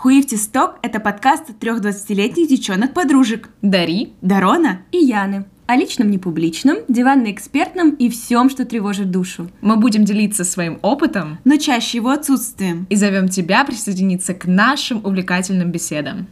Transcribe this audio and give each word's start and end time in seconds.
Хуивти 0.00 0.36
Сток– 0.36 0.76
это 0.82 1.00
подкаст 1.00 1.58
трех 1.58 1.80
20-летних 1.80 2.46
девчонок-подружек. 2.46 3.50
Дари, 3.62 4.12
Дарона 4.22 4.82
и 4.92 4.98
Яны. 4.98 5.46
О 5.66 5.74
личном 5.74 6.08
непубличном, 6.08 6.76
диванно-экспертном 6.86 7.96
и 7.96 8.08
всем, 8.08 8.48
что 8.48 8.64
тревожит 8.64 9.10
душу. 9.10 9.50
Мы 9.60 9.76
будем 9.76 10.04
делиться 10.04 10.44
своим 10.44 10.78
опытом, 10.82 11.40
но 11.42 11.56
чаще 11.56 11.98
его 11.98 12.10
отсутствием. 12.10 12.86
И 12.90 12.94
зовем 12.94 13.28
тебя 13.28 13.64
присоединиться 13.64 14.34
к 14.34 14.44
нашим 14.44 15.04
увлекательным 15.04 15.72
беседам. 15.72 16.28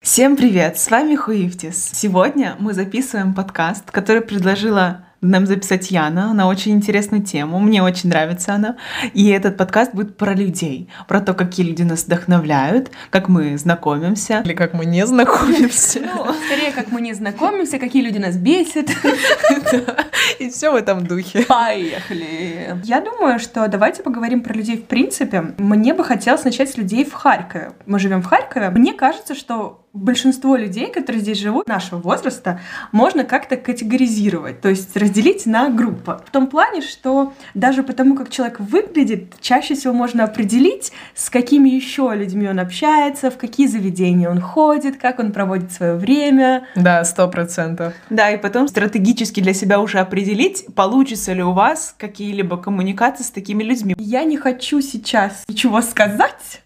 Всем 0.00 0.36
привет! 0.36 0.78
С 0.78 0.88
вами 0.88 1.16
Хуивтис. 1.16 1.90
Сегодня 1.94 2.54
мы 2.60 2.74
записываем 2.74 3.34
подкаст, 3.34 3.90
который 3.90 4.22
предложила 4.22 5.05
нам 5.30 5.46
записать 5.46 5.90
Яна 5.90 6.32
на 6.34 6.48
очень 6.48 6.72
интересную 6.72 7.22
тему. 7.22 7.58
Мне 7.58 7.82
очень 7.82 8.08
нравится 8.10 8.54
она. 8.54 8.76
И 9.14 9.28
этот 9.28 9.56
подкаст 9.56 9.94
будет 9.94 10.16
про 10.16 10.34
людей, 10.34 10.88
про 11.08 11.20
то, 11.20 11.34
какие 11.34 11.66
люди 11.66 11.82
нас 11.82 12.04
вдохновляют, 12.04 12.90
как 13.10 13.28
мы 13.28 13.56
знакомимся. 13.58 14.42
Или 14.44 14.54
как 14.54 14.74
мы 14.74 14.84
не 14.84 15.06
знакомимся. 15.06 16.00
Ну, 16.00 16.26
скорее, 16.46 16.65
как 16.76 16.92
мы 16.92 17.00
не 17.00 17.14
знакомимся, 17.14 17.78
какие 17.78 18.02
люди 18.02 18.18
нас 18.18 18.36
бесят. 18.36 18.90
И 20.38 20.50
все 20.50 20.70
в 20.70 20.74
этом 20.74 21.06
духе. 21.06 21.44
Поехали! 21.46 22.78
Я 22.84 23.00
думаю, 23.00 23.38
что 23.38 23.66
давайте 23.66 24.02
поговорим 24.02 24.42
про 24.42 24.52
людей 24.52 24.76
в 24.76 24.84
принципе. 24.84 25.54
Мне 25.56 25.94
бы 25.94 26.04
хотелось 26.04 26.44
начать 26.44 26.70
с 26.70 26.76
людей 26.76 27.04
в 27.04 27.14
Харькове. 27.14 27.72
Мы 27.86 27.98
живем 27.98 28.20
в 28.20 28.26
Харькове. 28.26 28.68
Мне 28.68 28.92
кажется, 28.92 29.34
что 29.34 29.86
большинство 29.96 30.56
людей, 30.56 30.92
которые 30.92 31.22
здесь 31.22 31.38
живут, 31.38 31.66
нашего 31.66 31.98
возраста, 31.98 32.60
можно 32.92 33.24
как-то 33.24 33.56
категоризировать, 33.56 34.60
то 34.60 34.68
есть 34.68 34.96
разделить 34.96 35.46
на 35.46 35.70
группы. 35.70 36.20
В 36.26 36.30
том 36.30 36.46
плане, 36.46 36.82
что 36.82 37.32
даже 37.54 37.82
потому, 37.82 38.14
как 38.14 38.30
человек 38.30 38.60
выглядит, 38.60 39.34
чаще 39.40 39.74
всего 39.74 39.94
можно 39.94 40.24
определить, 40.24 40.92
с 41.14 41.30
какими 41.30 41.70
еще 41.70 42.12
людьми 42.14 42.48
он 42.48 42.60
общается, 42.60 43.30
в 43.30 43.38
какие 43.38 43.66
заведения 43.66 44.30
он 44.30 44.40
ходит, 44.40 44.98
как 44.98 45.18
он 45.18 45.32
проводит 45.32 45.72
свое 45.72 45.96
время. 45.96 46.65
Да, 46.74 47.04
сто 47.04 47.28
процентов. 47.28 47.94
Да, 48.10 48.30
и 48.30 48.36
потом 48.36 48.68
стратегически 48.68 49.40
для 49.40 49.54
себя 49.54 49.80
уже 49.80 49.98
определить, 49.98 50.66
получится 50.74 51.32
ли 51.32 51.42
у 51.42 51.52
вас 51.52 51.94
какие-либо 51.96 52.56
коммуникации 52.56 53.22
с 53.22 53.30
такими 53.30 53.62
людьми. 53.62 53.94
Я 53.98 54.24
не 54.24 54.36
хочу 54.36 54.80
сейчас 54.80 55.44
ничего 55.48 55.80
сказать, 55.80 56.62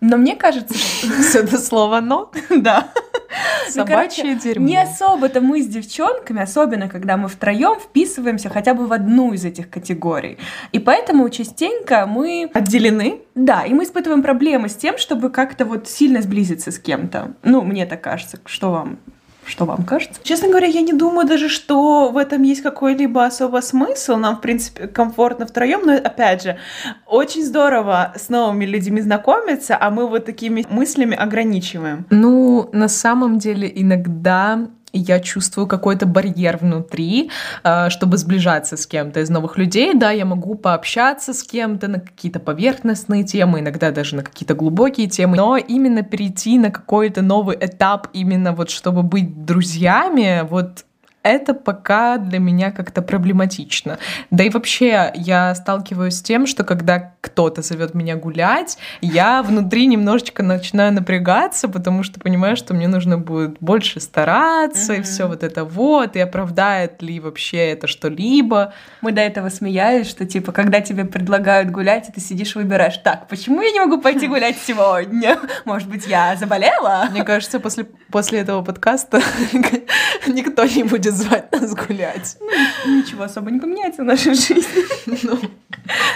но 0.00 0.16
мне 0.16 0.36
кажется, 0.36 0.74
что 0.74 1.38
это 1.38 1.58
слово 1.58 2.00
«но» 2.00 2.30
да. 2.50 2.88
Собачье 3.68 4.24
ну, 4.24 4.30
короче, 4.30 4.34
дерьмо. 4.34 4.66
Не 4.66 4.82
особо-то 4.82 5.40
мы 5.40 5.62
с 5.62 5.66
девчонками, 5.66 6.42
особенно 6.42 6.88
когда 6.88 7.16
мы 7.16 7.28
втроем 7.28 7.78
вписываемся 7.80 8.48
хотя 8.48 8.74
бы 8.74 8.86
в 8.86 8.92
одну 8.92 9.32
из 9.32 9.44
этих 9.44 9.68
категорий. 9.68 10.38
И 10.72 10.78
поэтому 10.78 11.28
частенько 11.28 12.06
мы... 12.06 12.50
Отделены? 12.54 13.20
Да, 13.34 13.64
и 13.64 13.74
мы 13.74 13.84
испытываем 13.84 14.22
проблемы 14.22 14.68
с 14.68 14.76
тем, 14.76 14.98
чтобы 14.98 15.30
как-то 15.30 15.64
вот 15.64 15.88
сильно 15.88 16.22
сблизиться 16.22 16.70
с 16.70 16.78
кем-то. 16.78 17.34
Ну, 17.42 17.62
мне 17.62 17.86
так 17.86 18.00
кажется. 18.00 18.38
Что 18.44 18.70
вам? 18.70 18.98
Что 19.46 19.64
вам 19.64 19.84
кажется? 19.84 20.20
Честно 20.22 20.48
говоря, 20.48 20.66
я 20.66 20.80
не 20.80 20.92
думаю 20.92 21.26
даже, 21.26 21.48
что 21.48 22.10
в 22.10 22.16
этом 22.16 22.42
есть 22.42 22.62
какой-либо 22.62 23.24
особо 23.24 23.60
смысл. 23.60 24.16
Нам, 24.16 24.36
в 24.36 24.40
принципе, 24.40 24.88
комфортно 24.88 25.46
втроем, 25.46 25.82
но 25.84 25.94
опять 25.94 26.42
же, 26.42 26.58
очень 27.06 27.44
здорово 27.44 28.12
с 28.16 28.28
новыми 28.28 28.64
людьми 28.64 29.00
знакомиться, 29.00 29.76
а 29.80 29.90
мы 29.90 30.08
вот 30.08 30.24
такими 30.24 30.64
мыслями 30.68 31.16
ограничиваем. 31.16 32.06
Ну, 32.10 32.68
на 32.72 32.88
самом 32.88 33.38
деле, 33.38 33.70
иногда 33.74 34.68
я 34.98 35.20
чувствую 35.20 35.66
какой-то 35.66 36.06
барьер 36.06 36.56
внутри, 36.56 37.30
а, 37.62 37.90
чтобы 37.90 38.18
сближаться 38.18 38.76
с 38.76 38.86
кем-то 38.86 39.20
из 39.20 39.30
новых 39.30 39.58
людей. 39.58 39.94
Да, 39.94 40.10
я 40.10 40.24
могу 40.24 40.54
пообщаться 40.54 41.32
с 41.32 41.42
кем-то 41.42 41.88
на 41.88 42.00
какие-то 42.00 42.40
поверхностные 42.40 43.24
темы, 43.24 43.60
иногда 43.60 43.90
даже 43.90 44.16
на 44.16 44.22
какие-то 44.22 44.54
глубокие 44.54 45.08
темы, 45.08 45.36
но 45.36 45.56
именно 45.56 46.02
перейти 46.02 46.58
на 46.58 46.70
какой-то 46.70 47.22
новый 47.22 47.56
этап, 47.60 48.08
именно 48.12 48.52
вот 48.52 48.70
чтобы 48.70 49.02
быть 49.02 49.44
друзьями, 49.44 50.46
вот 50.48 50.84
это 51.26 51.54
пока 51.54 52.18
для 52.18 52.38
меня 52.38 52.70
как-то 52.70 53.02
проблематично. 53.02 53.98
Да 54.30 54.44
и 54.44 54.50
вообще 54.50 55.12
я 55.14 55.54
сталкиваюсь 55.54 56.16
с 56.16 56.22
тем, 56.22 56.46
что 56.46 56.64
когда 56.64 57.14
кто-то 57.20 57.62
зовет 57.62 57.94
меня 57.94 58.16
гулять, 58.16 58.78
я 59.00 59.42
внутри 59.42 59.86
немножечко 59.86 60.42
начинаю 60.42 60.92
напрягаться, 60.92 61.68
потому 61.68 62.02
что 62.02 62.20
понимаю, 62.20 62.56
что 62.56 62.74
мне 62.74 62.86
нужно 62.86 63.18
будет 63.18 63.56
больше 63.60 64.00
стараться, 64.00 64.94
mm-hmm. 64.94 64.98
и 65.00 65.02
все 65.02 65.26
вот 65.26 65.42
это 65.42 65.64
вот, 65.64 66.14
и 66.16 66.20
оправдает 66.20 67.02
ли 67.02 67.18
вообще 67.18 67.72
это 67.72 67.88
что-либо. 67.88 68.72
Мы 69.00 69.12
до 69.12 69.20
этого 69.20 69.48
смеялись, 69.48 70.08
что 70.08 70.24
типа, 70.24 70.52
когда 70.52 70.80
тебе 70.80 71.04
предлагают 71.04 71.70
гулять, 71.70 72.08
и 72.08 72.12
ты 72.12 72.20
сидишь 72.20 72.54
и 72.54 72.58
выбираешь, 72.58 72.98
так, 72.98 73.26
почему 73.28 73.60
я 73.60 73.72
не 73.72 73.80
могу 73.80 74.00
пойти 74.00 74.28
гулять 74.28 74.56
сегодня? 74.64 75.38
Может 75.64 75.88
быть, 75.88 76.06
я 76.06 76.36
заболела? 76.36 77.08
Мне 77.10 77.24
кажется, 77.24 77.58
после, 77.58 77.84
после 78.10 78.40
этого 78.40 78.62
подкаста 78.62 79.20
никто 80.26 80.64
не 80.64 80.84
будет 80.84 81.15
звать 81.16 81.52
нас 81.52 81.74
гулять. 81.74 82.36
Ну, 82.40 82.98
ничего 82.98 83.24
особо 83.24 83.50
не 83.50 83.60
поменяется 83.60 84.02
в 84.02 84.04
нашей 84.04 84.34
жизни. 84.34 84.84
Ну, 85.22 85.38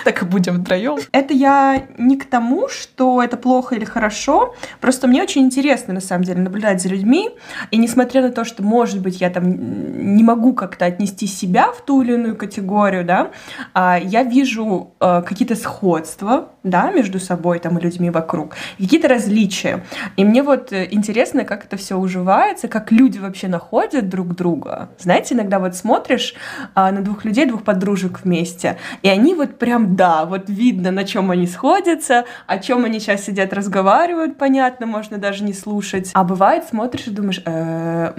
так 0.05 0.23
и 0.23 0.25
будем 0.25 0.63
втроем. 0.63 0.99
Это 1.13 1.35
я 1.35 1.87
не 1.99 2.17
к 2.17 2.25
тому, 2.25 2.69
что 2.69 3.23
это 3.23 3.37
плохо 3.37 3.75
или 3.75 3.85
хорошо, 3.85 4.55
просто 4.81 5.07
мне 5.07 5.23
очень 5.23 5.43
интересно, 5.43 5.95
на 5.95 6.01
самом 6.01 6.25
деле, 6.25 6.41
наблюдать 6.41 6.83
за 6.83 6.89
людьми, 6.89 7.31
и 7.71 7.77
несмотря 7.77 8.23
на 8.23 8.31
то, 8.31 8.45
что, 8.45 8.63
может 8.63 9.01
быть, 9.01 9.21
я 9.21 9.31
там 9.31 10.15
не 10.15 10.23
могу 10.23 10.53
как-то 10.55 10.87
отнести 10.87 11.27
себя 11.27 11.73
в 11.73 11.83
ту 11.83 12.03
или 12.03 12.15
иную 12.15 12.37
категорию, 12.37 13.05
да, 13.05 13.31
а, 13.75 13.99
я 13.99 14.23
вижу 14.23 14.93
а, 15.01 15.23
какие-то 15.23 15.55
сходства, 15.57 16.51
да, 16.63 16.91
между 16.91 17.21
собой 17.21 17.59
там 17.59 17.79
и 17.79 17.83
людьми 17.83 18.11
вокруг, 18.11 18.55
какие-то 18.79 19.09
различия. 19.09 19.85
И 20.17 20.25
мне 20.25 20.43
вот 20.43 20.73
э, 20.73 20.89
интересно, 20.91 21.45
как 21.45 21.65
это 21.65 21.77
все 21.77 21.97
уживается, 21.97 22.69
как 22.69 22.93
люди 22.93 23.19
вообще 23.19 23.49
находят 23.49 24.09
друг 24.09 24.35
друга. 24.35 24.90
Знаете, 24.99 25.35
иногда 25.35 25.59
вот 25.59 25.75
смотришь 25.75 26.35
а, 26.75 26.91
на 26.91 27.03
двух 27.03 27.25
людей, 27.25 27.47
двух 27.47 27.63
подружек 27.65 28.21
вместе, 28.25 28.79
и 29.03 29.09
они 29.09 29.35
вот 29.35 29.59
прям, 29.59 29.97
да, 29.97 30.25
вот 30.25 30.49
видно, 30.49 30.91
на 30.91 31.05
чем 31.05 31.31
они 31.31 31.47
сходятся, 31.47 32.25
о 32.47 32.59
чем 32.59 32.85
они 32.85 33.01
сейчас 33.01 33.25
сидят, 33.25 33.53
разговаривают, 33.53 34.39
понятно, 34.39 34.87
можно 34.87 35.19
даже 35.19 35.45
не 35.45 35.53
слушать. 35.53 36.11
А 36.15 36.25
бывает, 36.25 36.65
смотришь 36.69 37.07
и 37.07 37.11
думаешь, 37.11 37.43
э, 37.45 38.13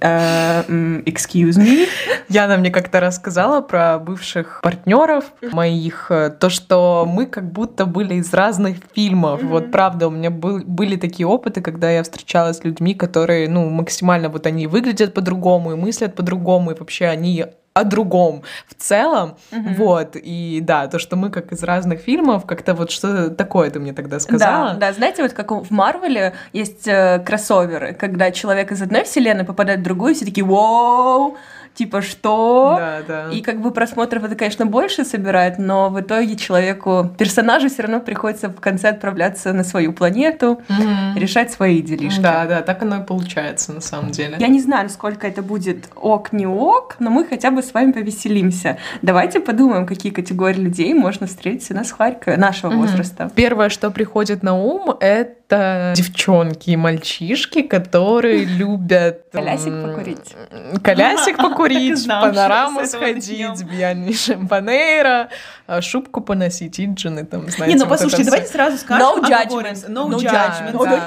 э, 0.00 0.62
excuse 1.06 1.58
me. 1.58 1.86
Яна 2.28 2.56
мне 2.56 2.70
как-то 2.70 3.00
рассказала 3.00 3.60
про 3.60 3.98
бывших 3.98 4.60
партнеров 4.62 5.24
моих, 5.52 6.06
э, 6.10 6.30
то, 6.30 6.48
что 6.48 7.06
мы 7.06 7.26
как 7.26 7.50
будто 7.52 7.86
были 7.86 8.14
из 8.14 8.32
разных 8.32 8.78
фильмов. 8.94 9.42
Вот 9.42 9.70
правда, 9.70 10.08
у 10.08 10.10
меня 10.10 10.30
был, 10.30 10.62
были 10.64 10.96
такие 10.96 11.26
опыты, 11.26 11.60
когда 11.60 11.90
я 11.90 12.02
встречалась 12.02 12.58
с 12.58 12.64
людьми, 12.64 12.94
которые, 12.94 13.48
ну, 13.48 13.68
максимально 13.68 14.28
вот 14.28 14.46
они 14.46 14.66
выглядят 14.66 15.14
по-другому 15.14 15.72
и 15.72 15.76
мыслят 15.76 16.05
по-другому, 16.14 16.70
и 16.70 16.74
вообще 16.78 17.06
они 17.06 17.46
о 17.76 17.84
другом 17.84 18.42
в 18.66 18.74
целом. 18.74 19.36
Mm-hmm. 19.50 19.74
Вот. 19.76 20.16
И 20.16 20.60
да, 20.62 20.88
то, 20.88 20.98
что 20.98 21.16
мы 21.16 21.30
как 21.30 21.52
из 21.52 21.62
разных 21.62 22.00
фильмов, 22.00 22.46
как-то 22.46 22.72
вот 22.72 22.90
что 22.90 23.28
такое 23.28 23.70
ты 23.70 23.78
мне 23.80 23.92
тогда 23.92 24.18
сказала. 24.18 24.70
Да, 24.70 24.78
да, 24.78 24.92
знаете, 24.94 25.22
вот 25.22 25.34
как 25.34 25.50
в 25.50 25.70
Марвеле 25.70 26.32
есть 26.54 26.88
э, 26.88 27.22
кроссоверы, 27.24 27.92
когда 27.92 28.30
человек 28.30 28.72
из 28.72 28.80
одной 28.80 29.04
вселенной 29.04 29.44
попадает 29.44 29.80
в 29.80 29.82
другую, 29.82 30.12
и 30.12 30.14
все 30.14 30.24
такие 30.24 30.44
«Воу!» 30.44 31.36
Типа 31.76 32.02
что? 32.02 32.74
Да, 32.78 32.98
да. 33.06 33.30
И 33.32 33.42
как 33.42 33.60
бы 33.60 33.70
просмотров 33.70 34.24
это, 34.24 34.34
конечно, 34.34 34.66
больше 34.66 35.04
собирает, 35.04 35.58
но 35.58 35.90
в 35.90 36.00
итоге 36.00 36.36
человеку, 36.36 37.10
персонажу 37.18 37.68
все 37.68 37.82
равно 37.82 38.00
приходится 38.00 38.48
в 38.48 38.60
конце 38.60 38.88
отправляться 38.88 39.52
на 39.52 39.62
свою 39.62 39.92
планету, 39.92 40.60
mm-hmm. 40.68 41.18
решать 41.18 41.52
свои 41.52 41.82
делишки. 41.82 42.20
Да, 42.20 42.46
да, 42.46 42.62
так 42.62 42.82
оно 42.82 43.02
и 43.02 43.04
получается 43.04 43.72
на 43.72 43.80
самом 43.80 44.10
деле. 44.10 44.36
Я 44.40 44.48
не 44.48 44.60
знаю, 44.60 44.88
сколько 44.88 45.26
это 45.26 45.42
будет 45.42 45.88
ок, 45.94 46.32
не 46.32 46.46
ок, 46.46 46.96
но 46.98 47.10
мы 47.10 47.24
хотя 47.24 47.50
бы 47.50 47.62
с 47.62 47.72
вами 47.74 47.92
повеселимся. 47.92 48.78
Давайте 49.02 49.40
подумаем, 49.40 49.86
какие 49.86 50.10
категории 50.12 50.60
людей 50.60 50.94
можно 50.94 51.26
встретить 51.26 51.70
у 51.70 51.74
нас 51.74 51.90
в 51.90 51.96
Харькове, 51.96 52.36
нашего 52.36 52.72
mm-hmm. 52.72 52.76
возраста. 52.76 53.30
Первое, 53.34 53.68
что 53.68 53.90
приходит 53.90 54.42
на 54.42 54.54
ум, 54.54 54.96
это 54.98 55.45
это 55.48 55.92
девчонки 55.94 56.70
и 56.70 56.76
мальчишки, 56.76 57.62
которые 57.62 58.44
любят... 58.44 59.22
Колясик 59.32 59.72
покурить. 59.82 60.34
Колясик 60.82 61.36
покурить, 61.38 62.06
панораму 62.06 62.84
сходить, 62.86 63.62
бьяни 63.64 64.12
шампанейра, 64.12 65.28
а, 65.66 65.80
шубку 65.80 66.20
поносить, 66.20 66.80
иджины 66.80 67.24
там, 67.24 67.48
знаете. 67.48 67.76
Не, 67.76 67.82
ну 67.82 67.88
послушайте, 67.88 68.24
давайте 68.24 68.48
сразу 68.48 68.78
скажем... 68.78 69.06
No 69.06 69.22
judgment. 69.22 69.88
No 69.88 70.08
judgment. 70.10 71.00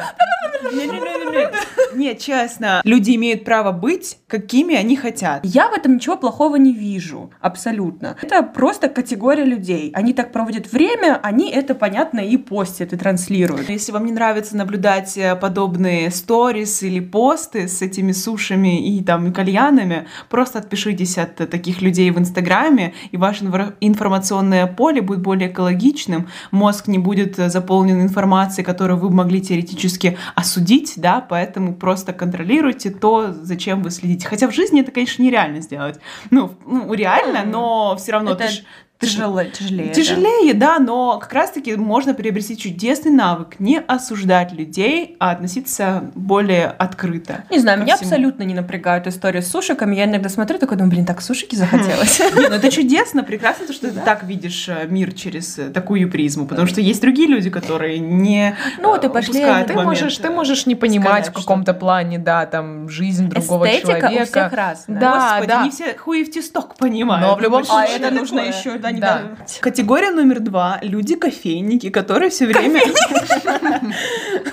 Нет, 1.93 2.19
честно, 2.19 2.81
люди 2.83 3.15
имеют 3.15 3.43
право 3.43 3.71
быть, 3.71 4.17
какими 4.27 4.75
они 4.75 4.95
хотят. 4.95 5.41
Я 5.43 5.69
в 5.69 5.73
этом 5.73 5.95
ничего 5.95 6.17
плохого 6.17 6.55
не 6.55 6.73
вижу, 6.73 7.31
абсолютно. 7.41 8.15
Это 8.21 8.43
просто 8.43 8.89
категория 8.89 9.45
людей. 9.45 9.91
Они 9.93 10.13
так 10.13 10.31
проводят 10.31 10.71
время, 10.71 11.19
они 11.23 11.49
это, 11.49 11.75
понятно, 11.75 12.19
и 12.19 12.37
постят, 12.37 12.93
и 12.93 12.97
транслируют. 12.97 13.69
Если 13.69 13.91
вам 13.91 14.05
не 14.05 14.11
нравится 14.11 14.55
наблюдать 14.55 15.17
э, 15.17 15.35
подобные 15.35 16.11
сторис 16.11 16.83
или 16.83 16.99
посты 16.99 17.67
с 17.67 17.81
этими 17.81 18.11
сушами 18.11 18.97
и 18.97 19.03
там 19.03 19.33
кальянами, 19.33 20.07
просто 20.29 20.59
отпишитесь 20.59 21.17
от 21.17 21.35
таких 21.35 21.81
людей 21.81 22.11
в 22.11 22.19
Инстаграме, 22.19 22.93
и 23.11 23.17
ваше 23.17 23.45
информационное 23.79 24.67
поле 24.67 25.01
будет 25.01 25.21
более 25.21 25.49
экологичным, 25.49 26.27
мозг 26.51 26.87
не 26.87 26.99
будет 26.99 27.35
заполнен 27.35 28.01
информацией, 28.01 28.65
которую 28.65 28.99
вы 28.99 29.09
могли 29.09 29.41
теоретически 29.41 30.17
осудить, 30.49 30.93
да, 30.97 31.21
поэтому 31.21 31.75
просто 31.75 32.11
контролируйте 32.11 32.89
то, 32.89 33.31
зачем 33.31 33.83
вы 33.83 33.91
следите. 33.91 34.27
Хотя 34.27 34.47
в 34.47 34.53
жизни 34.53 34.81
это, 34.81 34.91
конечно, 34.91 35.21
нереально 35.21 35.61
сделать. 35.61 35.99
Ну, 36.31 36.55
ну 36.65 36.91
реально, 36.93 37.43
но 37.45 37.95
все 37.97 38.13
равно 38.13 38.31
это... 38.31 38.45
ты 38.45 38.49
ж 38.49 38.63
Тяжелее, 38.99 39.49
тяжелее. 39.51 39.93
Тяжелее, 39.93 40.53
да. 40.53 40.77
да, 40.77 40.83
но 40.83 41.19
как 41.19 41.31
раз-таки 41.31 41.73
можно 41.75 42.13
приобрести 42.13 42.57
чудесный 42.57 43.11
навык 43.11 43.55
не 43.59 43.79
осуждать 43.79 44.51
людей, 44.51 45.15
а 45.19 45.31
относиться 45.31 46.11
более 46.15 46.65
открыто. 46.65 47.45
Не 47.49 47.59
знаю, 47.59 47.81
меня 47.81 47.95
всему. 47.95 48.09
абсолютно 48.09 48.43
не 48.43 48.53
напрягают 48.53 49.07
истории 49.07 49.39
с 49.39 49.49
сушиками. 49.49 49.95
Я 49.95 50.03
иногда 50.03 50.27
смотрю, 50.27 50.57
такой 50.57 50.77
думаю, 50.77 50.91
блин, 50.91 51.05
так 51.05 51.21
сушики 51.21 51.55
захотелось. 51.55 52.21
Ну 52.39 52.55
это 52.55 52.71
чудесно, 52.71 53.23
прекрасно, 53.23 53.67
то, 53.67 53.73
что 53.73 53.91
ты 53.91 53.99
так 53.99 54.23
видишь 54.23 54.67
э, 54.69 54.87
мир 54.87 55.13
через 55.13 55.57
э, 55.59 55.69
такую 55.69 56.09
призму, 56.09 56.45
потому 56.45 56.67
что 56.67 56.81
есть 56.81 57.01
другие 57.01 57.27
люди, 57.27 57.49
которые 57.49 57.99
не 57.99 58.55
Ну, 58.79 58.97
ты 58.97 59.09
пошли, 59.09 59.45
ты 59.67 59.73
можешь, 59.73 60.17
ты 60.17 60.29
можешь 60.29 60.65
не 60.65 60.75
понимать 60.75 61.29
в 61.29 61.33
каком-то 61.33 61.73
плане, 61.73 62.17
да, 62.17 62.45
там, 62.45 62.89
жизнь 62.89 63.29
другого 63.29 63.67
человека. 63.67 64.07
Эстетика 64.07 64.21
у 64.21 64.25
всех 64.25 64.53
разная. 64.53 64.99
Да, 64.99 65.41
да. 65.47 65.63
не 65.63 65.69
все 65.69 65.95
хуи 65.97 66.23
в 66.23 66.31
тесток 66.31 66.75
понимают. 66.75 67.27
Но 67.27 67.35
в 67.35 67.41
любом 67.41 67.63
случае. 67.63 67.95
А 67.95 68.07
это 68.07 68.11
нужно 68.11 68.39
еще, 68.39 68.77
да, 68.77 68.88
не 68.91 68.99
да. 68.99 69.37
Категория 69.59 70.11
номер 70.11 70.39
два. 70.39 70.79
Люди-кофейники, 70.81 71.89
которые 71.89 72.29
все 72.29 72.47
время... 72.47 72.81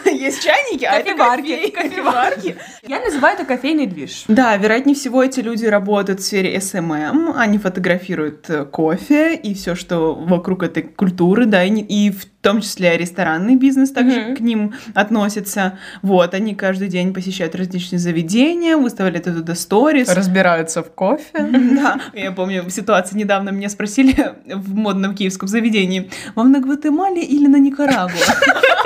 Есть 0.04 0.42
чайники, 0.42 0.84
а 0.84 0.94
это 0.94 1.14
кофеварки. 1.14 2.56
Я 2.86 3.00
называю 3.00 3.34
это 3.34 3.44
кофейный 3.44 3.86
движ. 3.86 4.24
Да, 4.28 4.56
вероятнее 4.56 4.94
всего 4.94 5.22
эти 5.22 5.40
люди 5.40 5.66
работают 5.66 6.20
в 6.20 6.24
сфере 6.24 6.60
SMM, 6.60 7.32
они 7.36 7.58
фотографируют 7.58 8.48
э, 8.48 8.64
кофе 8.64 9.34
и 9.34 9.54
все, 9.54 9.74
что 9.74 10.14
вокруг 10.14 10.62
этой 10.62 10.82
культуры, 10.82 11.46
да, 11.46 11.64
и 11.64 12.10
в 12.10 12.26
том 12.46 12.60
числе 12.60 12.96
ресторанный 12.96 13.56
бизнес 13.56 13.90
также 13.90 14.36
к 14.36 14.40
ним 14.40 14.72
относится. 14.94 15.80
Вот, 16.02 16.32
они 16.32 16.54
каждый 16.54 16.86
день 16.86 17.12
посещают 17.12 17.56
различные 17.56 17.98
заведения, 17.98 18.76
выставляют 18.76 19.24
туда 19.24 19.56
сторис. 19.56 20.08
Разбираются 20.14 20.84
в 20.84 20.92
кофе. 20.92 21.24
Да, 21.32 22.00
я 22.14 22.30
помню 22.30 22.70
ситуацию 22.70 23.18
недавно 23.18 23.50
меня 23.50 23.68
спросили 23.68 24.36
в 24.54 24.74
модном 24.76 25.16
киевском 25.16 25.48
заведении, 25.48 26.08
вам 26.36 26.52
на 26.52 26.60
Гватемале 26.60 27.20
или 27.20 27.48
на 27.48 27.56
Никарагуа? 27.56 28.14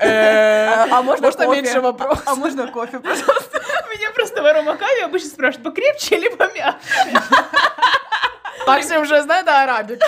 «Э, 0.00 0.86
а 0.90 1.02
можно 1.02 1.46
меньше 1.48 1.80
вопросов? 1.80 2.24
А 2.26 2.34
можно 2.34 2.66
кофе, 2.66 2.98
пожалуйста? 3.00 3.62
Меня 3.90 4.10
просто 4.14 4.42
в 4.42 4.46
аромакаве 4.46 5.04
обычно 5.04 5.28
спрашивают, 5.28 5.64
покрепче 5.64 6.16
или 6.16 6.28
помягче? 6.28 6.78
Максим 8.66 9.02
уже 9.02 9.22
знает 9.22 9.46
арабика. 9.48 10.06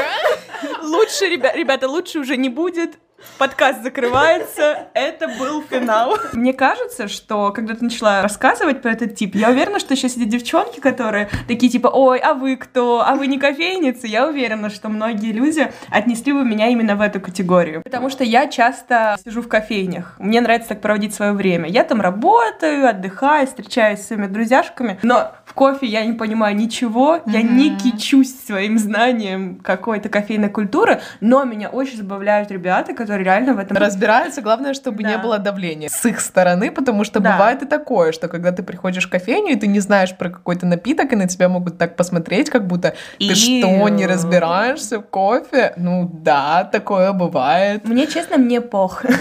Лучше, 0.83 1.27
ребята, 1.27 1.89
лучше 1.89 2.19
уже 2.19 2.37
не 2.37 2.49
будет. 2.49 2.99
Подкаст 3.39 3.83
закрывается. 3.83 4.89
Это 4.95 5.29
был 5.29 5.63
финал. 5.63 6.17
Мне 6.33 6.53
кажется, 6.53 7.09
что 7.09 7.51
когда 7.51 7.75
ты 7.75 7.85
начала 7.85 8.23
рассказывать 8.23 8.83
про 8.83 8.93
этот 8.93 9.15
тип, 9.15 9.35
я 9.35 9.51
уверена, 9.51 9.79
что 9.79 9.97
сейчас 9.97 10.17
эти 10.17 10.25
девчонки, 10.25 10.81
которые 10.81 11.29
такие 11.49 11.71
типа, 11.71 11.89
ой, 11.89 12.19
а 12.19 12.35
вы 12.35 12.57
кто? 12.57 13.03
А 13.07 13.15
вы 13.15 13.27
не 13.27 13.39
кофейницы? 13.39 14.07
Я 14.07 14.29
уверена, 14.29 14.71
что 14.71 14.89
многие 14.89 15.33
люди 15.33 15.71
отнесли 15.91 16.33
бы 16.33 16.45
меня 16.45 16.69
именно 16.69 16.95
в 16.95 17.01
эту 17.01 17.21
категорию. 17.21 17.83
Потому 17.83 18.11
что 18.11 18.23
я 18.23 18.47
часто 18.47 19.19
сижу 19.23 19.43
в 19.43 19.49
кофейнях. 19.49 20.15
Мне 20.19 20.41
нравится 20.41 20.71
так 20.71 20.81
проводить 20.81 21.15
свое 21.15 21.33
время. 21.33 21.69
Я 21.69 21.85
там 21.85 22.01
работаю, 22.01 22.89
отдыхаю, 22.89 23.47
встречаюсь 23.47 24.01
с 24.01 24.07
своими 24.09 24.27
друзьяшками, 24.27 24.99
но 25.03 25.33
кофе 25.57 25.87
я 25.87 26.05
не 26.05 26.13
понимаю 26.13 26.55
ничего, 26.55 27.17
mm-hmm. 27.17 27.33
я 27.33 27.43
не 27.43 27.77
кичусь 27.77 28.33
своим 28.47 28.79
знанием 28.79 29.57
какой-то 29.57 30.09
кофейной 30.09 30.51
культуры, 30.51 31.01
но 31.21 31.45
меня 31.45 31.71
очень 31.71 31.97
забавляют 31.97 32.51
ребята, 32.51 32.93
которые 32.93 33.25
реально 33.25 33.55
в 33.55 33.59
этом 33.59 33.77
разбираются. 33.77 34.43
Главное, 34.43 34.75
чтобы 34.75 35.03
да. 35.03 35.09
не 35.09 35.19
было 35.19 35.39
давления 35.39 35.89
с 35.89 36.05
их 36.05 36.21
стороны, 36.21 36.71
потому 36.71 37.05
что 37.05 37.21
да. 37.21 37.33
бывает 37.33 37.63
и 37.63 37.67
такое, 37.67 38.13
что 38.13 38.29
когда 38.29 38.53
ты 38.53 38.63
приходишь 38.63 39.07
в 39.07 39.11
кофейню, 39.11 39.53
и 39.53 39.57
ты 39.57 39.67
не 39.67 39.81
знаешь 39.81 40.15
про 40.15 40.29
какой-то 40.29 40.67
напиток, 40.67 41.13
и 41.13 41.17
на 41.17 41.27
тебя 41.27 41.49
могут 41.49 41.79
так 41.79 41.97
посмотреть, 41.97 42.51
как 42.51 42.67
будто 42.67 42.95
и... 43.19 43.29
ты 43.29 43.35
что, 43.35 43.89
не 43.89 44.07
разбираешься 44.07 45.01
в 45.01 45.07
кофе? 45.07 45.73
Ну 45.79 46.11
да, 46.13 46.69
такое 46.71 47.13
бывает. 47.13 47.89
Мне, 47.89 48.07
честно, 48.07 48.37
мне 48.37 48.61
пох. 48.61 49.05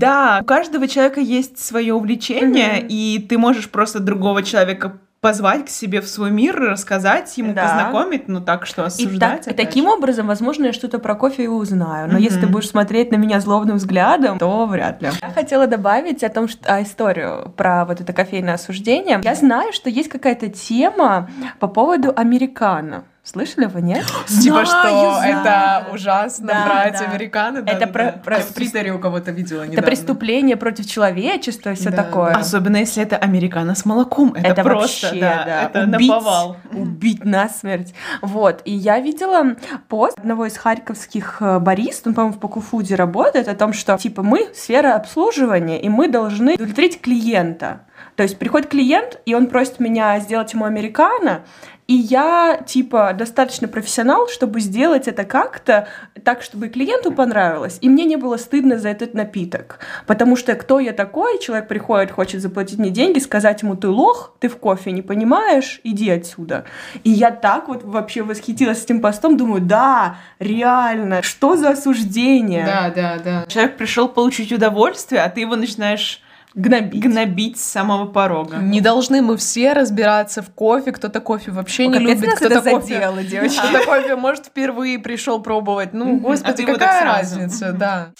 Да, 0.00 0.40
у 0.42 0.44
каждого 0.44 0.88
человека 0.88 1.20
есть 1.20 1.58
свое 1.58 1.94
увлечение, 1.94 2.84
и 2.88 3.24
ты 3.28 3.38
можешь 3.38 3.70
просто 3.70 4.00
другого 4.00 4.42
человека 4.42 4.98
позвать 5.20 5.66
к 5.66 5.68
себе 5.68 6.00
в 6.00 6.08
свой 6.08 6.30
мир, 6.30 6.56
рассказать 6.56 7.36
ему, 7.36 7.52
да. 7.52 7.62
познакомить, 7.62 8.26
ну 8.28 8.40
так 8.40 8.66
что 8.66 8.84
осуждать. 8.84 9.46
И 9.46 9.50
так, 9.50 9.56
таким 9.56 9.86
образом, 9.86 10.26
возможно, 10.26 10.66
я 10.66 10.72
что-то 10.72 10.98
про 10.98 11.14
кофе 11.14 11.44
и 11.44 11.46
узнаю. 11.46 12.08
Но 12.10 12.18
mm-hmm. 12.18 12.22
если 12.22 12.40
ты 12.40 12.46
будешь 12.46 12.68
смотреть 12.68 13.12
на 13.12 13.16
меня 13.16 13.40
злобным 13.40 13.76
взглядом, 13.76 14.38
то 14.38 14.66
вряд 14.66 15.02
ли. 15.02 15.10
Я 15.20 15.30
хотела 15.30 15.66
добавить 15.66 16.24
о 16.24 16.30
том, 16.30 16.48
что 16.48 16.60
а, 16.74 16.82
историю 16.82 17.52
про 17.56 17.84
вот 17.84 18.00
это 18.00 18.12
кофейное 18.12 18.54
осуждение. 18.54 19.20
Я 19.22 19.34
знаю, 19.34 19.72
что 19.72 19.90
есть 19.90 20.08
какая-то 20.08 20.48
тема 20.48 21.28
по 21.58 21.68
поводу 21.68 22.12
американо. 22.16 23.04
Слышали 23.30 23.66
вы, 23.66 23.80
нет? 23.80 24.04
Типа, 24.26 24.64
что 24.64 25.20
это 25.24 25.86
ужасно 25.92 26.48
да, 26.48 26.64
брать 26.66 26.98
да. 26.98 27.04
американо. 27.04 27.62
Это 27.64 27.86
про, 27.86 28.12
про... 28.12 28.40
в 28.40 28.46
Твиттере 28.46 28.92
у 28.92 28.98
кого-то 28.98 29.30
видела 29.30 29.62
недавно. 29.62 29.78
Это 29.78 29.82
преступление 29.86 30.56
против 30.56 30.86
человечества 30.86 31.70
и 31.70 31.74
все 31.76 31.90
да, 31.90 31.98
такое. 31.98 32.32
Особенно 32.32 32.78
если 32.78 33.04
это 33.04 33.16
американо 33.16 33.76
с 33.76 33.84
молоком. 33.84 34.34
Это, 34.34 34.48
это 34.48 34.62
просто, 34.64 35.06
вообще, 35.06 35.20
да, 35.20 35.44
да. 35.44 35.62
это 35.62 35.96
убить, 35.96 36.08
наповал. 36.08 36.56
Убить 36.72 37.24
насмерть. 37.24 37.94
Вот. 38.20 38.62
И 38.64 38.72
я 38.72 38.98
видела 38.98 39.54
пост 39.86 40.18
одного 40.18 40.46
из 40.46 40.56
харьковских 40.56 41.36
э, 41.40 41.60
барист, 41.60 42.08
он, 42.08 42.14
по-моему, 42.14 42.36
в 42.36 42.40
Покуфуде 42.40 42.96
работает, 42.96 43.46
о 43.46 43.54
том, 43.54 43.72
что, 43.72 43.96
типа, 43.96 44.24
мы 44.24 44.48
сфера 44.56 44.96
обслуживания, 44.96 45.80
и 45.80 45.88
мы 45.88 46.08
должны 46.08 46.54
удовлетворить 46.54 47.00
клиента. 47.00 47.82
То 48.16 48.24
есть 48.24 48.38
приходит 48.38 48.68
клиент, 48.68 49.20
и 49.24 49.34
он 49.34 49.46
просит 49.46 49.80
меня 49.80 50.18
сделать 50.18 50.52
ему 50.52 50.64
американо, 50.64 51.42
и 51.90 51.94
я, 51.94 52.62
типа, 52.64 53.12
достаточно 53.14 53.66
профессионал, 53.66 54.28
чтобы 54.28 54.60
сделать 54.60 55.08
это 55.08 55.24
как-то 55.24 55.88
так, 56.22 56.40
чтобы 56.40 56.68
клиенту 56.68 57.10
понравилось, 57.10 57.78
и 57.80 57.88
мне 57.88 58.04
не 58.04 58.14
было 58.14 58.36
стыдно 58.36 58.78
за 58.78 58.90
этот 58.90 59.12
напиток. 59.12 59.80
Потому 60.06 60.36
что 60.36 60.54
кто 60.54 60.78
я 60.78 60.92
такой? 60.92 61.40
Человек 61.40 61.66
приходит, 61.66 62.12
хочет 62.12 62.42
заплатить 62.42 62.78
мне 62.78 62.90
деньги, 62.90 63.18
сказать 63.18 63.62
ему, 63.62 63.74
ты 63.74 63.88
лох, 63.88 64.36
ты 64.38 64.48
в 64.48 64.56
кофе 64.58 64.92
не 64.92 65.02
понимаешь, 65.02 65.80
иди 65.82 66.08
отсюда. 66.10 66.64
И 67.02 67.10
я 67.10 67.32
так 67.32 67.66
вот 67.66 67.82
вообще 67.82 68.22
восхитилась 68.22 68.84
этим 68.84 69.00
постом, 69.00 69.36
думаю, 69.36 69.60
да, 69.60 70.18
реально, 70.38 71.22
что 71.22 71.56
за 71.56 71.70
осуждение? 71.70 72.66
Да, 72.66 72.92
да, 72.94 73.18
да. 73.18 73.46
Человек 73.48 73.76
пришел 73.76 74.08
получить 74.08 74.52
удовольствие, 74.52 75.22
а 75.22 75.28
ты 75.28 75.40
его 75.40 75.56
начинаешь 75.56 76.22
гнобить. 76.54 77.02
гнобить 77.02 77.58
с 77.58 77.64
самого 77.64 78.06
порога. 78.06 78.56
Не 78.56 78.80
должны 78.80 79.22
мы 79.22 79.36
все 79.36 79.72
разбираться 79.72 80.42
в 80.42 80.50
кофе, 80.50 80.92
кто-то 80.92 81.20
кофе 81.20 81.50
вообще 81.50 81.84
О, 81.84 81.86
не 81.86 81.98
любит, 81.98 82.34
кто-то 82.34 82.62
кофе, 82.62 82.94
задело, 82.94 83.22
девочки. 83.22 83.58
кто-то 83.58 83.84
кофе, 83.84 84.16
может, 84.16 84.46
впервые 84.46 84.98
пришел 84.98 85.42
пробовать. 85.42 85.92
Ну, 85.92 86.18
господи, 86.18 86.62
а 86.62 86.66
какая 86.66 87.04
разница, 87.04 87.72
да. 87.72 88.12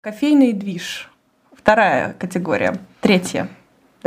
Кофейный 0.00 0.52
движ. 0.52 1.10
Вторая 1.52 2.14
категория. 2.14 2.78
Третья. 3.00 3.48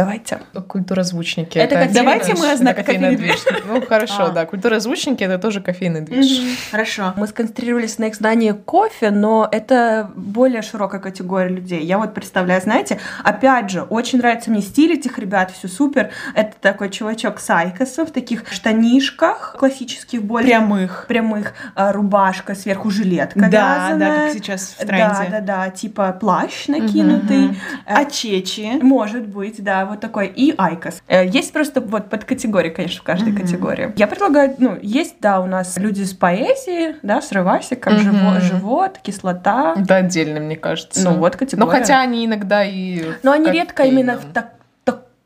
Давайте. 0.02 0.40
Культурозвучники. 0.68 1.58
Это, 1.58 1.76
это 1.76 1.94
Давайте 1.94 2.36
мы 2.36 2.52
ознакомим 2.52 2.86
кофейный 2.86 3.16
движ. 3.16 3.40
Ну, 3.68 3.86
хорошо, 3.86 4.26
а. 4.26 4.30
да. 4.30 4.46
Культурозвучники— 4.46 5.24
это 5.26 5.38
тоже 5.38 5.62
кофейный 5.62 6.02
движ. 6.02 6.42
Хорошо. 6.72 7.14
Мы 7.16 7.28
сконцентрировались 7.28 7.98
на 8.00 8.06
их 8.06 8.16
знании 8.16 8.52
кофе, 8.52 9.12
но 9.12 9.48
это 9.52 10.12
более 10.16 10.62
широкая 10.62 11.00
категория 11.00 11.50
людей. 11.50 11.84
Я 11.84 11.98
вот 11.98 12.14
представляю, 12.14 12.62
знаете, 12.62 13.00
опять 13.24 13.70
же, 13.70 13.82
очень 13.84 14.20
нравится 14.20 14.52
мне 14.52 14.62
стиль 14.62 14.94
этих 14.94 15.18
ребят, 15.20 15.52
все 15.52 15.68
супер. 15.68 16.12
Это 16.34 16.54
такой 16.60 16.90
чувачок 16.90 17.40
с 17.40 17.50
айкосом 17.50 18.08
в 18.08 18.12
таких 18.12 18.44
штанишках 18.52 19.56
классических, 19.58 20.24
более... 20.24 20.58
Прямых. 20.58 21.06
Прямых. 21.08 21.54
А, 21.76 21.92
рубашка, 21.92 22.56
сверху 22.56 22.90
жилетка 22.90 23.40
Да, 23.50 23.88
вязаная. 23.90 23.98
да, 23.98 24.26
как 24.26 24.34
сейчас 24.34 24.76
в 24.80 24.86
тренде. 24.86 25.04
Да, 25.04 25.28
да, 25.30 25.40
да. 25.42 25.70
Типа 25.70 26.12
плащ 26.14 26.68
накинутый. 26.68 27.46
Угу. 27.46 27.56
А 27.86 28.06
чечи? 28.06 28.80
Может 28.82 29.28
быть, 29.28 29.64
да 29.64 29.86
вот 29.92 30.00
такой. 30.00 30.28
И 30.28 30.54
Айкос. 30.58 31.02
Э, 31.08 31.26
Есть 31.28 31.54
просто 31.54 31.82
вот 31.82 32.10
под 32.10 32.24
категории, 32.26 32.70
конечно, 32.70 33.00
в 33.02 33.04
каждой 33.04 33.34
категории. 33.34 33.92
Я 33.96 34.08
предлагаю, 34.08 34.56
ну, 34.58 34.78
есть, 34.82 35.16
да, 35.20 35.40
у 35.40 35.46
нас 35.46 35.78
люди 35.78 36.04
с 36.04 36.14
поэзией, 36.14 36.96
да, 37.04 37.22
с 37.22 37.32
рывасиком, 37.32 37.94
Мгм. 37.94 38.02
живо- 38.04 38.42
живот, 38.42 38.98
кислота. 39.02 39.76
Это 39.78 39.98
отдельно, 39.98 40.40
мне 40.40 40.56
кажется. 40.56 41.02
Ну, 41.04 41.18
вот 41.18 41.36
категория. 41.36 41.66
Ну, 41.66 41.72
хотя 41.80 42.02
они 42.02 42.26
иногда 42.26 42.64
и... 42.64 43.04
Но 43.24 43.32
они 43.32 43.52
редко 43.52 43.84
именно 43.84 44.14
в 44.18 44.22
кофейном. 44.34 44.50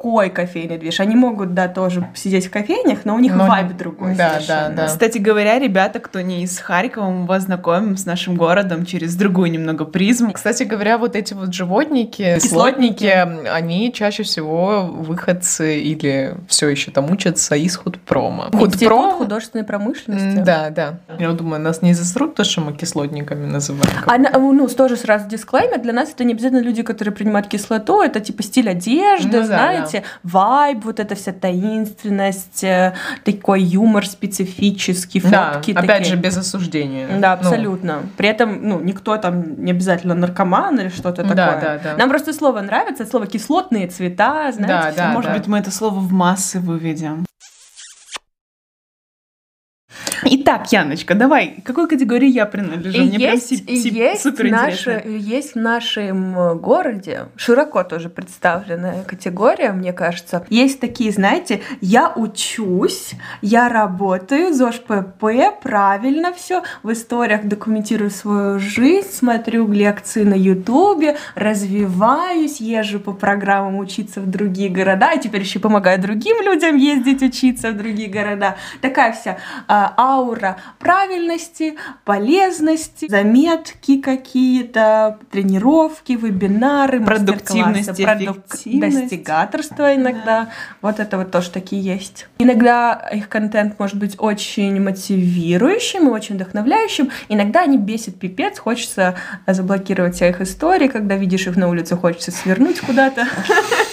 Так- 0.06 0.16
такой 0.16 0.30
кофейный 0.30 0.78
движ. 0.78 1.00
Они 1.00 1.16
могут, 1.16 1.54
да, 1.54 1.68
тоже 1.68 2.08
сидеть 2.14 2.48
в 2.48 2.52
кофейнях, 2.52 3.00
но 3.06 3.16
у 3.16 3.20
них 3.20 3.34
Но- 3.36 3.48
вайб 3.48 3.76
другой 3.76 4.16
да, 4.16 4.34
совершенно. 4.34 4.70
да, 4.70 4.76
да. 4.84 4.88
Кстати 4.88 5.18
говоря, 5.18 5.58
ребята, 5.60 6.00
кто 6.00 6.22
не 6.22 6.44
из 6.44 6.60
Харькова, 6.60 7.10
мы 7.10 7.26
вас 7.26 7.44
знакомим 7.44 7.98
с 7.98 8.06
нашим 8.06 8.36
городом 8.36 8.86
через 8.86 9.16
другую 9.16 9.52
немного 9.52 9.84
призму. 9.86 10.32
Кстати 10.34 10.64
говоря, 10.64 10.98
вот 10.98 11.16
эти 11.16 11.34
вот 11.34 11.54
животники, 11.54 12.36
Кислотники. 12.36 12.94
кислотники, 13.06 13.48
они 13.50 13.92
чаще 13.94 14.24
всего 14.24 14.84
выходцы 14.92 15.80
или 15.80 16.36
все 16.48 16.70
еще 16.70 16.92
там 16.92 17.12
учатся 17.12 17.56
из 17.56 17.76
худпрома. 17.76 18.50
Институт 18.54 19.14
художественной 19.14 19.64
промышленности. 19.66 20.40
Да, 20.46 20.70
да. 20.70 21.00
Я 21.20 21.32
думаю, 21.32 21.62
нас 21.62 21.82
не 21.82 21.94
засрут 21.94 22.36
то, 22.36 22.44
что 22.44 22.62
мы 22.62 22.74
кислотниками 22.74 23.46
называем. 23.46 23.90
А 24.06 24.18
на- 24.18 24.30
ну, 24.38 24.68
тоже 24.68 24.98
сразу 24.98 25.28
дисклеймер, 25.28 25.82
для 25.82 25.94
нас 25.94 26.12
это 26.12 26.24
не 26.24 26.34
обязательно 26.34 26.60
люди, 26.62 26.84
которые 26.84 27.14
принимают 27.14 27.48
кислоту, 27.48 28.02
это 28.02 28.20
типа 28.20 28.44
стиль 28.44 28.70
одежды, 28.70 29.28
Ну 29.32 29.40
да, 29.40 29.46
знаете, 29.46 29.95
вайб, 30.24 30.84
вот 30.86 31.00
эта 31.00 31.16
вся 31.16 31.32
таинственность, 31.32 32.64
э, 32.64 32.94
такой 33.24 33.62
юмор 33.62 34.06
специфический, 34.08 35.22
Да, 35.22 35.54
фотки 35.54 35.72
опять 35.72 35.88
такие. 35.88 36.06
же, 36.10 36.16
без 36.16 36.38
осуждения. 36.38 37.08
Да, 37.20 37.36
Ну, 37.36 37.42
абсолютно. 37.42 38.00
При 38.18 38.28
этом, 38.30 38.68
ну, 38.68 38.80
никто 38.80 39.16
там 39.18 39.64
не 39.64 39.72
обязательно 39.72 40.16
наркоман 40.16 40.80
или 40.80 40.90
что-то 40.90 41.24
Да, 41.24 41.30
такое. 41.36 41.62
да, 41.62 41.80
да. 41.92 41.98
Нам 41.98 42.10
просто 42.10 42.34
слово 42.34 42.62
нравится, 42.62 43.04
это 43.04 43.12
слово 43.12 43.28
кислотные 43.28 43.88
цвета, 43.88 44.52
знаете. 44.52 44.94
Да, 44.98 45.08
да, 45.08 45.12
Может 45.14 45.32
да. 45.32 45.38
быть, 45.38 45.48
мы 45.48 45.58
это 45.60 45.72
слово 45.72 46.00
в 46.00 46.12
массы 46.12 46.60
выведем. 46.60 47.26
Итак, 50.48 50.72
Яночка, 50.72 51.16
давай, 51.16 51.56
к 51.64 51.66
какой 51.66 51.88
категории 51.88 52.30
я 52.30 52.46
принадлежу? 52.46 53.02
И 53.02 53.08
Мне 53.08 53.18
прям 53.18 53.34
есть, 53.34 53.48
си- 53.50 53.64
и 53.66 53.78
есть, 53.90 54.22
супер 54.22 54.46
интересно. 54.46 55.02
есть 55.08 55.54
в 55.54 55.56
нашем 55.56 56.38
э, 56.38 56.54
городе 56.54 57.30
широко 57.36 57.84
тоже 57.84 58.10
представленная 58.10 59.04
категория, 59.06 59.72
мне 59.72 59.92
кажется. 59.92 60.46
Есть 60.52 60.80
такие, 60.80 61.12
знаете, 61.12 61.64
я 61.82 62.14
учусь, 62.16 63.14
я 63.42 63.70
работаю, 63.70 64.54
ЗОЖ 64.54 64.82
ПП, 64.82 65.26
правильно 65.64 66.32
все, 66.32 66.62
в 66.84 66.92
историях 66.92 67.46
документирую 67.46 68.12
свою 68.12 68.60
жизнь, 68.60 69.10
смотрю 69.12 69.68
лекции 69.72 70.26
на 70.26 70.36
Ютубе, 70.36 71.18
развиваюсь, 71.34 72.62
езжу 72.62 73.00
по 73.00 73.14
программам 73.14 73.80
учиться 73.80 74.22
в 74.22 74.30
другие 74.30 74.70
города, 74.70 75.12
и 75.12 75.20
теперь 75.20 75.42
еще 75.42 75.58
помогаю 75.58 76.00
другим 76.00 76.40
людям 76.44 76.76
ездить 76.76 77.24
учиться 77.24 77.72
в 77.72 77.78
другие 77.78 78.12
города. 78.12 78.58
Такая 78.82 79.12
вся 79.12 79.40
а, 79.68 79.96
аура 80.36 80.58
правильности, 80.80 81.76
полезности, 82.04 83.08
заметки 83.10 84.02
какие-то, 84.02 85.18
тренировки, 85.32 86.14
вебинары, 86.14 87.04
Продуктивность, 87.04 88.00
продук- 88.02 88.80
достигаторство 88.80 89.96
иногда. 89.96 90.50
Вот 90.82 91.00
это 91.00 91.18
вот 91.18 91.32
тоже 91.32 91.52
такие 91.52 91.82
есть. 91.82 92.28
Иногда 92.40 93.10
их 93.14 93.30
контент 93.30 93.80
может 93.80 93.98
быть 93.98 94.16
очень 94.18 94.80
мотивирующим 94.82 96.08
и 96.08 96.12
очень 96.12 96.36
вдохновляющим. 96.36 97.10
Иногда 97.30 97.62
они 97.62 97.78
бесят 97.78 98.20
пипец, 98.20 98.60
хочется 98.60 99.16
заблокировать 99.48 100.16
все 100.16 100.30
их 100.30 100.42
истории, 100.42 100.88
когда 100.88 101.16
видишь 101.16 101.48
их 101.48 101.56
на 101.56 101.70
улице, 101.70 101.96
хочется 101.96 102.32
свернуть 102.32 102.80
куда-то. 102.82 103.28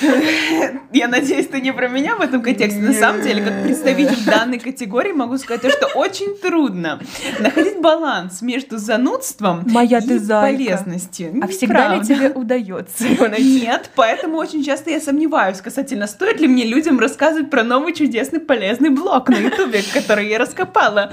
Я 0.92 1.08
надеюсь, 1.08 1.48
ты 1.48 1.60
не 1.60 1.72
про 1.72 1.88
меня 1.88 2.16
в 2.16 2.20
этом 2.20 2.42
контексте. 2.42 2.80
На 2.80 2.92
самом 2.92 3.22
деле, 3.22 3.42
как 3.42 3.62
представитель 3.62 4.24
данной 4.24 4.58
категории, 4.58 5.12
могу 5.12 5.38
сказать, 5.38 5.62
то, 5.62 5.70
что 5.70 5.86
очень 5.94 6.31
трудно 6.32 7.00
находить 7.40 7.80
баланс 7.80 8.42
между 8.42 8.78
занудством 8.78 9.64
Моя 9.66 9.98
и 9.98 10.18
полезностью. 10.18 11.40
А 11.42 11.46
всегда 11.46 11.94
ли 11.94 12.04
тебе 12.04 12.30
удается? 12.30 13.04
Нет, 13.38 13.90
поэтому 13.94 14.38
очень 14.38 14.64
часто 14.64 14.90
я 14.90 15.00
сомневаюсь 15.00 15.60
касательно, 15.60 16.06
стоит 16.06 16.40
ли 16.40 16.48
мне 16.48 16.64
людям 16.64 16.98
рассказывать 16.98 17.50
про 17.50 17.62
новый 17.62 17.94
чудесный 17.94 18.40
полезный 18.40 18.90
блог 18.90 19.28
на 19.28 19.36
ютубе, 19.36 19.82
который 19.92 20.28
я 20.28 20.38
раскопала. 20.38 21.12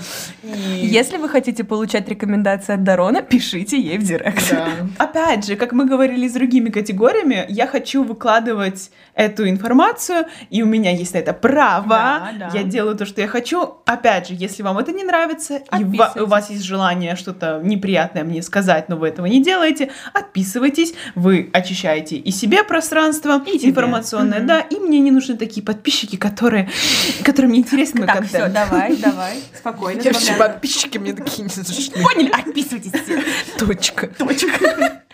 Если 0.75 1.17
вы 1.17 1.29
хотите 1.29 1.63
получать 1.63 2.07
рекомендации 2.07 2.73
от 2.73 2.83
Дарона, 2.83 3.21
пишите 3.21 3.79
ей 3.79 3.97
в 3.97 4.03
директ. 4.03 4.49
Да. 4.51 4.67
Опять 4.97 5.45
же, 5.45 5.55
как 5.55 5.71
мы 5.73 5.85
говорили 5.85 6.27
с 6.27 6.33
другими 6.33 6.69
категориями, 6.69 7.45
я 7.49 7.67
хочу 7.67 8.03
выкладывать 8.03 8.91
эту 9.13 9.49
информацию, 9.49 10.25
и 10.49 10.63
у 10.63 10.65
меня 10.65 10.91
есть 10.91 11.13
на 11.13 11.19
это 11.19 11.33
право. 11.33 11.87
Да, 11.87 12.29
да. 12.39 12.51
Я 12.53 12.63
делаю 12.63 12.95
то, 12.95 13.05
что 13.05 13.21
я 13.21 13.27
хочу. 13.27 13.75
Опять 13.85 14.29
же, 14.29 14.35
если 14.35 14.63
вам 14.63 14.77
это 14.77 14.91
не 14.91 15.03
нравится, 15.09 15.61
и 15.79 16.19
у 16.19 16.25
вас 16.27 16.49
есть 16.51 16.63
желание 16.63 17.15
что-то 17.15 17.59
неприятное 17.63 18.23
мне 18.23 18.41
сказать, 18.43 18.89
но 18.89 18.95
вы 18.95 19.07
этого 19.07 19.25
не 19.25 19.43
делаете, 19.43 19.89
отписывайтесь, 20.13 20.93
вы 21.15 21.49
очищаете 21.51 22.15
и 22.17 22.31
себе 22.31 22.63
пространство 22.63 23.41
И 23.45 23.57
тебе. 23.57 23.71
информационное, 23.71 24.37
Мгм. 24.39 24.47
да, 24.47 24.59
и 24.61 24.75
мне 24.77 24.99
не 24.99 25.11
нужны 25.11 25.35
такие 25.35 25.63
подписчики, 25.65 26.15
которые, 26.15 26.69
которым 27.23 27.51
не 27.53 27.59
интересен 27.59 27.97
мой 27.99 28.07
Так, 28.07 28.23
все, 28.25 28.39
контент. 28.39 28.53
давай, 28.53 28.95
давай, 29.03 29.37
спокойно. 29.57 30.01
Я 30.01 30.11
вообще 30.11 30.33
подписчики 30.33 30.97
мне 30.99 31.13
такие 31.13 31.43
не 31.43 31.49
зашли. 31.49 31.91
Поняли? 32.03 32.29
Отписывайтесь 32.31 32.91
все. 32.93 33.23
Точка. 33.57 34.09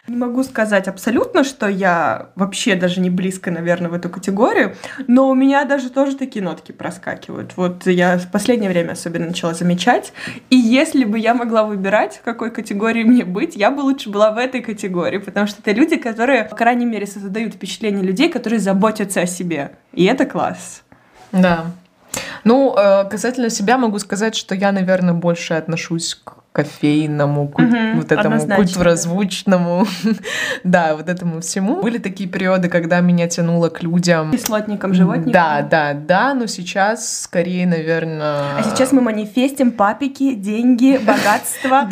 Не 0.08 0.18
могу 0.18 0.44
сказать 0.44 0.88
абсолютно, 0.88 1.44
что 1.44 1.68
я 1.68 2.30
вообще 2.36 2.76
даже 2.76 3.02
не 3.02 3.10
близко, 3.10 3.50
наверное, 3.50 3.90
в 3.90 3.94
эту 3.96 4.08
категорию, 4.08 4.76
но 5.08 5.28
у 5.28 5.34
меня 5.34 5.66
даже 5.66 5.90
тоже 5.90 6.16
такие 6.16 6.46
нотки 6.46 6.72
проскакивают. 6.72 7.54
Вот 7.56 7.88
я 7.88 8.20
в 8.20 8.30
последнее 8.30 8.70
время 8.70 8.92
особенно 8.92 9.26
начала 9.26 9.56
замечать. 9.56 10.14
И 10.52 10.58
если 10.58 11.06
бы 11.06 11.18
я 11.18 11.34
могла 11.34 11.64
выбирать, 11.64 12.18
в 12.18 12.22
какой 12.22 12.52
категории 12.52 13.04
мне 13.04 13.26
быть, 13.26 13.56
я 13.56 13.72
бы 13.72 13.82
лучше 13.82 14.12
была 14.12 14.30
в 14.32 14.38
этой 14.38 14.62
категории, 14.62 15.18
потому 15.18 15.48
что 15.48 15.62
это 15.62 15.72
люди, 15.72 15.98
которые, 15.98 16.44
по 16.44 16.56
крайней 16.56 16.86
мере, 16.86 17.08
создают 17.08 17.56
впечатление 17.56 18.04
людей, 18.04 18.30
которые 18.30 18.60
заботятся 18.60 19.22
о 19.22 19.26
себе. 19.26 19.72
И 19.92 20.06
это 20.06 20.28
класс. 20.28 20.84
Да. 21.32 21.66
Ну, 22.44 22.76
э, 22.78 23.10
касательно 23.10 23.50
себя 23.50 23.80
могу 23.80 23.98
сказать, 23.98 24.36
что 24.36 24.54
я, 24.54 24.72
наверное, 24.72 25.16
больше 25.16 25.56
отношусь 25.56 26.14
к 26.14 26.45
кофейному, 26.56 27.50
куль- 27.50 27.66
Мгм, 27.66 27.98
вот 27.98 28.12
этому 28.14 28.36
однозначно, 28.36 28.56
культурозвучному, 28.64 29.86
да, 30.64 30.96
вот 30.96 31.10
этому 31.10 31.42
всему. 31.42 31.82
Были 31.82 31.98
такие 31.98 32.30
периоды, 32.30 32.70
когда 32.70 33.02
меня 33.02 33.28
тянуло 33.28 33.68
к 33.70 33.84
людям. 33.84 34.32
Кислотником, 34.32 34.94
животником. 34.94 35.34
Да, 35.34 35.62
да, 35.70 35.94
да, 35.94 36.34
но 36.34 36.48
сейчас 36.48 37.24
скорее, 37.24 37.68
наверное... 37.68 38.58
А 38.58 38.64
сейчас 38.64 38.94
мы 38.94 39.02
манифестим 39.02 39.72
папики, 39.72 40.34
деньги, 40.34 40.98
богатство. 41.06 41.90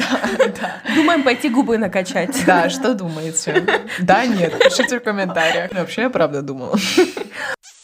Думаем 0.96 1.24
пойти 1.24 1.50
губы 1.50 1.78
накачать. 1.78 2.44
Да, 2.46 2.70
что 2.70 2.94
думаете? 2.94 3.66
Да, 4.00 4.26
нет, 4.26 4.58
пишите 4.60 5.00
в 5.00 5.04
комментариях. 5.04 5.74
Вообще, 5.74 6.04
я 6.04 6.10
правда 6.10 6.42
думала. 6.42 6.78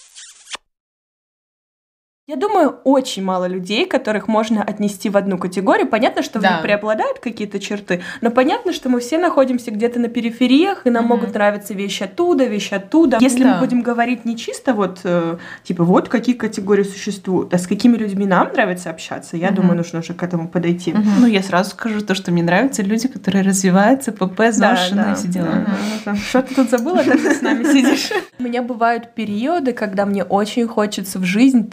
Я 2.29 2.35
думаю, 2.35 2.75
очень 2.83 3.23
мало 3.23 3.47
людей, 3.47 3.87
которых 3.87 4.27
можно 4.27 4.61
отнести 4.61 5.09
в 5.09 5.17
одну 5.17 5.39
категорию. 5.39 5.87
Понятно, 5.87 6.21
что 6.21 6.37
в 6.37 6.43
Да. 6.43 6.51
них 6.51 6.61
преобладают 6.61 7.17
какие-то 7.17 7.57
черты, 7.59 8.03
но 8.21 8.29
понятно, 8.29 8.71
что 8.71 8.87
мы 8.87 8.99
все 8.99 9.17
находимся 9.17 9.71
где-то 9.71 9.99
на 9.99 10.09
перифериях, 10.09 10.85
и 10.85 10.91
нам 10.91 11.05
Мгм. 11.05 11.15
могут 11.15 11.33
нравиться 11.33 11.73
вещи 11.73 12.03
оттуда, 12.03 12.45
вещи 12.45 12.75
оттуда. 12.75 13.17
Если 13.19 13.41
Да. 13.43 13.53
мы 13.55 13.59
будем 13.65 13.81
говорить 13.81 14.25
не 14.25 14.37
чисто 14.37 14.75
вот, 14.75 14.99
э, 15.05 15.37
типа, 15.63 15.83
вот 15.83 16.07
какие 16.07 16.35
категории 16.35 16.83
существуют, 16.83 17.51
а 17.51 17.57
с 17.57 17.65
какими 17.65 17.97
людьми 17.97 18.27
нам 18.27 18.53
нравится 18.53 18.91
общаться, 18.91 19.35
я 19.35 19.47
Мгм. 19.47 19.55
думаю, 19.55 19.77
нужно 19.77 19.97
уже 19.97 20.13
к 20.13 20.21
этому 20.21 20.47
подойти. 20.49 20.93
Ну, 20.93 21.25
я 21.25 21.41
сразу 21.41 21.71
скажу 21.71 22.01
то, 22.01 22.13
что 22.13 22.31
мне 22.31 22.43
нравятся 22.43 22.83
люди, 22.83 23.07
которые 23.07 23.43
развиваются, 23.43 24.11
ПП, 24.11 24.37
Да, 24.37 24.51
ЗОЖ, 24.51 24.89
да. 24.91 25.11
и 25.13 25.15
все 25.15 25.27
дела. 25.29 25.65
Мгм. 26.05 26.15
Что 26.17 26.43
ты 26.43 26.53
тут 26.53 26.69
забыла, 26.69 27.03
так 27.03 27.19
ты 27.19 27.33
с 27.33 27.41
нами 27.41 27.63
сидишь? 27.63 28.11
У 28.37 28.43
меня 28.43 28.61
бывают 28.61 29.15
периоды, 29.15 29.73
когда 29.73 30.05
мне 30.05 30.23
очень 30.23 30.67
хочется 30.67 31.17
в 31.17 31.23
жизнь 31.23 31.67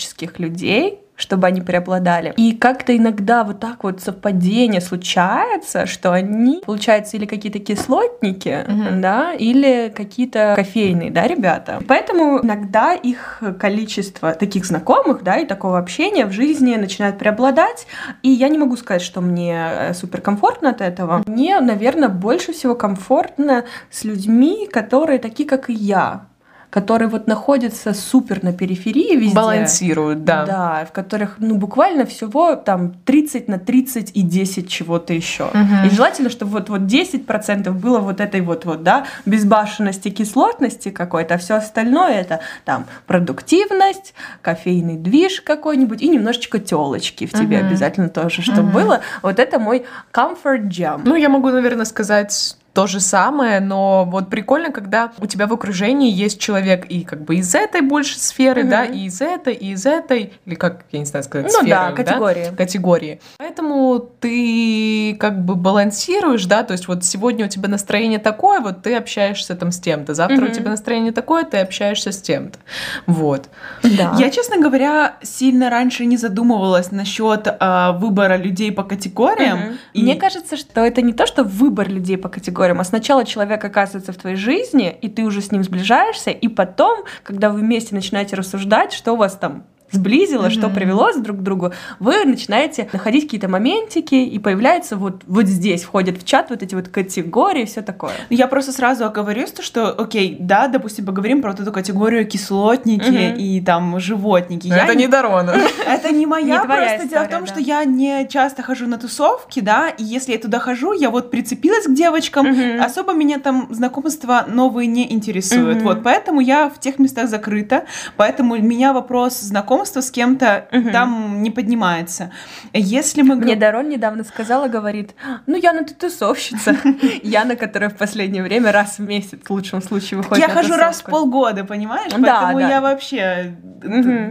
творческих 0.00 0.38
людей, 0.38 1.00
чтобы 1.16 1.46
они 1.48 1.60
преобладали. 1.60 2.32
И 2.38 2.52
как-то 2.56 2.96
иногда 2.96 3.44
вот 3.44 3.60
так 3.60 3.84
вот 3.84 4.00
совпадение 4.00 4.80
случается, 4.80 5.84
что 5.84 6.12
они, 6.14 6.62
получается, 6.64 7.18
или 7.18 7.26
какие-то 7.26 7.58
кислотники, 7.58 8.64
Мгм. 8.66 9.02
да, 9.02 9.34
или 9.34 9.92
какие-то 9.94 10.54
кофейные, 10.56 11.10
да, 11.10 11.26
ребята. 11.26 11.80
Поэтому 11.86 12.40
иногда 12.42 12.94
их 12.94 13.42
количество 13.60 14.32
таких 14.32 14.64
знакомых, 14.64 15.22
да, 15.22 15.36
и 15.36 15.44
такого 15.46 15.78
общения 15.78 16.24
в 16.24 16.32
жизни 16.32 16.74
начинает 16.76 17.18
преобладать. 17.18 17.86
И 18.22 18.30
я 18.30 18.48
не 18.48 18.56
могу 18.56 18.76
сказать, 18.78 19.02
что 19.02 19.20
мне 19.20 19.92
супер 19.92 20.22
комфортно 20.22 20.70
от 20.70 20.80
этого. 20.80 21.22
Мне, 21.26 21.60
наверное, 21.60 22.08
больше 22.08 22.54
всего 22.54 22.74
комфортно 22.74 23.64
с 23.90 24.04
людьми, 24.04 24.66
которые 24.72 25.18
такие, 25.18 25.46
как 25.46 25.68
и 25.68 25.74
я. 25.74 26.29
Которые 26.70 27.08
вот 27.08 27.26
находятся 27.26 27.92
супер 27.92 28.42
на 28.44 28.52
периферии 28.52 29.16
везде. 29.16 29.34
Балансируют, 29.34 30.24
да. 30.24 30.46
Да, 30.46 30.86
в 30.88 30.92
которых, 30.92 31.36
ну, 31.38 31.56
буквально 31.56 32.06
всего 32.06 32.54
там 32.54 32.94
30 33.04 33.48
на 33.48 33.58
30 33.58 34.12
и 34.14 34.22
10 34.22 34.68
чего-то 34.68 35.12
еще. 35.12 35.50
Мгм. 35.52 35.86
И 35.86 35.90
желательно, 35.90 36.30
чтобы 36.30 36.52
вот, 36.52 36.68
вот 36.68 36.82
10% 36.82 37.72
было 37.80 37.98
вот 37.98 38.20
этой 38.20 38.40
вот, 38.40 38.64
вот, 38.64 38.82
да, 38.84 39.06
безбашенности, 39.26 40.10
кислотности 40.10 40.90
какой-то, 40.90 41.34
а 41.34 41.38
все 41.38 41.54
остальное 41.54 42.20
это 42.20 42.40
там 42.64 42.86
продуктивность, 43.06 44.14
кофейный 44.40 44.96
движ 44.96 45.40
какой-нибудь 45.40 46.00
и 46.00 46.08
немножечко 46.08 46.60
телочки 46.60 47.26
в 47.26 47.32
тебе 47.32 47.58
Мгм. 47.58 47.66
обязательно 47.66 48.08
тоже, 48.08 48.42
чтобы 48.42 48.62
Мгм. 48.64 48.72
было. 48.72 49.00
Вот 49.22 49.40
это 49.40 49.58
мой 49.58 49.84
comfort 50.12 50.68
jam. 50.68 51.02
Ну, 51.04 51.16
я 51.16 51.28
могу, 51.28 51.50
наверное, 51.50 51.84
сказать 51.84 52.56
то 52.72 52.86
же 52.86 53.00
самое, 53.00 53.58
но 53.60 54.04
вот 54.04 54.30
прикольно, 54.30 54.70
когда 54.70 55.10
у 55.18 55.26
тебя 55.26 55.46
в 55.48 55.52
окружении 55.52 56.10
есть 56.12 56.38
человек 56.40 56.86
и 56.86 57.02
как 57.02 57.24
бы 57.24 57.34
из 57.36 57.52
этой 57.54 57.80
больше 57.80 58.18
сферы, 58.20 58.62
Мгм. 58.62 58.70
да, 58.70 58.84
и 58.84 59.06
из 59.06 59.20
этой, 59.20 59.54
и 59.54 59.72
из 59.72 59.86
этой, 59.86 60.34
или 60.46 60.54
как, 60.54 60.84
я 60.92 61.00
не 61.00 61.04
знаю 61.04 61.24
сказать, 61.24 61.46
Ну 61.52 61.58
сферы, 61.62 61.68
да, 61.70 61.90
категории. 61.92 62.54
категории. 62.56 63.20
Поэтому 63.38 64.08
ты 64.20 65.16
как 65.18 65.44
бы 65.44 65.56
балансируешь, 65.56 66.44
да, 66.46 66.62
то 66.62 66.72
есть 66.72 66.86
вот 66.86 67.04
сегодня 67.04 67.46
у 67.46 67.48
тебя 67.48 67.68
настроение 67.68 68.20
такое, 68.20 68.60
вот 68.60 68.82
ты 68.82 68.94
общаешься 68.94 69.56
там 69.56 69.72
с 69.72 69.80
тем-то, 69.80 70.14
завтра 70.14 70.36
Мгм. 70.42 70.50
у 70.50 70.54
тебя 70.54 70.70
настроение 70.70 71.12
такое, 71.12 71.42
ты 71.44 71.58
общаешься 71.58 72.12
с 72.12 72.20
тем-то. 72.22 72.58
Вот. 73.06 73.48
Да. 73.82 74.14
Я, 74.18 74.30
честно 74.30 74.58
говоря, 74.60 75.16
сильно 75.22 75.70
раньше 75.70 76.06
не 76.06 76.16
задумывалась 76.16 76.92
насчет 76.92 77.48
а, 77.58 77.92
выбора 77.92 78.36
людей 78.36 78.70
по 78.70 78.84
категориям. 78.84 79.58
Мгм. 79.58 79.78
И- 79.94 80.02
Мне 80.02 80.14
кажется, 80.14 80.56
что 80.56 80.82
это 80.84 81.02
не 81.02 81.12
то, 81.12 81.26
что 81.26 81.42
выбор 81.42 81.88
людей 81.88 82.16
по 82.16 82.28
категориям, 82.28 82.59
а 82.80 82.84
сначала 82.84 83.24
человек 83.24 83.64
оказывается 83.64 84.12
в 84.12 84.16
твоей 84.16 84.36
жизни, 84.36 84.96
и 85.00 85.08
ты 85.08 85.22
уже 85.22 85.40
с 85.40 85.50
ним 85.50 85.62
сближаешься, 85.64 86.30
и 86.30 86.48
потом, 86.48 87.04
когда 87.22 87.50
вы 87.50 87.60
вместе 87.60 87.94
начинаете 87.94 88.36
рассуждать, 88.36 88.92
что 88.92 89.12
у 89.12 89.16
вас 89.16 89.36
там 89.36 89.64
сблизило, 89.90 90.50
что 90.50 90.66
Мгм. 90.66 90.74
привело 90.74 91.12
друг 91.16 91.38
к 91.38 91.40
другу, 91.40 91.72
вы 91.98 92.24
начинаете 92.24 92.88
находить 92.92 93.24
какие-то 93.24 93.48
моментики, 93.48 94.14
и 94.14 94.38
появляются 94.38 94.96
вот, 94.96 95.22
вот 95.26 95.46
здесь, 95.46 95.82
входят 95.82 96.18
в 96.18 96.24
чат 96.24 96.50
вот 96.50 96.62
эти 96.62 96.74
вот 96.74 96.88
категории 96.88 97.62
и 97.62 97.66
все 97.66 97.82
такое. 97.82 98.12
Я 98.30 98.46
просто 98.46 98.72
сразу 98.72 99.04
оговорюсь, 99.04 99.50
то, 99.50 99.62
что, 99.62 99.90
окей, 99.90 100.36
да, 100.38 100.68
допустим, 100.68 101.04
поговорим 101.06 101.42
про 101.42 101.50
вот 101.50 101.60
эту 101.60 101.72
категорию 101.72 102.26
кислотники 102.26 103.30
Мгм. 103.30 103.36
и 103.38 103.60
там 103.60 104.00
животники. 104.00 104.68
Я 104.68 104.84
Это 104.84 104.94
не 104.94 105.08
Дорона. 105.08 105.54
Это 105.86 106.12
не 106.12 106.26
моя, 106.26 106.60
просто 106.64 107.08
дело 107.08 107.24
в 107.24 107.30
том, 107.30 107.46
что 107.46 107.60
я 107.60 107.84
не 107.84 108.26
часто 108.28 108.62
хожу 108.62 108.86
на 108.86 108.98
тусовки, 108.98 109.60
да, 109.60 109.88
и 109.88 110.04
если 110.04 110.32
я 110.32 110.38
туда 110.38 110.58
хожу, 110.58 110.92
я 110.92 111.10
вот 111.10 111.30
прицепилась 111.30 111.86
к 111.86 111.92
девочкам, 111.94 112.46
особо 112.80 113.12
меня 113.12 113.38
там 113.38 113.68
знакомства 113.70 114.44
новые 114.48 114.86
не 114.86 115.12
интересуют, 115.12 115.82
вот, 115.82 116.02
поэтому 116.02 116.40
я 116.40 116.68
в 116.68 116.78
тех 116.78 116.98
местах 116.98 117.28
закрыта, 117.28 117.84
поэтому 118.16 118.54
у 118.54 118.58
меня 118.58 118.92
вопрос 118.92 119.40
знакомства 119.80 120.00
с 120.00 120.10
кем-то 120.10 120.66
Мгм. 120.72 120.92
там 120.92 121.42
не 121.42 121.50
поднимается. 121.50 122.30
Если 122.72 123.22
мы... 123.22 123.36
Мне 123.36 123.56
Дарон 123.56 123.88
недавно 123.88 124.24
сказала, 124.24 124.68
говорит, 124.68 125.14
ну, 125.46 125.56
Яна, 125.56 125.84
ты 125.84 125.94
тусовщица. 125.94 126.76
Яна, 127.22 127.56
которая 127.56 127.90
в 127.90 127.96
последнее 127.96 128.42
время 128.42 128.72
раз 128.72 128.98
в 128.98 129.02
месяц, 129.02 129.38
в 129.44 129.50
лучшем 129.50 129.82
случае, 129.82 130.18
выходит 130.18 130.42
Я 130.42 130.48
на 130.48 130.54
хожу 130.54 130.76
раз 130.76 131.00
в 131.00 131.04
полгода, 131.04 131.64
понимаешь? 131.64 132.12
Поэтому 132.12 132.58
я 132.60 132.80
вообще, 132.80 133.54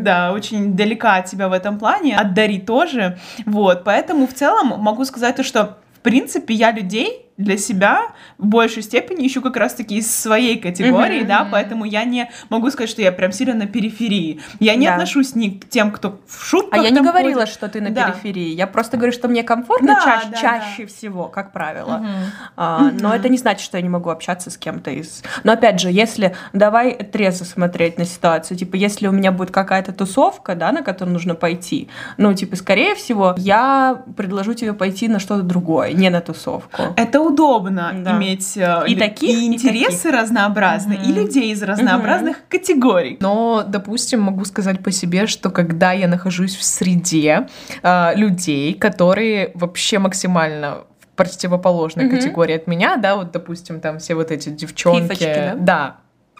да, 0.01 0.31
очень 0.33 0.75
далека 0.75 1.15
от 1.15 1.25
тебя 1.25 1.49
в 1.49 1.53
этом 1.53 1.79
плане, 1.79 2.15
от 2.17 2.33
Дари 2.33 2.59
тоже. 2.59 3.17
Вот, 3.45 3.83
поэтому 3.83 4.27
в 4.27 4.33
целом 4.33 4.79
могу 4.79 5.05
сказать 5.05 5.35
то, 5.35 5.43
что 5.43 5.77
в 5.95 6.01
принципе 6.01 6.53
я 6.53 6.71
людей 6.71 7.28
для 7.39 7.57
себя 7.57 8.01
в 8.37 8.45
большей 8.45 8.83
степени 8.83 9.25
ищу 9.25 9.41
как 9.41 9.55
раз-таки 9.55 9.95
из 9.95 10.13
своей 10.13 10.59
категории, 10.59 11.19
Мгм. 11.19 11.27
да, 11.27 11.47
поэтому 11.49 11.85
я 11.85 12.03
не 12.03 12.29
могу 12.49 12.69
сказать, 12.69 12.89
что 12.89 13.01
я 13.01 13.13
прям 13.13 13.31
сильно 13.31 13.53
на 13.55 13.65
периферии. 13.65 14.41
Я 14.59 14.75
не 14.75 14.85
Да. 14.85 14.93
отношусь 14.95 15.35
ни 15.35 15.49
к 15.49 15.69
тем, 15.69 15.91
кто 15.91 16.19
в 16.27 16.43
шутках 16.45 16.79
А 16.79 16.83
я 16.83 16.89
не 16.89 16.99
говорила, 17.01 17.41
ходит. 17.41 17.53
что 17.53 17.69
ты 17.69 17.79
на 17.79 17.91
Да. 17.91 18.11
периферии. 18.11 18.49
Я 18.53 18.67
просто 18.67 18.97
говорю, 18.97 19.13
что 19.13 19.29
мне 19.29 19.43
комфортно 19.43 19.95
Да, 19.95 20.01
чаще, 20.03 20.27
да, 20.31 20.37
чаще 20.37 20.85
всего, 20.85 21.29
как 21.29 21.53
правило. 21.53 21.97
Мгм. 21.99 22.09
А, 22.57 22.79
Мгм. 22.79 22.97
Но 22.97 23.15
это 23.15 23.29
не 23.29 23.37
значит, 23.37 23.61
что 23.63 23.77
я 23.77 23.83
не 23.83 23.89
могу 23.89 24.09
общаться 24.09 24.49
с 24.51 24.57
кем-то 24.57 24.91
из. 24.91 25.23
Но 25.45 25.53
опять 25.53 25.79
же, 25.79 25.89
если 25.89 26.35
давай 26.51 26.93
трезво 26.95 27.45
смотреть 27.45 27.97
на 27.97 28.03
ситуацию, 28.05 28.57
типа, 28.57 28.75
если 28.75 29.07
у 29.07 29.11
меня 29.11 29.31
будет 29.31 29.51
какая-то 29.51 29.93
тусовка, 29.93 30.55
да, 30.55 30.73
на 30.73 30.81
которую 30.83 31.13
нужно 31.13 31.35
пойти, 31.35 31.87
ну, 32.17 32.33
типа, 32.33 32.57
скорее 32.57 32.95
всего, 32.95 33.33
я 33.37 34.03
предложу 34.17 34.53
тебе 34.55 34.73
пойти 34.73 35.07
на 35.07 35.19
что-то 35.19 35.43
другое, 35.43 35.93
не 35.93 36.09
на 36.09 36.19
тусовку. 36.19 36.81
Это 36.97 37.21
удобно 37.29 37.91
Да. 38.03 38.17
иметь 38.17 38.57
э, 38.57 38.83
И 38.87 38.93
лю- 38.95 38.99
таких, 38.99 39.29
и 39.29 39.43
и 39.43 39.47
интересы 39.47 40.11
разнообразные, 40.11 40.97
и 40.99 41.07
Мгм. 41.11 41.15
людей 41.15 41.51
из 41.51 41.61
разнообразных 41.63 42.37
категорий. 42.49 43.17
Но, 43.21 43.63
допустим, 43.67 44.21
могу 44.21 44.45
сказать 44.45 44.83
по 44.83 44.91
себе, 44.91 45.27
что 45.27 45.49
когда 45.49 45.91
я 45.91 46.07
нахожусь 46.07 46.55
в 46.55 46.63
среде 46.63 47.47
э, 47.83 48.15
людей, 48.15 48.73
которые 48.73 49.51
вообще 49.55 49.99
максимально 49.99 50.79
в 50.99 51.15
противоположной 51.15 52.05
Мгм. 52.05 52.15
категории 52.17 52.55
от 52.55 52.67
меня, 52.67 52.97
да, 52.97 53.15
вот, 53.15 53.31
допустим, 53.31 53.79
там 53.81 53.99
все 53.99 54.15
вот 54.15 54.31
эти 54.31 54.49
девчонки, 54.49 55.01
Фифочки, 55.15 55.53
да? 55.57 55.97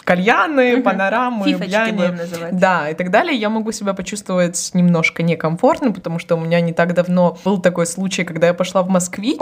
Кальяны, 0.09 0.81
панорамы, 0.81 1.45
Фифочки 1.45 1.69
бляни. 1.69 2.51
Да, 2.51 2.89
и 2.89 2.95
так 2.95 3.11
далее, 3.11 3.37
я 3.37 3.49
могу 3.49 3.71
себя 3.71 3.93
почувствовать 3.93 4.71
немножко 4.73 5.21
некомфортно, 5.21 5.91
потому 5.91 6.17
что 6.17 6.35
у 6.35 6.39
меня 6.39 6.61
не 6.61 6.73
так 6.73 6.95
давно 6.95 7.37
был 7.45 7.61
такой 7.61 7.85
случай, 7.85 8.23
когда 8.23 8.47
я 8.47 8.55
пошла 8.55 8.81
в 8.81 8.89
Москвич. 8.89 9.37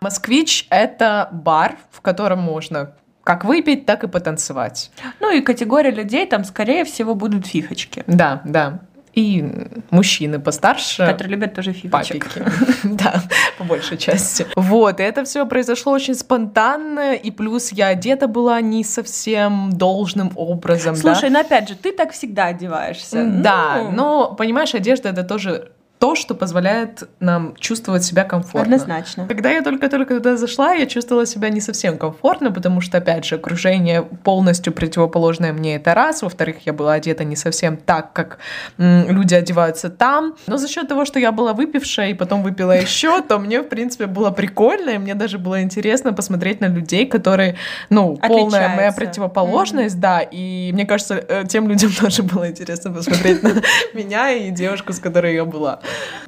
Москвич— 0.00 0.66
это 0.70 1.28
бар, 1.30 1.76
в 1.92 2.00
котором 2.00 2.40
можно 2.40 2.94
как 3.22 3.44
выпить, 3.44 3.86
так 3.86 4.02
и 4.04 4.08
потанцевать. 4.08 4.90
Ну 5.20 5.32
и 5.32 5.40
категория 5.40 5.90
людей 5.90 6.26
там, 6.26 6.44
скорее 6.44 6.84
всего, 6.84 7.14
будут 7.14 7.46
фифочки, 7.46 8.02
Да, 8.06 8.40
да. 8.44 8.80
И 9.16 9.42
мужчины 9.90 10.38
постарше. 10.38 11.06
которые 11.06 11.30
любят 11.36 11.54
тоже 11.54 11.72
фифочек. 11.72 12.28
Папики. 12.34 12.52
Да, 12.84 13.22
по 13.58 13.64
большей 13.64 13.96
части. 13.96 14.46
Вот, 14.56 15.00
и 15.00 15.02
это 15.02 15.24
все 15.24 15.46
произошло 15.46 15.92
очень 15.92 16.14
спонтанно, 16.14 17.14
и 17.14 17.30
плюс 17.30 17.72
я 17.72 17.88
одета 17.88 18.28
была 18.28 18.60
не 18.60 18.84
совсем 18.84 19.70
должным 19.72 20.32
образом. 20.36 20.94
да. 20.94 21.00
Слушай, 21.00 21.30
ну 21.30 21.40
опять 21.40 21.68
же, 21.68 21.74
ты 21.76 21.92
так 21.92 22.12
всегда 22.12 22.46
одеваешься. 22.46 23.24
Да, 23.26 23.78
Ну, 23.84 23.90
но, 23.90 24.34
понимаешь, 24.34 24.74
одежда 24.74 25.08
это 25.08 25.24
тоже 25.24 25.70
то, 25.98 26.14
что 26.14 26.34
позволяет 26.34 27.08
нам 27.20 27.54
чувствовать 27.56 28.04
себя 28.04 28.24
комфортно. 28.24 28.74
Однозначно. 28.74 29.26
Когда 29.26 29.50
я 29.50 29.62
только-только 29.62 30.14
туда 30.16 30.36
зашла, 30.36 30.74
я 30.74 30.86
чувствовала 30.86 31.26
себя 31.26 31.48
не 31.48 31.60
совсем 31.60 31.96
комфортно, 31.96 32.52
потому 32.52 32.80
что, 32.80 32.98
опять 32.98 33.24
же, 33.24 33.36
окружение 33.36 34.02
полностью 34.02 34.72
противоположное 34.72 35.52
мне 35.52 35.76
это 35.76 35.94
раз. 35.94 36.22
Во-вторых, 36.22 36.66
я 36.66 36.72
была 36.72 36.94
одета 36.94 37.24
не 37.24 37.36
совсем 37.36 37.76
так, 37.76 38.12
как 38.12 38.38
люди 38.78 39.34
одеваются 39.34 39.88
там. 39.88 40.36
Но 40.46 40.58
за 40.58 40.68
счет 40.68 40.88
того, 40.88 41.04
что 41.04 41.18
я 41.18 41.32
была 41.32 41.52
выпившая 41.54 42.10
и 42.10 42.14
потом 42.14 42.42
выпила 42.42 42.72
еще, 42.72 43.22
то 43.22 43.38
мне, 43.38 43.62
в 43.62 43.68
принципе, 43.68 44.06
было 44.06 44.30
прикольно, 44.30 44.90
и 44.90 44.98
мне 44.98 45.14
даже 45.14 45.38
было 45.38 45.62
интересно 45.62 46.12
посмотреть 46.12 46.60
на 46.60 46.66
людей, 46.66 47.06
которые, 47.06 47.56
ну, 47.90 48.16
полная 48.16 48.74
моя 48.76 48.92
противоположность, 48.92 49.98
да, 49.98 50.20
и 50.20 50.70
мне 50.72 50.84
кажется, 50.84 51.14
э, 51.14 51.44
тем 51.48 51.68
людям 51.68 51.90
тоже 52.00 52.22
было 52.22 52.50
интересно 52.50 52.92
посмотреть 52.92 53.42
на 53.42 53.52
меня 53.94 54.30
и 54.30 54.50
девушку, 54.50 54.92
с 54.92 54.98
которой 54.98 55.34
я 55.34 55.44
была. 55.44 55.80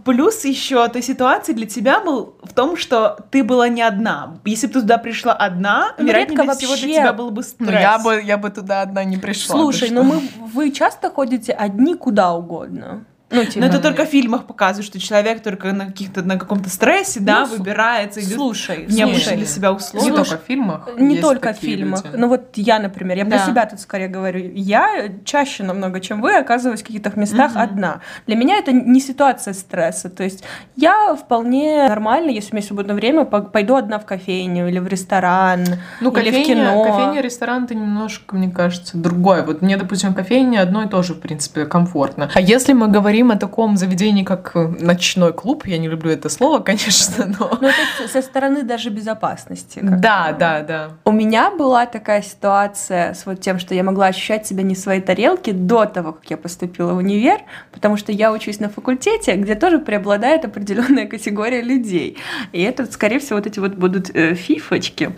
Плюс 0.05 0.45
еще 0.45 0.89
той 0.89 1.03
ситуации 1.03 1.53
для 1.53 1.67
тебя 1.67 2.01
был 2.01 2.37
в 2.43 2.53
том, 2.53 2.77
что 2.77 3.19
ты 3.31 3.45
была 3.45 3.69
не 3.69 3.83
одна. 3.83 4.39
Если 4.45 4.67
бы 4.67 4.73
ты 4.75 4.81
туда 4.81 4.99
пришла 4.99 5.33
одна, 5.33 5.95
Ну, 5.99 6.07
вероятнее 6.07 6.39
редко 6.39 6.57
всего 6.57 6.75
для 6.77 6.87
вообще. 6.87 7.01
тебя 7.01 7.13
был 7.13 7.31
бы 7.31 7.43
стресс. 7.43 7.69
Ну, 7.71 7.79
я 7.79 7.99
бы, 7.99 8.23
я 8.23 8.39
бы 8.39 8.51
туда 8.51 8.83
одна 8.83 9.05
не 9.05 9.17
пришла. 9.17 9.55
Слушай, 9.57 9.91
ну 9.91 10.03
мы, 10.03 10.23
вы 10.53 10.71
часто 10.71 11.11
ходите 11.11 11.53
одни 11.53 11.95
куда 11.95 12.33
угодно? 12.33 13.05
Ну, 13.31 13.45
типа, 13.45 13.61
Но 13.61 13.67
это 13.67 13.79
только 13.81 14.07
в 14.07 14.09
фильмах 14.09 14.47
показывают, 14.47 14.87
что 14.87 14.99
человек 14.99 15.43
только 15.43 15.73
на 15.73 15.87
каких-то 15.87 16.23
на 16.23 16.39
каком-то 16.39 16.71
стрессе, 16.71 17.21
да, 17.21 17.41
Ну, 17.41 17.47
с- 17.47 17.59
выбирается, 17.59 18.21
идет 18.21 18.33
Слушай, 18.35 18.87
слушай. 18.89 19.37
для 19.37 19.45
себя 19.47 19.69
Не 19.69 19.75
условия. 19.77 20.13
только 20.15 20.39
в 20.39 20.47
фильмах. 20.47 20.89
Не 20.99 21.17
есть 21.17 21.21
только 21.21 21.53
в 21.53 21.57
фильмах. 21.59 22.05
люди. 22.07 22.17
Ну 22.17 22.29
вот 22.29 22.53
я, 22.57 22.79
например, 22.79 23.19
я 23.19 23.25
про 23.27 23.39
Да. 23.39 23.47
себя 23.47 23.67
тут 23.67 23.81
скорее 23.81 24.09
говорю. 24.09 24.51
Я 24.55 25.11
чаще 25.27 25.63
намного, 25.63 26.01
чем 26.01 26.23
вы, 26.23 26.37
оказываюсь 26.39 26.81
в 26.81 26.87
каких-то 26.87 27.13
местах 27.21 27.53
Мгм. 27.53 27.61
одна. 27.61 28.01
Для 28.27 28.35
меня 28.37 28.57
это 28.57 28.73
не 28.73 28.99
ситуация 29.01 29.53
стресса. 29.53 30.09
То 30.09 30.23
есть 30.25 30.43
я 30.75 31.15
вполне 31.15 31.87
нормально, 31.87 32.31
если 32.31 32.53
у 32.53 32.57
меня 32.57 32.67
свободное 32.67 32.97
время, 32.97 33.27
по- 33.27 33.43
пойду 33.43 33.75
одна 33.77 33.99
в 33.99 34.07
кофейню 34.07 34.69
или 34.69 34.79
в 34.79 34.87
ресторан, 34.89 35.67
Ну, 36.01 36.11
или 36.13 36.25
кофейня, 36.31 36.43
в 36.43 36.47
кино. 36.47 36.85
кофейня, 36.85 37.21
ресторан, 37.21 37.65
это 37.65 37.75
немножко, 37.75 38.37
мне 38.37 38.51
кажется, 38.51 38.97
другое. 38.97 39.43
Вот 39.43 39.61
мне, 39.61 39.77
допустим, 39.77 40.15
кофейня 40.15 40.63
одно 40.63 40.85
и 40.85 40.89
то 40.89 41.03
же, 41.03 41.13
в 41.13 41.21
принципе, 41.21 41.67
комфортно. 41.67 42.31
А 42.35 42.41
если 42.41 42.73
мы 42.73 42.89
говорим 42.89 43.18
говорим 43.19 43.31
о 43.37 43.37
таком 43.37 43.77
заведении, 43.77 44.23
как 44.23 44.55
ночной 44.55 45.33
клуб. 45.33 45.67
Я 45.67 45.79
не 45.79 45.89
люблю 45.89 46.11
это 46.11 46.29
слово, 46.29 46.61
конечно, 46.61 47.27
но... 47.27 47.59
Но 47.61 47.69
это 47.69 48.09
со 48.09 48.23
стороны 48.23 48.63
даже 48.63 48.91
безопасности. 48.91 49.81
Да, 49.83 50.37
да, 50.39 50.61
да. 50.63 50.91
У 51.05 51.11
меня 51.11 51.51
была 51.51 51.87
такая 51.87 52.23
ситуация 52.23 53.15
с 53.15 53.27
вот 53.27 53.41
тем, 53.41 53.59
что 53.59 53.75
я 53.75 53.83
могла 53.83 54.07
ощущать 54.07 54.47
себя 54.47 54.63
не 54.63 54.75
в 54.75 54.79
своей 54.79 55.01
тарелке 55.01 55.53
до 55.53 55.85
того, 55.85 56.13
как 56.13 56.31
я 56.31 56.37
поступила 56.37 56.93
в 56.93 56.99
универ, 56.99 57.41
потому 57.73 57.97
что 57.97 58.13
я 58.13 58.33
учусь 58.33 58.61
на 58.61 58.69
факультете, 58.69 59.35
где 59.35 59.55
тоже 59.55 59.79
преобладает 59.79 60.45
определенная 60.45 61.07
категория 61.07 61.63
людей. 61.63 62.17
И 62.53 62.63
это, 62.63 62.87
скорее 62.87 63.19
всего, 63.19 63.37
вот 63.37 63.47
эти 63.47 63.59
вот 63.59 63.75
будут 63.75 64.11
э, 64.15 64.35
фифочки, 64.35 65.11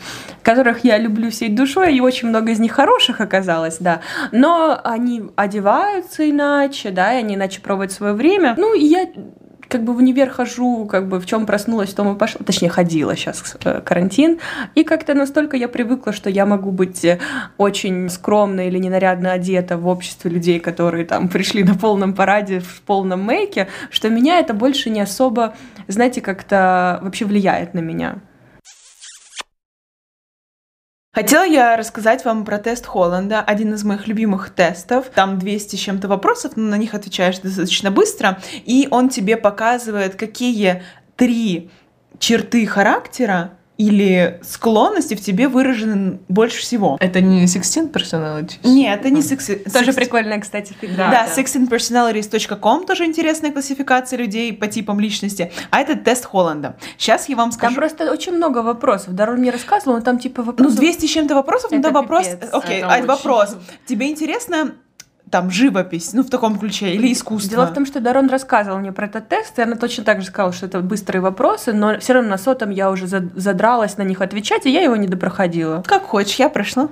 которых 0.42 0.84
я 0.84 0.96
люблю 0.98 1.30
всей 1.30 1.50
душой, 1.50 1.96
и 1.96 2.00
очень 2.00 2.28
много 2.28 2.52
из 2.52 2.60
них 2.60 2.72
хороших 2.72 3.20
оказалось, 3.20 3.76
да. 3.78 4.00
Но 4.32 4.80
они 4.84 5.24
одеваются 5.36 6.28
иначе, 6.28 6.90
да, 6.90 7.14
и 7.14 7.18
они 7.18 7.34
иначе 7.34 7.60
проводят 7.90 7.92
свое 7.92 8.12
время. 8.14 8.54
Ну, 8.56 8.74
и 8.74 8.84
я 8.84 9.06
как 9.68 9.84
бы 9.84 9.92
в 9.92 9.98
универ 9.98 10.30
хожу, 10.30 10.86
как 10.86 11.08
бы 11.08 11.20
в 11.20 11.26
чем 11.26 11.46
проснулась, 11.46 11.90
в 11.90 11.94
том 11.94 12.14
и 12.14 12.18
пошла. 12.18 12.40
Точнее, 12.44 12.70
ходила 12.70 13.14
сейчас 13.16 13.56
э, 13.64 13.80
карантин. 13.80 14.38
И 14.74 14.82
как-то 14.82 15.14
настолько 15.14 15.56
я 15.56 15.68
привыкла, 15.68 16.12
что 16.12 16.28
я 16.28 16.44
могу 16.44 16.72
быть 16.72 17.04
э, 17.04 17.20
очень 17.56 18.08
скромно 18.08 18.66
или 18.66 18.78
ненарядно 18.78 19.32
одета 19.32 19.76
в 19.76 19.86
обществе 19.86 20.30
людей, 20.30 20.58
которые 20.58 21.04
там 21.04 21.28
пришли 21.28 21.62
на 21.62 21.74
полном 21.74 22.14
параде, 22.14 22.58
в 22.58 22.82
полном 22.82 23.22
мейке, 23.22 23.68
что 23.90 24.08
меня 24.08 24.40
это 24.40 24.54
больше 24.54 24.90
не 24.90 25.00
особо, 25.00 25.54
знаете, 25.86 26.20
как-то 26.20 26.98
вообще 27.02 27.24
влияет 27.24 27.74
на 27.74 27.80
меня. 27.80 28.16
Хотела 31.12 31.42
я 31.42 31.76
рассказать 31.76 32.24
вам 32.24 32.44
про 32.44 32.58
тест 32.58 32.86
Холланда, 32.86 33.40
один 33.40 33.74
из 33.74 33.82
моих 33.82 34.06
любимых 34.06 34.50
тестов. 34.50 35.06
Там 35.12 35.40
200 35.40 35.74
с 35.74 35.78
чем-то 35.78 36.06
вопросов, 36.06 36.52
но 36.54 36.62
на 36.70 36.76
них 36.76 36.94
отвечаешь 36.94 37.38
достаточно 37.38 37.90
быстро, 37.90 38.38
и 38.64 38.86
он 38.92 39.08
тебе 39.08 39.36
показывает, 39.36 40.14
какие 40.14 40.84
три 41.16 41.68
черты 42.20 42.64
характера 42.64 43.58
или 43.80 44.38
склонности 44.42 45.14
в 45.14 45.22
тебе 45.22 45.48
выражены 45.48 46.20
больше 46.28 46.60
всего. 46.60 46.98
Это 47.00 47.22
не 47.22 47.46
16 47.46 47.90
personalities? 47.90 48.58
Нет, 48.62 49.00
это 49.00 49.08
не 49.08 49.22
16. 49.22 49.72
Тоже 49.72 49.94
прикольная, 49.94 50.38
кстати, 50.38 50.74
фигня. 50.78 51.10
Да, 51.10 51.10
да, 51.10 51.42
16personalities.com 51.42 52.84
тоже 52.84 53.06
интересная 53.06 53.52
классификация 53.52 54.18
людей 54.18 54.52
по 54.52 54.66
типам 54.66 55.00
личности. 55.00 55.50
А 55.70 55.80
это 55.80 55.96
тест 55.96 56.26
Холланда. 56.26 56.76
Сейчас 56.98 57.30
я 57.30 57.36
вам 57.36 57.52
скажу. 57.52 57.74
Там 57.74 57.82
просто 57.82 58.12
очень 58.12 58.32
много 58.32 58.58
вопросов. 58.58 59.14
Дарон 59.14 59.38
мне 59.38 59.50
рассказывал, 59.50 59.96
но 59.96 60.02
там 60.02 60.18
типа 60.18 60.42
вопросов... 60.42 60.74
Ну, 60.74 60.78
200 60.78 61.06
с 61.06 61.08
чем-то 61.08 61.34
вопросов, 61.34 61.70
ну 61.70 61.80
да, 61.80 61.90
вопрос... 61.90 62.28
Окей, 62.52 62.82
а 62.82 63.02
вопрос. 63.06 63.56
Тебе 63.86 64.10
интересно 64.10 64.74
там 65.30 65.50
живопись, 65.50 66.12
ну 66.12 66.22
в 66.22 66.30
таком 66.30 66.58
ключе, 66.58 66.92
или 66.92 67.12
искусство. 67.12 67.50
Дело 67.50 67.66
в 67.66 67.72
том, 67.72 67.86
что 67.86 68.00
Дарон 68.00 68.28
рассказывал 68.28 68.78
мне 68.78 68.92
про 68.92 69.06
этот 69.06 69.28
тест, 69.28 69.58
и 69.58 69.62
она 69.62 69.76
точно 69.76 70.04
так 70.04 70.20
же 70.20 70.26
сказала, 70.26 70.52
что 70.52 70.66
это 70.66 70.80
быстрые 70.80 71.22
вопросы, 71.22 71.72
но 71.72 71.98
все 72.00 72.14
равно 72.14 72.30
на 72.30 72.38
сотом 72.38 72.70
я 72.70 72.90
уже 72.90 73.06
задралась 73.06 73.96
на 73.96 74.02
них 74.02 74.20
отвечать, 74.20 74.66
и 74.66 74.70
я 74.70 74.82
его 74.82 74.96
не 74.96 75.06
допроходила. 75.06 75.82
Как 75.86 76.02
хочешь, 76.02 76.34
я 76.36 76.48
прошла. 76.48 76.88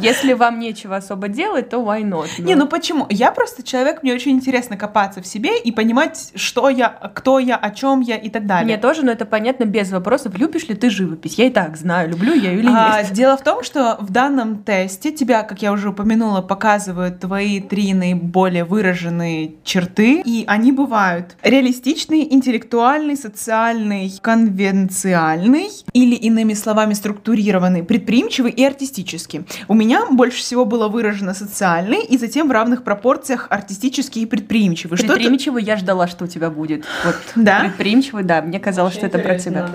Если 0.00 0.32
вам 0.32 0.58
нечего 0.58 0.96
особо 0.96 1.28
делать, 1.28 1.68
то 1.68 1.78
why 1.78 2.02
not? 2.02 2.28
Но... 2.38 2.44
Не, 2.44 2.54
ну 2.54 2.66
почему? 2.66 3.06
Я 3.10 3.30
просто 3.30 3.62
человек, 3.62 4.02
мне 4.02 4.14
очень 4.14 4.32
интересно 4.32 4.76
копаться 4.78 5.20
в 5.20 5.26
себе 5.26 5.60
и 5.60 5.70
понимать, 5.70 6.32
что 6.34 6.70
я, 6.70 6.88
кто 6.88 7.38
я, 7.38 7.56
о 7.56 7.70
чем 7.70 8.00
я 8.00 8.16
и 8.16 8.30
так 8.30 8.46
далее. 8.46 8.64
Мне 8.64 8.78
тоже, 8.78 9.04
но 9.04 9.12
это 9.12 9.26
понятно 9.26 9.64
без 9.64 9.90
вопросов. 9.92 10.36
Любишь 10.38 10.68
ли 10.68 10.74
ты 10.74 10.88
живопись? 10.88 11.34
Я 11.34 11.46
и 11.46 11.50
так 11.50 11.76
знаю, 11.76 12.08
люблю 12.08 12.32
я 12.32 12.52
или 12.52 12.68
а, 12.68 13.02
нет. 13.02 13.12
Дело 13.12 13.36
в 13.36 13.42
том, 13.42 13.62
что 13.62 13.98
в 14.00 14.10
данном 14.10 14.62
тесте 14.62 15.12
тебя, 15.12 15.42
как 15.42 15.60
я 15.60 15.72
уже 15.72 15.90
упомянула, 15.90 16.40
показывают 16.40 17.01
показывают 17.02 17.20
твои 17.20 17.60
три 17.60 17.94
наиболее 17.94 18.64
выраженные 18.64 19.54
черты, 19.64 20.22
и 20.24 20.44
они 20.46 20.72
бывают 20.72 21.36
реалистичный, 21.42 22.28
интеллектуальный, 22.30 23.16
социальный, 23.16 24.12
конвенциальный, 24.20 25.68
или 25.92 26.14
иными 26.14 26.54
словами 26.54 26.94
структурированный, 26.94 27.82
предприимчивый 27.82 28.52
и 28.52 28.64
артистический. 28.64 29.44
У 29.68 29.74
меня 29.74 30.06
больше 30.10 30.38
всего 30.38 30.64
было 30.64 30.88
выражено 30.88 31.34
социальный, 31.34 32.04
и 32.04 32.18
затем 32.18 32.48
в 32.48 32.52
равных 32.52 32.84
пропорциях 32.84 33.46
артистический 33.50 34.22
и 34.22 34.26
предприимчивый. 34.26 34.98
Предприимчивый 34.98 35.64
я 35.64 35.76
ждала, 35.76 36.06
что 36.06 36.24
у 36.24 36.28
тебя 36.28 36.50
будет. 36.50 36.84
Вот 37.04 37.16
да? 37.36 37.60
Предприимчивый, 37.60 38.24
да, 38.24 38.42
мне 38.42 38.60
казалось, 38.60 38.94
что 38.94 39.06
это 39.06 39.18
про 39.18 39.38
тебя. 39.38 39.68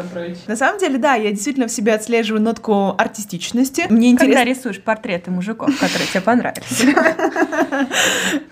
На 0.48 0.56
самом 0.56 0.80
деле, 0.80 0.98
да, 0.98 1.16
я 1.16 1.32
действительно 1.32 1.68
в 1.68 1.72
себе 1.72 1.94
отслеживаю 1.94 2.42
нотку 2.42 2.96
артистичности. 2.98 3.86
Мне 3.90 4.12
интересно... 4.12 4.38
Когда 4.38 4.44
рисуешь 4.44 4.82
портреты 4.82 5.32
мужиков, 5.32 5.78
которые 5.80 6.08
тебе 6.08 6.22
понравились. 6.22 6.86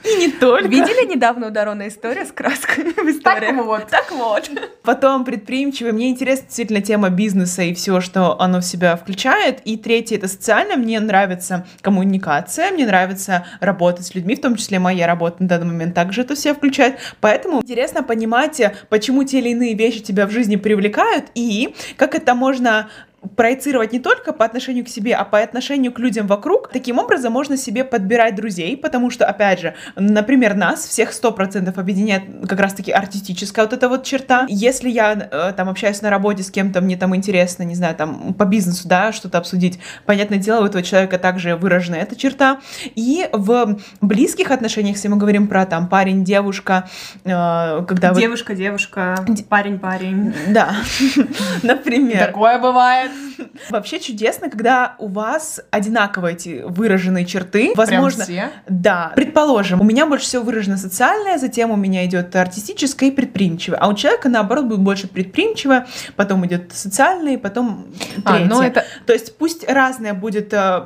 И 0.04 0.15
не 0.17 0.32
только. 0.32 0.67
Видели 0.67 1.06
недавно 1.08 1.47
у 1.47 1.49
Дарона 1.51 1.88
история 1.88 2.25
с 2.25 2.32
красками 2.32 2.91
в 2.91 3.10
истории? 3.10 3.47
Так 3.47 3.65
вот. 3.65 3.88
Так 3.88 4.12
вот. 4.12 4.49
Потом 4.84 5.25
предприимчивый. 5.25 5.91
Мне 5.91 6.10
интересна 6.10 6.45
действительно 6.45 6.82
тема 6.82 7.10
бизнеса 7.10 7.63
и 7.63 7.73
все, 7.73 8.01
что 8.01 8.39
оно 8.39 8.60
в 8.60 8.65
себя 8.65 8.95
включает. 8.95 9.62
И 9.65 9.78
третье— 9.78 10.15
это 10.17 10.28
социально. 10.28 10.75
Мне 10.75 10.99
нравится 10.99 11.65
коммуникация, 11.82 12.71
мне 12.71 12.86
нравится 12.86 13.45
работать 13.60 14.06
с 14.06 14.15
людьми, 14.15 14.36
в 14.36 14.41
том 14.41 14.56
числе 14.56 14.80
моя 14.80 15.08
работа 15.08 15.43
на 15.43 15.49
данный 15.49 15.67
момент 15.67 15.95
также 15.95 16.21
это 16.21 16.36
все 16.36 16.54
включает. 16.54 16.97
Поэтому 17.21 17.62
интересно 17.62 18.04
понимать, 18.04 18.62
почему 18.89 19.23
те 19.23 19.39
или 19.39 19.49
иные 19.49 19.73
вещи 19.75 20.01
тебя 20.01 20.28
в 20.28 20.32
жизни 20.32 20.56
привлекают 20.56 21.25
и 21.36 21.75
как 21.97 22.15
это 22.15 22.36
можно 22.36 22.89
проецировать 23.35 23.93
не 23.93 23.99
только 23.99 24.33
по 24.33 24.45
отношению 24.45 24.85
к 24.85 24.89
себе, 24.89 25.15
а 25.15 25.25
по 25.25 25.39
отношению 25.39 25.91
к 25.91 25.99
людям 25.99 26.27
вокруг. 26.27 26.69
Таким 26.69 26.99
образом 26.99 27.33
можно 27.33 27.57
себе 27.57 27.83
подбирать 27.83 28.35
друзей, 28.35 28.77
потому 28.77 29.09
что, 29.09 29.25
опять 29.25 29.59
же, 29.59 29.75
например, 29.95 30.55
нас 30.55 30.85
всех 30.85 31.11
100% 31.11 31.77
объединяет 31.79 32.23
как 32.47 32.59
раз-таки 32.59 32.91
артистическая 32.91 33.65
вот 33.65 33.73
эта 33.73 33.89
вот 33.89 34.03
черта. 34.03 34.45
Если 34.49 34.89
я 34.89 35.13
э, 35.13 35.53
там 35.55 35.69
общаюсь 35.69 36.01
на 36.01 36.09
работе 36.09 36.43
с 36.43 36.51
кем-то, 36.51 36.81
мне 36.81 36.97
там 36.97 37.15
интересно, 37.15 37.63
не 37.63 37.75
знаю, 37.75 37.95
там 37.95 38.33
по 38.33 38.45
бизнесу, 38.45 38.88
да, 38.88 39.11
что-то 39.11 39.38
обсудить, 39.38 39.79
понятное 40.05 40.38
дело, 40.38 40.63
у 40.63 40.65
этого 40.65 40.83
человека 40.83 41.17
также 41.17 41.55
выражена 41.55 41.95
эта 41.95 42.15
черта. 42.15 42.59
И 42.95 43.27
в 43.31 43.77
близких 44.01 44.51
отношениях, 44.51 44.95
если 44.95 45.07
мы 45.07 45.17
говорим 45.17 45.47
про 45.47 45.65
там 45.65 45.88
парень, 45.88 46.23
девушка, 46.23 46.88
э, 47.23 47.83
когда 47.88 48.13
девушка, 48.13 48.51
вы... 48.51 48.57
девушка, 48.57 49.25
парень, 49.49 49.79
парень, 49.79 50.33
да, 50.49 50.75
например. 51.63 52.27
Такое 52.27 52.59
бывает. 52.59 53.11
Вообще 53.69 53.99
чудесно, 53.99 54.49
когда 54.49 54.95
у 54.99 55.08
вас 55.08 55.62
одинаковые 55.71 56.36
эти 56.36 56.63
выраженные 56.65 57.25
черты. 57.25 57.73
Возможно, 57.75 58.25
Прям 58.25 58.49
все? 58.49 58.51
да. 58.67 59.12
Предположим, 59.15 59.82
у 59.82 59.84
меня 59.84 60.06
больше 60.06 60.25
всего 60.25 60.43
выражено 60.43 60.78
социальное, 60.78 61.38
затем 61.38 61.71
у 61.71 61.75
меня 61.75 62.06
идет 62.06 62.36
артистическое 62.36 63.10
и 63.10 63.12
предприимчивое, 63.12 63.80
а 63.80 63.88
у 63.88 63.93
человека 63.93 64.30
наоборот 64.30 64.65
будет 64.65 64.80
больше 64.80 65.08
предприимчивое, 65.08 65.88
потом 66.15 66.45
идет 66.45 66.71
социальное, 66.73 67.38
потом 67.38 67.88
третье. 68.25 68.45
А, 68.45 68.47
ну 68.47 68.62
это... 68.62 68.86
То 69.06 69.13
есть 69.13 69.38
пусть 69.38 69.67
разная 69.69 70.13
будет 70.13 70.54
э, 70.54 70.84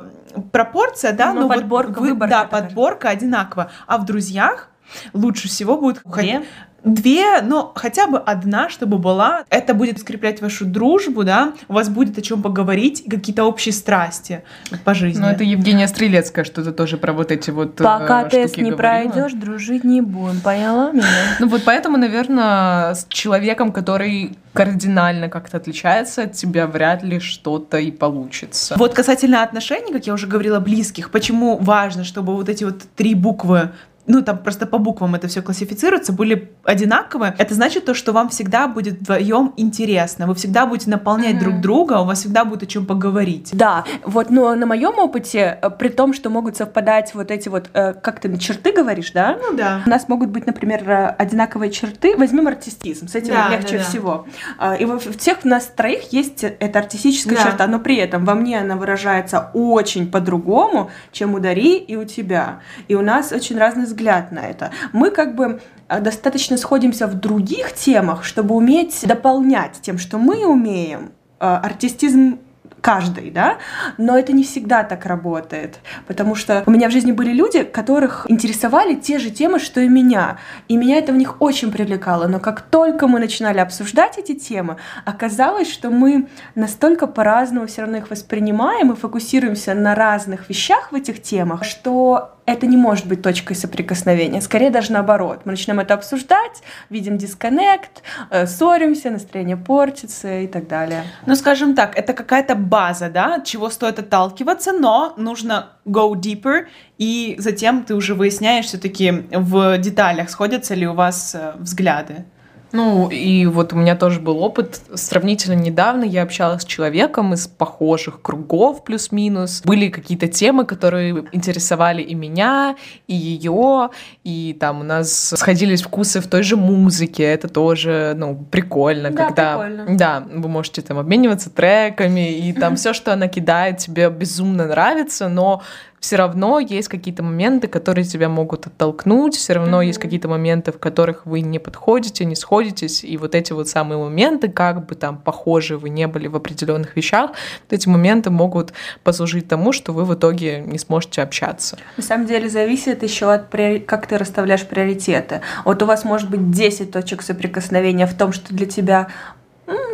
пропорция, 0.52 1.12
да, 1.12 1.32
но, 1.32 1.42
но 1.42 1.48
подборка, 1.48 2.00
вот 2.00 2.10
вы, 2.10 2.28
да, 2.28 2.44
подборка 2.44 3.08
одинакова, 3.08 3.70
а 3.86 3.98
в 3.98 4.04
друзьях 4.04 4.70
лучше 5.12 5.48
всего 5.48 5.76
будет 5.76 6.00
Две? 6.04 6.42
Две, 6.84 7.42
но 7.42 7.72
хотя 7.74 8.06
бы 8.06 8.18
одна, 8.18 8.68
чтобы 8.68 8.98
была. 8.98 9.44
Это 9.50 9.74
будет 9.74 9.98
скреплять 9.98 10.40
вашу 10.40 10.64
дружбу, 10.64 11.24
да, 11.24 11.52
у 11.68 11.74
вас 11.74 11.88
будет 11.88 12.16
о 12.18 12.22
чем 12.22 12.42
поговорить, 12.42 13.04
какие-то 13.08 13.44
общие 13.44 13.72
страсти 13.72 14.42
по 14.84 14.94
жизни. 14.94 15.20
Ну, 15.20 15.28
это 15.28 15.44
Евгения 15.44 15.88
Стрелецкая 15.88 16.44
что-то 16.44 16.72
тоже 16.72 16.96
про 16.96 17.12
вот 17.12 17.30
эти 17.30 17.50
вот 17.50 17.80
э, 17.80 17.84
Пока 17.84 18.22
э, 18.22 18.30
тест 18.30 18.56
не 18.56 18.70
говорила. 18.70 18.76
пройдешь, 19.10 19.32
дружить 19.32 19.84
не 19.84 20.00
будем, 20.00 20.40
поняла 20.40 20.92
меня? 20.92 21.04
Ну 21.38 21.48
вот 21.48 21.62
поэтому, 21.64 21.96
наверное, 21.96 22.94
с 22.94 23.06
человеком, 23.08 23.72
который 23.72 24.36
кардинально 24.52 25.28
как-то 25.28 25.58
отличается 25.58 26.22
от 26.22 26.32
тебя, 26.32 26.66
вряд 26.66 27.02
ли 27.02 27.20
что-то 27.20 27.78
и 27.78 27.90
получится. 27.90 28.74
Вот 28.78 28.94
касательно 28.94 29.42
отношений, 29.42 29.92
как 29.92 30.06
я 30.06 30.14
уже 30.14 30.26
говорила, 30.26 30.60
близких, 30.60 31.10
почему 31.10 31.56
важно, 31.58 32.04
чтобы 32.04 32.34
вот 32.34 32.48
эти 32.48 32.64
вот 32.64 32.82
три 32.96 33.14
буквы 33.14 33.70
ну 34.10 34.22
там 34.22 34.38
просто 34.38 34.66
по 34.66 34.78
буквам 34.78 35.14
это 35.14 35.28
все 35.28 35.42
классифицируется, 35.42 36.12
были 36.12 36.52
одинаковые, 36.64 37.34
это 37.38 37.54
значит 37.54 37.84
то, 37.84 37.94
что 37.94 38.12
вам 38.12 38.28
всегда 38.28 38.66
будет 38.66 39.00
вдвоем 39.00 39.52
интересно, 39.56 40.26
вы 40.26 40.34
всегда 40.34 40.66
будете 40.66 40.90
наполнять 40.90 41.36
mm-hmm. 41.36 41.40
друг 41.40 41.60
друга, 41.60 42.00
у 42.00 42.04
вас 42.04 42.20
всегда 42.20 42.44
будет 42.44 42.62
о 42.62 42.66
чем 42.66 42.86
поговорить. 42.86 43.50
Да, 43.52 43.84
вот, 44.04 44.30
но 44.30 44.54
на 44.54 44.66
моем 44.66 44.98
опыте, 44.98 45.58
э, 45.62 45.70
при 45.70 45.88
том, 45.88 46.12
что 46.12 46.30
могут 46.30 46.56
совпадать 46.56 47.14
вот 47.14 47.30
эти 47.30 47.48
вот, 47.48 47.70
э, 47.72 47.94
как 47.94 48.20
ты 48.20 48.28
на 48.28 48.38
черты 48.38 48.72
говоришь, 48.72 49.12
да? 49.12 49.38
Ну 49.40 49.56
да. 49.56 49.82
У 49.86 49.90
нас 49.90 50.08
могут 50.08 50.30
быть, 50.30 50.46
например, 50.46 50.88
э, 50.88 51.06
одинаковые 51.18 51.70
черты. 51.70 52.16
Возьмем 52.16 52.48
артистизм, 52.48 53.08
с 53.08 53.14
этим 53.14 53.34
да, 53.34 53.48
легче 53.48 53.78
да, 53.78 53.84
да. 53.84 53.88
всего. 53.88 54.26
А, 54.58 54.74
и 54.74 54.84
в 54.84 55.16
тех 55.16 55.38
у 55.44 55.48
нас 55.48 55.66
троих 55.66 56.12
есть 56.12 56.42
эта 56.42 56.80
артистическая 56.80 57.36
да. 57.36 57.44
черта, 57.44 57.66
но 57.66 57.78
при 57.78 57.96
этом 57.96 58.24
во 58.24 58.34
мне 58.34 58.60
она 58.60 58.76
выражается 58.76 59.50
очень 59.54 60.10
по-другому, 60.10 60.90
чем 61.12 61.34
у 61.34 61.38
Дари 61.38 61.76
и 61.78 61.96
у 61.96 62.04
тебя. 62.04 62.60
И 62.88 62.94
у 62.94 63.02
нас 63.02 63.32
очень 63.32 63.58
разный 63.58 63.86
взгляд 64.00 64.32
на 64.32 64.40
это. 64.40 64.70
Мы 64.92 65.10
как 65.10 65.34
бы 65.34 65.60
а, 65.88 66.00
достаточно 66.00 66.56
сходимся 66.56 67.06
в 67.06 67.14
других 67.14 67.74
темах, 67.74 68.24
чтобы 68.24 68.54
уметь 68.54 69.04
дополнять 69.06 69.80
тем, 69.82 69.98
что 69.98 70.18
мы 70.18 70.46
умеем. 70.46 71.12
А, 71.38 71.58
артистизм 71.58 72.38
каждый, 72.80 73.30
да, 73.30 73.58
но 73.98 74.18
это 74.18 74.32
не 74.32 74.42
всегда 74.42 74.84
так 74.84 75.04
работает, 75.04 75.80
потому 76.06 76.34
что 76.34 76.62
у 76.66 76.70
меня 76.70 76.88
в 76.88 76.92
жизни 76.92 77.12
были 77.12 77.32
люди, 77.32 77.62
которых 77.62 78.24
интересовали 78.30 78.94
те 78.94 79.18
же 79.18 79.30
темы, 79.30 79.58
что 79.58 79.80
и 79.80 79.88
меня, 79.88 80.38
и 80.68 80.78
меня 80.78 80.96
это 80.96 81.12
в 81.12 81.16
них 81.16 81.42
очень 81.42 81.70
привлекало, 81.70 82.26
но 82.26 82.40
как 82.40 82.62
только 82.62 83.06
мы 83.06 83.20
начинали 83.20 83.58
обсуждать 83.58 84.16
эти 84.16 84.34
темы, 84.34 84.76
оказалось, 85.04 85.70
что 85.70 85.90
мы 85.90 86.28
настолько 86.54 87.06
по-разному 87.06 87.66
все 87.66 87.82
равно 87.82 87.98
их 87.98 88.10
воспринимаем 88.10 88.92
и 88.92 88.96
фокусируемся 88.96 89.74
на 89.74 89.94
разных 89.94 90.48
вещах 90.48 90.92
в 90.92 90.94
этих 90.94 91.20
темах, 91.22 91.64
что 91.64 92.39
это 92.52 92.66
не 92.66 92.76
может 92.76 93.06
быть 93.06 93.22
точкой 93.22 93.54
соприкосновения. 93.54 94.40
Скорее 94.40 94.70
даже 94.70 94.92
наоборот. 94.92 95.42
Мы 95.44 95.52
начнем 95.52 95.80
это 95.80 95.94
обсуждать, 95.94 96.62
видим 96.90 97.18
дисконнект, 97.18 98.02
э, 98.30 98.46
ссоримся, 98.46 99.10
настроение 99.10 99.56
портится 99.56 100.40
и 100.40 100.46
так 100.46 100.68
далее. 100.68 101.04
Ну, 101.26 101.36
скажем 101.36 101.74
так, 101.74 101.96
это 101.96 102.12
какая-то 102.12 102.54
база, 102.54 103.08
да, 103.08 103.36
от 103.36 103.44
чего 103.44 103.70
стоит 103.70 103.98
отталкиваться, 103.98 104.72
но 104.72 105.14
нужно 105.16 105.70
go 105.86 106.12
deeper, 106.12 106.66
и 106.98 107.36
затем 107.38 107.84
ты 107.84 107.94
уже 107.94 108.14
выясняешь 108.14 108.66
все-таки 108.66 109.10
в 109.30 109.78
деталях, 109.78 110.30
сходятся 110.30 110.74
ли 110.74 110.86
у 110.86 110.94
вас 110.94 111.34
э, 111.34 111.52
взгляды. 111.58 112.24
Ну, 112.72 113.08
и 113.08 113.46
вот 113.46 113.72
у 113.72 113.76
меня 113.76 113.96
тоже 113.96 114.20
был 114.20 114.38
опыт. 114.42 114.80
Сравнительно 114.94 115.54
недавно 115.54 116.04
я 116.04 116.22
общалась 116.22 116.62
с 116.62 116.64
человеком 116.64 117.34
из 117.34 117.46
похожих 117.46 118.22
кругов, 118.22 118.84
плюс-минус. 118.84 119.62
Были 119.64 119.88
какие-то 119.88 120.28
темы, 120.28 120.64
которые 120.64 121.24
интересовали 121.32 122.02
и 122.02 122.14
меня, 122.14 122.76
и 123.06 123.14
ее, 123.14 123.90
и 124.24 124.56
там 124.58 124.80
у 124.80 124.84
нас 124.84 125.34
сходились 125.36 125.82
вкусы 125.82 126.20
в 126.20 126.26
той 126.26 126.42
же 126.42 126.56
музыке. 126.56 127.24
Это 127.24 127.48
тоже, 127.48 128.14
ну, 128.16 128.36
прикольно, 128.50 129.10
Да, 129.10 129.26
когда... 129.26 129.58
прикольно. 129.58 129.96
Да, 129.96 130.24
вы 130.32 130.48
можете 130.48 130.82
там 130.82 130.98
обмениваться 130.98 131.50
треками, 131.50 132.32
и 132.32 132.52
там 132.52 132.76
все, 132.76 132.92
что 132.92 133.12
она 133.12 133.28
кидает, 133.28 133.78
тебе 133.78 134.08
безумно 134.10 134.66
нравится, 134.66 135.28
но 135.28 135.62
все 136.00 136.16
равно 136.16 136.58
есть 136.58 136.88
какие-то 136.88 137.22
моменты, 137.22 137.68
которые 137.68 138.04
тебя 138.04 138.28
могут 138.28 138.66
оттолкнуть, 138.66 139.36
все 139.36 139.52
равно 139.52 139.82
есть 139.82 139.98
какие-то 139.98 140.28
моменты, 140.28 140.72
в 140.72 140.78
которых 140.78 141.26
вы 141.26 141.42
не 141.42 141.58
подходите, 141.58 142.24
не 142.24 142.34
сходитесь, 142.34 143.04
и 143.04 143.16
вот 143.18 143.34
эти 143.34 143.52
вот 143.52 143.68
самые 143.68 143.98
моменты, 143.98 144.48
как 144.48 144.86
бы 144.86 144.94
там 144.94 145.18
похожи 145.18 145.76
вы 145.76 145.90
не 145.90 146.06
были 146.06 146.26
в 146.26 146.36
определенных 146.36 146.96
вещах, 146.96 147.30
вот 147.30 147.72
эти 147.72 147.86
моменты 147.88 148.30
могут 148.30 148.72
послужить 149.04 149.46
тому, 149.46 149.72
что 149.72 149.92
вы 149.92 150.04
в 150.04 150.14
итоге 150.14 150.60
не 150.60 150.78
сможете 150.78 151.22
общаться. 151.22 151.78
На 151.98 152.02
самом 152.02 152.26
деле 152.26 152.48
зависит 152.48 153.02
еще 153.02 153.32
от 153.32 153.52
приори- 153.52 153.80
как 153.80 154.06
ты 154.06 154.16
расставляешь 154.16 154.66
приоритеты. 154.66 155.42
Вот 155.66 155.82
у 155.82 155.86
вас 155.86 156.04
может 156.04 156.30
быть 156.30 156.50
10 156.50 156.90
точек 156.90 157.20
соприкосновения 157.22 158.06
в 158.06 158.14
том, 158.14 158.32
что 158.32 158.54
для 158.54 158.66
тебя 158.66 159.08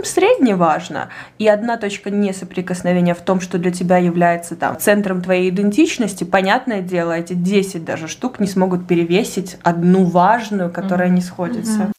средне 0.04 0.54
важно, 0.54 1.10
и 1.38 1.48
одна 1.48 1.76
точка 1.76 2.10
несоприкосновения 2.10 3.14
в 3.14 3.20
том, 3.20 3.40
что 3.40 3.58
для 3.58 3.70
тебя 3.70 3.98
является 3.98 4.56
там 4.56 4.78
центром 4.78 5.22
твоей 5.22 5.50
идентичности, 5.50 6.24
понятное 6.24 6.80
дело, 6.80 7.12
эти 7.12 7.32
10 7.32 7.84
даже 7.84 8.08
штук 8.08 8.40
не 8.40 8.46
смогут 8.46 8.86
перевесить 8.86 9.56
одну 9.62 10.04
важную, 10.04 10.70
которая 10.70 11.08
не 11.08 11.20
сходится. 11.20 11.92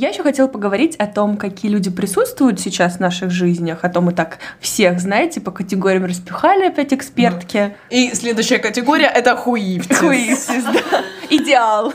Я 0.00 0.10
еще 0.10 0.22
хотела 0.22 0.46
поговорить 0.46 0.94
о 0.94 1.08
том, 1.08 1.36
какие 1.36 1.72
люди 1.72 1.90
присутствуют 1.90 2.60
сейчас 2.60 2.98
в 2.98 3.00
наших 3.00 3.32
жизнях, 3.32 3.82
о 3.82 3.88
том 3.88 4.04
мы 4.04 4.12
так 4.12 4.38
всех, 4.60 5.00
знаете, 5.00 5.40
по 5.40 5.50
категориям 5.50 6.04
распихали 6.04 6.66
опять 6.66 6.92
экспертки. 6.92 7.74
И 7.90 8.14
следующая 8.14 8.58
категория— 8.58 9.06
это 9.12 9.34
хуивцы. 9.34 9.92
Хуисис, 9.94 10.62
да. 10.62 11.02
Идеал. 11.30 11.92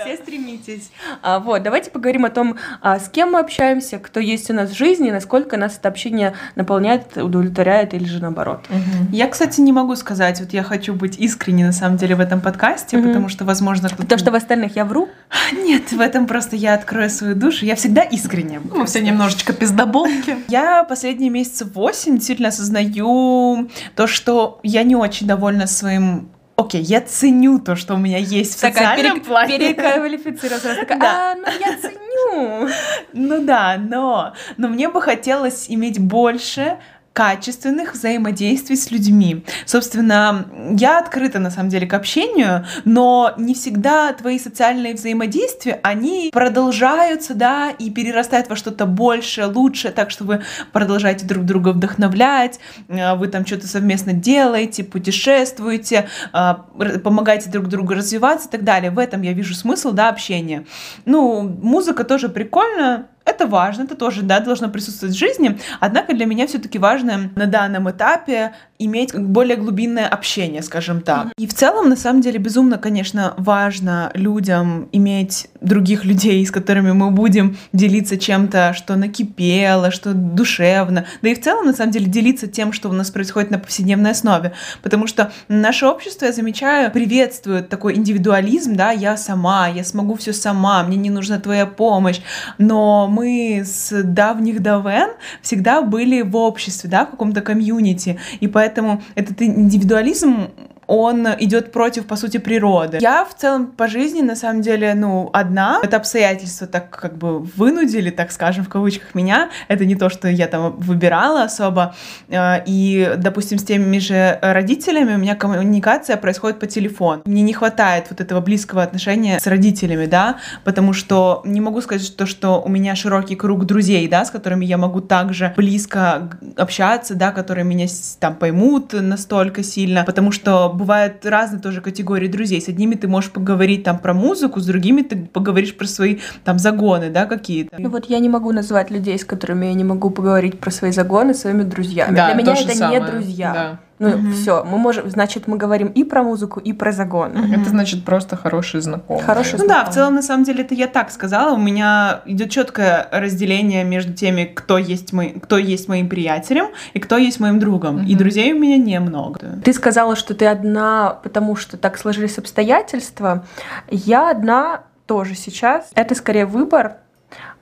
Все 0.00 0.16
стремитесь. 0.16 0.90
А, 1.22 1.38
вот, 1.40 1.62
давайте 1.62 1.90
поговорим 1.90 2.24
о 2.24 2.30
том, 2.30 2.56
а, 2.80 2.98
с 2.98 3.08
кем 3.08 3.32
мы 3.32 3.40
общаемся, 3.40 3.98
кто 3.98 4.20
есть 4.20 4.50
у 4.50 4.54
нас 4.54 4.70
в 4.70 4.76
жизни, 4.76 5.10
насколько 5.10 5.56
нас 5.56 5.76
это 5.78 5.88
общение 5.88 6.34
наполняет, 6.56 7.16
удовлетворяет 7.16 7.94
или 7.94 8.04
же 8.04 8.20
наоборот. 8.20 8.66
Я, 9.12 9.28
кстати, 9.28 9.60
не 9.60 9.72
могу 9.72 9.96
сказать, 9.96 10.40
вот 10.40 10.52
я 10.52 10.62
хочу 10.62 10.94
быть 10.94 11.18
искренней 11.18 11.64
на 11.64 11.72
самом 11.72 11.96
деле 11.96 12.16
в 12.16 12.20
этом 12.20 12.40
подкасте, 12.40 12.96
Мгм. 12.96 13.08
потому 13.08 13.28
что, 13.28 13.44
возможно, 13.44 13.88
кто-то... 13.88 14.02
Потому 14.02 14.18
что 14.18 14.30
в 14.30 14.34
остальных 14.34 14.76
я 14.76 14.84
вру. 14.84 15.08
Нет, 15.52 15.92
в 15.92 16.00
этом 16.00 16.26
просто 16.26 16.56
я 16.56 16.74
открою 16.74 17.10
свою 17.10 17.34
душу. 17.34 17.64
Я 17.64 17.76
всегда 17.76 18.02
искренне. 18.02 18.60
Мы 18.60 18.86
все 18.86 19.00
немножечко 19.00 19.52
пиздоболки. 19.52 20.36
Я 20.48 20.84
последние 20.84 21.30
месяцы 21.30 21.64
восемь 21.64 22.16
действительно 22.16 22.48
осознаю 22.48 23.68
то, 23.96 24.06
что 24.06 24.60
я 24.62 24.82
не 24.82 24.96
очень 24.96 25.26
довольна 25.26 25.66
своим 25.66 26.28
Окей, 26.56 26.82
я 26.82 27.00
ценю 27.00 27.58
то, 27.58 27.74
что 27.74 27.94
у 27.94 27.96
меня 27.96 28.18
есть 28.18 28.56
в 28.56 28.60
Такая 28.60 28.96
социальном 28.96 29.18
перек- 29.18 29.24
плане. 29.24 29.58
переквалифицировалась, 29.58 30.78
такая, 30.78 30.98
Да. 31.00 31.32
«А, 31.32 31.34
ну 31.34 31.46
я 31.46 31.76
ценю. 31.80 32.68
Ну 33.12 33.44
да, 33.44 33.76
но, 33.76 34.34
но 34.56 34.68
мне 34.68 34.88
бы 34.88 35.02
хотелось 35.02 35.66
иметь 35.68 35.98
больше 35.98 36.78
качественных 37.14 37.94
взаимодействий 37.94 38.76
с 38.76 38.90
людьми. 38.90 39.44
Собственно, 39.66 40.46
я 40.76 40.98
открыта 40.98 41.38
на 41.38 41.50
самом 41.50 41.70
деле 41.70 41.86
к 41.86 41.94
общению, 41.94 42.66
но 42.84 43.32
не 43.38 43.54
всегда 43.54 44.12
твои 44.12 44.38
социальные 44.38 44.94
взаимодействия, 44.94 45.78
они 45.84 46.30
продолжаются, 46.32 47.34
да, 47.34 47.70
и 47.70 47.90
перерастают 47.90 48.48
во 48.48 48.56
что-то 48.56 48.84
больше, 48.84 49.46
лучше, 49.46 49.90
так 49.90 50.10
что 50.10 50.24
вы 50.24 50.42
продолжаете 50.72 51.24
друг 51.24 51.44
друга 51.44 51.68
вдохновлять, 51.68 52.58
э, 52.88 53.14
вы 53.14 53.28
там 53.28 53.46
что-то 53.46 53.68
совместно 53.68 54.12
делаете, 54.12 54.82
путешествуете, 54.82 56.08
э, 56.32 56.54
помогаете 56.98 57.48
друг 57.48 57.68
другу 57.68 57.94
развиваться 57.94 58.48
и 58.48 58.50
так 58.50 58.64
далее. 58.64 58.90
В 58.90 58.98
этом 58.98 59.22
я 59.22 59.32
вижу 59.34 59.54
смысл, 59.54 59.92
да, 59.92 60.08
общения. 60.08 60.66
Ну, 61.04 61.42
музыка 61.42 62.02
тоже 62.02 62.28
прикольно, 62.28 63.06
это 63.24 63.46
важно, 63.46 63.84
это 63.84 63.94
тоже, 63.94 64.22
да, 64.22 64.40
должно 64.40 64.68
присутствовать 64.68 65.14
в 65.14 65.18
жизни. 65.18 65.58
Однако 65.80 66.14
для 66.14 66.26
меня 66.26 66.46
все-таки 66.46 66.78
важно 66.78 67.30
на 67.34 67.46
данном 67.46 67.90
этапе 67.90 68.52
иметь 68.78 69.14
более 69.14 69.56
глубинное 69.56 70.08
общение, 70.08 70.62
скажем 70.62 71.00
так. 71.00 71.28
И 71.38 71.46
в 71.46 71.54
целом, 71.54 71.88
на 71.88 71.96
самом 71.96 72.20
деле, 72.20 72.38
безумно, 72.38 72.78
конечно, 72.78 73.34
важно 73.36 74.10
людям 74.14 74.88
иметь 74.92 75.48
других 75.64 76.04
людей, 76.04 76.44
с 76.46 76.50
которыми 76.50 76.92
мы 76.92 77.10
будем 77.10 77.56
делиться 77.72 78.16
чем-то, 78.16 78.74
что 78.74 78.96
накипело, 78.96 79.90
что 79.90 80.12
душевно. 80.14 81.06
Да 81.22 81.28
и 81.28 81.34
в 81.34 81.42
целом, 81.42 81.66
на 81.66 81.72
самом 81.72 81.92
деле, 81.92 82.06
делиться 82.06 82.46
тем, 82.46 82.72
что 82.72 82.88
у 82.88 82.92
нас 82.92 83.10
происходит 83.10 83.50
на 83.50 83.58
повседневной 83.58 84.12
основе. 84.12 84.52
Потому 84.82 85.06
что 85.06 85.32
наше 85.48 85.86
общество, 85.86 86.26
я 86.26 86.32
замечаю, 86.32 86.90
приветствует 86.90 87.68
такой 87.68 87.96
индивидуализм, 87.96 88.74
да, 88.76 88.90
я 88.90 89.16
сама, 89.16 89.68
я 89.68 89.84
смогу 89.84 90.14
все 90.16 90.32
сама, 90.32 90.82
мне 90.84 90.96
не 90.96 91.10
нужна 91.10 91.38
твоя 91.38 91.66
помощь. 91.66 92.20
Но 92.58 93.08
мы 93.08 93.62
с 93.64 94.02
давних 94.02 94.62
давен 94.62 95.10
всегда 95.42 95.82
были 95.82 96.22
в 96.22 96.36
обществе, 96.36 96.90
да, 96.90 97.06
в 97.06 97.10
каком-то 97.10 97.40
комьюнити. 97.40 98.18
И 98.40 98.48
поэтому 98.48 99.02
этот 99.14 99.40
индивидуализм 99.40 100.48
он 100.86 101.26
идет 101.38 101.72
против, 101.72 102.06
по 102.06 102.16
сути, 102.16 102.38
природы. 102.38 102.98
Я 103.00 103.24
в 103.24 103.34
целом 103.34 103.66
по 103.66 103.88
жизни, 103.88 104.22
на 104.22 104.36
самом 104.36 104.62
деле, 104.62 104.94
ну, 104.94 105.30
одна. 105.32 105.80
Это 105.82 105.96
обстоятельства 105.96 106.66
так 106.66 106.90
как 106.90 107.16
бы 107.16 107.40
вынудили, 107.40 108.10
так 108.10 108.32
скажем, 108.32 108.64
в 108.64 108.68
кавычках 108.68 109.14
меня. 109.14 109.50
Это 109.68 109.84
не 109.84 109.96
то, 109.96 110.08
что 110.08 110.28
я 110.28 110.46
там 110.46 110.76
выбирала 110.76 111.42
особо. 111.44 111.94
Э, 112.28 112.62
И, 112.66 113.14
допустим, 113.16 113.58
с 113.58 113.64
теми 113.64 113.98
же 113.98 114.38
родителями 114.42 115.14
у 115.14 115.18
меня 115.18 115.34
коммуникация 115.34 116.16
происходит 116.16 116.58
по 116.58 116.66
телефону. 116.66 117.22
Мне 117.24 117.42
не 117.42 117.52
хватает 117.52 118.06
вот 118.10 118.20
этого 118.20 118.40
близкого 118.40 118.82
отношения 118.82 119.38
с 119.40 119.46
родителями, 119.46 120.06
да, 120.06 120.36
потому 120.64 120.92
что 120.92 121.42
не 121.44 121.60
могу 121.60 121.80
сказать, 121.80 122.06
что, 122.06 122.26
что 122.26 122.62
у 122.62 122.68
меня 122.68 122.94
широкий 122.96 123.36
круг 123.36 123.66
друзей, 123.66 124.08
да, 124.08 124.24
с 124.24 124.30
которыми 124.30 124.64
я 124.64 124.78
могу 124.78 125.00
также 125.00 125.52
близко 125.56 126.30
общаться, 126.56 127.14
да, 127.14 127.30
которые 127.32 127.64
меня 127.64 127.86
там 128.20 128.34
поймут 128.34 128.92
настолько 128.92 129.62
сильно, 129.62 130.04
потому 130.04 130.32
что 130.32 130.73
бывают 130.74 131.24
разные 131.24 131.60
тоже 131.60 131.80
категории 131.80 132.28
друзей. 132.28 132.60
С 132.60 132.68
одними 132.68 132.94
ты 132.94 133.08
можешь 133.08 133.30
поговорить 133.30 133.84
там 133.84 133.98
про 133.98 134.14
музыку, 134.14 134.60
с 134.60 134.66
другими 134.66 135.02
ты 135.02 135.16
поговоришь 135.16 135.76
про 135.76 135.86
свои 135.86 136.18
там 136.44 136.58
загоны, 136.58 137.10
да, 137.10 137.26
какие-то. 137.26 137.76
Ну 137.78 137.88
вот 137.90 138.06
я 138.06 138.18
не 138.18 138.28
могу 138.28 138.52
назвать 138.52 138.90
людей, 138.90 139.18
с 139.18 139.24
которыми 139.24 139.66
я 139.66 139.74
не 139.74 139.84
могу 139.84 140.10
поговорить 140.10 140.58
про 140.58 140.70
свои 140.70 140.90
загоны 140.90 141.34
своими 141.34 141.62
друзьями. 141.62 142.14
Да, 142.14 142.26
Для 142.26 142.42
меня 142.42 142.52
это 142.52 142.74
самое, 142.74 143.00
не 143.00 143.06
друзья. 143.06 143.52
да. 143.54 143.80
Ну 144.10 144.18
Мгм. 144.18 144.32
все, 144.32 144.64
мы 144.64 144.78
можем, 144.78 145.08
значит, 145.10 145.46
мы 145.46 145.56
говорим 145.56 145.88
и 145.88 146.04
про 146.04 146.22
музыку, 146.22 146.60
и 146.60 146.72
про 146.72 146.92
загоны. 146.92 147.38
Мгм. 147.40 147.60
Это 147.60 147.70
значит 147.70 148.04
просто 148.04 148.36
хорошие 148.36 148.80
знакомые. 148.80 149.24
Хорошие 149.24 149.58
Ну 149.58 149.60
да, 149.60 149.64
в 149.64 149.66
знакомые. 149.68 149.92
целом, 149.94 150.14
на 150.14 150.22
самом 150.22 150.44
деле, 150.44 150.62
это 150.64 150.74
я 150.74 150.86
так 150.86 151.10
сказала. 151.10 151.54
У 151.54 151.58
меня 151.58 152.20
идет 152.26 152.50
четкое 152.50 153.08
разделение 153.10 153.84
между 153.84 154.12
теми, 154.12 154.44
кто 154.44 154.78
есть, 154.78 155.12
мой, 155.12 155.40
кто 155.42 155.58
есть 155.58 155.88
моим 155.88 156.08
приятелем 156.08 156.66
и 156.92 157.00
кто 157.00 157.16
есть 157.16 157.40
моим 157.40 157.58
другом. 157.58 157.98
И 157.98 158.10
Мгм. 158.10 158.16
друзей 158.18 158.52
у 158.52 158.58
меня 158.58 158.76
немного. 158.78 159.40
Ты 159.64 159.72
сказала, 159.72 160.16
что 160.16 160.34
ты 160.34 160.46
одна, 160.46 161.18
потому 161.22 161.56
что 161.56 161.76
так 161.76 161.98
сложились 161.98 162.38
обстоятельства. 162.38 163.44
Я 163.90 164.30
одна 164.30 164.82
тоже 165.06 165.34
сейчас. 165.34 165.90
Это 165.94 166.14
скорее 166.14 166.46
выбор, 166.46 166.96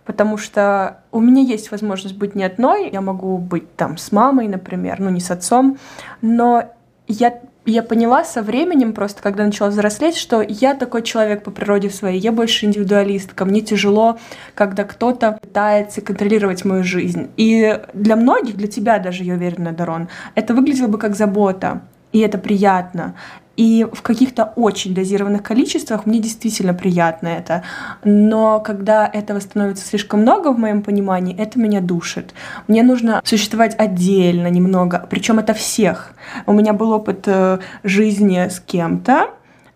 потому 0.04 0.36
что 0.36 0.98
у 1.10 1.20
меня 1.20 1.42
есть 1.42 1.70
возможность 1.70 2.16
быть 2.16 2.34
не 2.34 2.44
одной. 2.44 2.90
Я 2.90 3.00
могу 3.00 3.38
быть 3.38 3.74
там 3.76 3.98
с 3.98 4.12
мамой, 4.12 4.48
например, 4.48 5.00
ну 5.00 5.10
не 5.10 5.20
с 5.20 5.30
отцом, 5.30 5.78
но 6.20 6.64
я 7.08 7.40
я 7.64 7.82
поняла 7.82 8.24
со 8.24 8.42
временем, 8.42 8.92
просто 8.92 9.22
когда 9.22 9.44
начала 9.44 9.68
взрослеть, 9.68 10.16
что 10.16 10.42
я 10.42 10.74
такой 10.74 11.02
человек 11.02 11.44
по 11.44 11.50
природе 11.50 11.90
своей, 11.90 12.18
я 12.18 12.32
больше 12.32 12.66
индивидуалистка, 12.66 13.44
мне 13.44 13.60
тяжело, 13.60 14.18
когда 14.54 14.84
кто-то 14.84 15.38
пытается 15.40 16.00
контролировать 16.00 16.64
мою 16.64 16.82
жизнь. 16.82 17.30
И 17.36 17.80
для 17.94 18.16
многих, 18.16 18.56
для 18.56 18.66
тебя 18.66 18.98
даже, 18.98 19.22
я 19.22 19.34
уверена, 19.34 19.72
Дарон, 19.72 20.08
это 20.34 20.54
выглядело 20.54 20.88
бы 20.88 20.98
как 20.98 21.14
забота, 21.14 21.82
и 22.10 22.18
это 22.18 22.36
приятно. 22.38 23.14
И 23.56 23.86
в 23.92 24.02
каких-то 24.02 24.52
очень 24.56 24.94
дозированных 24.94 25.42
количествах 25.42 26.06
мне 26.06 26.20
действительно 26.20 26.74
приятно 26.74 27.28
это. 27.28 27.62
Но 28.04 28.60
когда 28.60 29.06
этого 29.06 29.40
становится 29.40 29.84
слишком 29.86 30.20
много 30.20 30.52
в 30.52 30.58
моем 30.58 30.82
понимании, 30.82 31.36
это 31.38 31.58
меня 31.58 31.80
душит. 31.80 32.34
Мне 32.66 32.82
нужно 32.82 33.20
существовать 33.24 33.74
отдельно 33.78 34.48
немного, 34.48 35.06
причем 35.10 35.38
это 35.38 35.54
всех. 35.54 36.12
У 36.46 36.52
меня 36.52 36.72
был 36.72 36.92
опыт 36.92 37.24
э, 37.26 37.58
жизни 37.82 38.48
с 38.48 38.60
кем-то, 38.60 39.30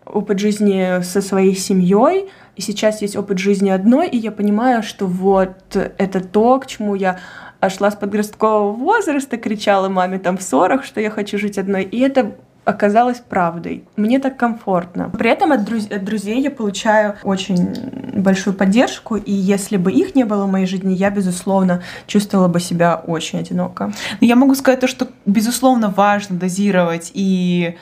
опыт 0.05 0.39
жизни 0.39 1.01
со 1.03 1.21
своей 1.21 1.55
семьей, 1.55 2.29
и 2.55 2.61
сейчас 2.61 3.03
есть 3.03 3.15
опыт 3.15 3.37
жизни 3.37 3.69
одной, 3.69 4.07
и 4.07 4.17
я 4.17 4.31
понимаю, 4.31 4.81
что 4.81 5.05
вот 5.05 5.75
это 5.75 6.19
то, 6.21 6.59
к 6.59 6.65
чему 6.65 6.95
я 6.95 7.19
шла 7.69 7.91
с 7.91 7.95
подросткового 7.95 8.71
возраста, 8.71 9.37
кричала 9.37 9.89
маме 9.89 10.17
там 10.17 10.37
в 10.37 10.41
ссорах, 10.41 10.83
что 10.83 10.99
я 10.99 11.09
хочу 11.09 11.37
жить 11.37 11.57
одной. 11.57 11.83
И 11.83 11.99
это 11.99 12.35
оказалось 12.67 13.19
правдой. 13.19 13.85
Мне 13.95 14.19
так 14.19 14.35
комфортно. 14.35 15.09
При 15.17 15.29
этом 15.29 15.53
от, 15.53 15.61
друз- 15.61 15.89
от 15.89 16.03
друзей 16.03 16.41
я 16.41 16.51
получаю 16.51 17.15
очень 17.23 17.73
большую 18.13 18.53
поддержку, 18.53 19.15
и 19.15 19.31
если 19.31 19.77
бы 19.77 19.91
их 19.91 20.15
не 20.15 20.25
было 20.25 20.45
в 20.45 20.51
моей 20.51 20.65
жизни, 20.65 20.93
я, 20.93 21.09
безусловно, 21.09 21.81
чувствовала 22.07 22.49
бы 22.49 22.59
себя 22.59 23.01
очень 23.07 23.39
одиноко. 23.39 23.93
Я 24.19 24.35
могу 24.35 24.53
сказать 24.53 24.81
то, 24.81 24.87
что, 24.87 25.07
безусловно, 25.25 25.89
важно 25.89 26.37
дозировать 26.37 27.11
и 27.13 27.77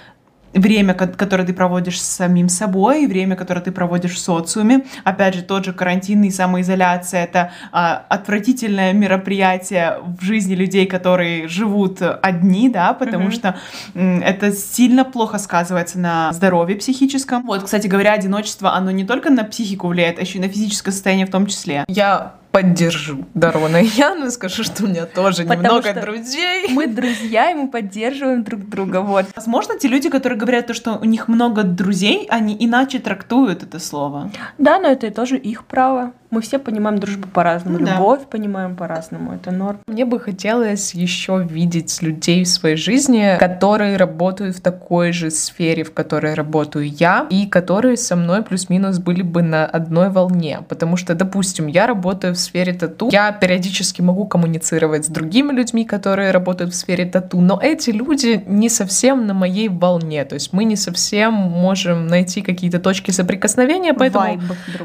время, 0.56 0.94
которое 0.94 1.46
ты 1.46 1.54
проводишь 1.54 2.02
с 2.02 2.06
самим 2.06 2.50
собой, 2.50 3.06
время, 3.06 3.36
которое 3.36 3.62
ты 3.62 3.72
проводишь 3.72 4.13
в 4.13 4.20
социуме. 4.20 4.86
Опять 5.04 5.36
же, 5.36 5.44
тот 5.44 5.65
же 5.65 5.74
карантин 5.74 6.24
и 6.24 6.32
самоизоляция— 6.32 7.24
это 7.26 7.52
а, 7.72 8.06
отвратительное 8.10 8.94
мероприятие 8.94 10.00
в 10.20 10.24
жизни 10.24 10.56
людей, 10.56 10.86
которые 10.86 11.48
живут 11.48 12.02
одни, 12.02 12.70
да, 12.70 12.94
потому 12.94 13.28
mm-hmm. 13.28 13.32
что 13.32 13.56
м, 13.94 14.22
это 14.22 14.52
сильно 14.52 15.04
плохо 15.04 15.38
сказывается 15.38 16.00
на 16.00 16.32
здоровье 16.34 16.78
психическом. 16.78 17.44
Вот, 17.46 17.63
кстати 17.63 17.88
говоря, 17.88 18.13
одиночество, 18.13 18.74
оно 18.74 18.91
не 18.91 19.04
только 19.04 19.30
на 19.30 19.44
психику 19.44 19.88
влияет, 19.88 20.20
а 20.20 20.22
еще 20.22 20.39
и 20.39 20.41
на 20.41 20.48
физическое 20.48 20.91
состояние 20.91 21.26
в 21.26 21.32
том 21.32 21.48
числе. 21.48 21.84
Я 21.88 22.34
поддержу 22.56 23.26
Дарона 23.34 23.82
и 23.82 23.86
Яну, 23.86 24.32
скажу, 24.32 24.63
что 24.63 24.86
у 24.86 24.88
меня 24.88 25.06
тоже 25.06 25.44
Потому 25.44 25.62
немного 25.62 25.94
друзей. 25.94 26.70
Мы 26.70 26.88
друзья, 26.88 27.52
и 27.52 27.54
мы 27.54 27.68
поддерживаем 27.68 28.46
друг 28.46 28.70
друга, 28.70 29.02
вот. 29.02 29.26
Возможно, 29.36 29.78
те 29.78 29.89
люди, 29.89 30.10
которые 30.10 30.39
говорят 30.39 30.68
то, 30.68 30.74
что 30.74 30.94
у 30.94 31.04
них 31.04 31.28
много 31.28 31.63
друзей, 31.63 32.28
они 32.30 32.56
иначе 32.58 33.00
трактуют 33.00 33.63
это 33.63 33.80
слово. 33.80 34.32
Да, 34.58 34.80
но 34.80 34.88
это 34.88 35.12
тоже 35.12 35.38
их 35.38 35.65
право. 35.65 36.13
Мы 36.32 36.42
все 36.42 36.60
понимаем 36.60 36.98
дружбу 36.98 37.28
по-разному, 37.28 37.80
да. 37.80 37.94
любовь 37.94 38.26
понимаем 38.30 38.76
по-разному, 38.76 39.34
это 39.34 39.52
норм. 39.52 39.80
Мне 39.88 40.06
бы 40.06 40.20
хотелось 40.20 40.94
еще 40.94 41.46
видеть 41.50 42.02
людей 42.02 42.44
в 42.44 42.48
своей 42.48 42.76
жизни, 42.76 43.38
которые 43.40 43.98
работают 43.98 44.58
в 44.58 44.62
такой 44.62 45.12
же 45.12 45.32
сфере, 45.32 45.84
в 45.84 45.94
которой 45.94 46.34
работаю 46.34 46.88
я, 46.88 47.28
и 47.30 47.46
которые 47.46 47.98
со 47.98 48.16
мной 48.16 48.42
плюс-минус 48.42 49.00
были 49.00 49.22
бы 49.22 49.42
на 49.42 49.66
одной 49.66 50.10
волне. 50.10 50.60
Потому 50.68 50.98
что, 50.98 51.16
допустим, 51.16 51.68
я 51.68 51.88
работаю 51.88 52.34
в 52.34 52.38
сфере 52.38 52.74
тату, 52.74 53.10
я 53.12 53.32
периодически 53.32 54.02
могу 54.02 54.26
коммуницировать 54.26 55.06
с 55.06 55.10
другими 55.10 55.52
людьми, 55.54 55.86
которые 55.86 56.32
работают 56.32 56.74
в 56.74 56.76
сфере 56.76 57.06
тату, 57.06 57.40
но 57.40 57.60
эти 57.62 57.92
люди 57.92 58.44
не 58.48 58.70
совсем 58.70 59.28
на 59.28 59.34
моей 59.34 59.70
волне, 59.70 60.26
то 60.26 60.34
есть 60.36 60.54
мы 60.54 60.66
не 60.66 60.76
совсем 60.76 61.34
можем 61.34 62.08
найти 62.08 62.42
какие-то 62.42 62.80
точки 62.80 63.12
соприкосновения, 63.12 63.94
поэтому, 63.94 64.42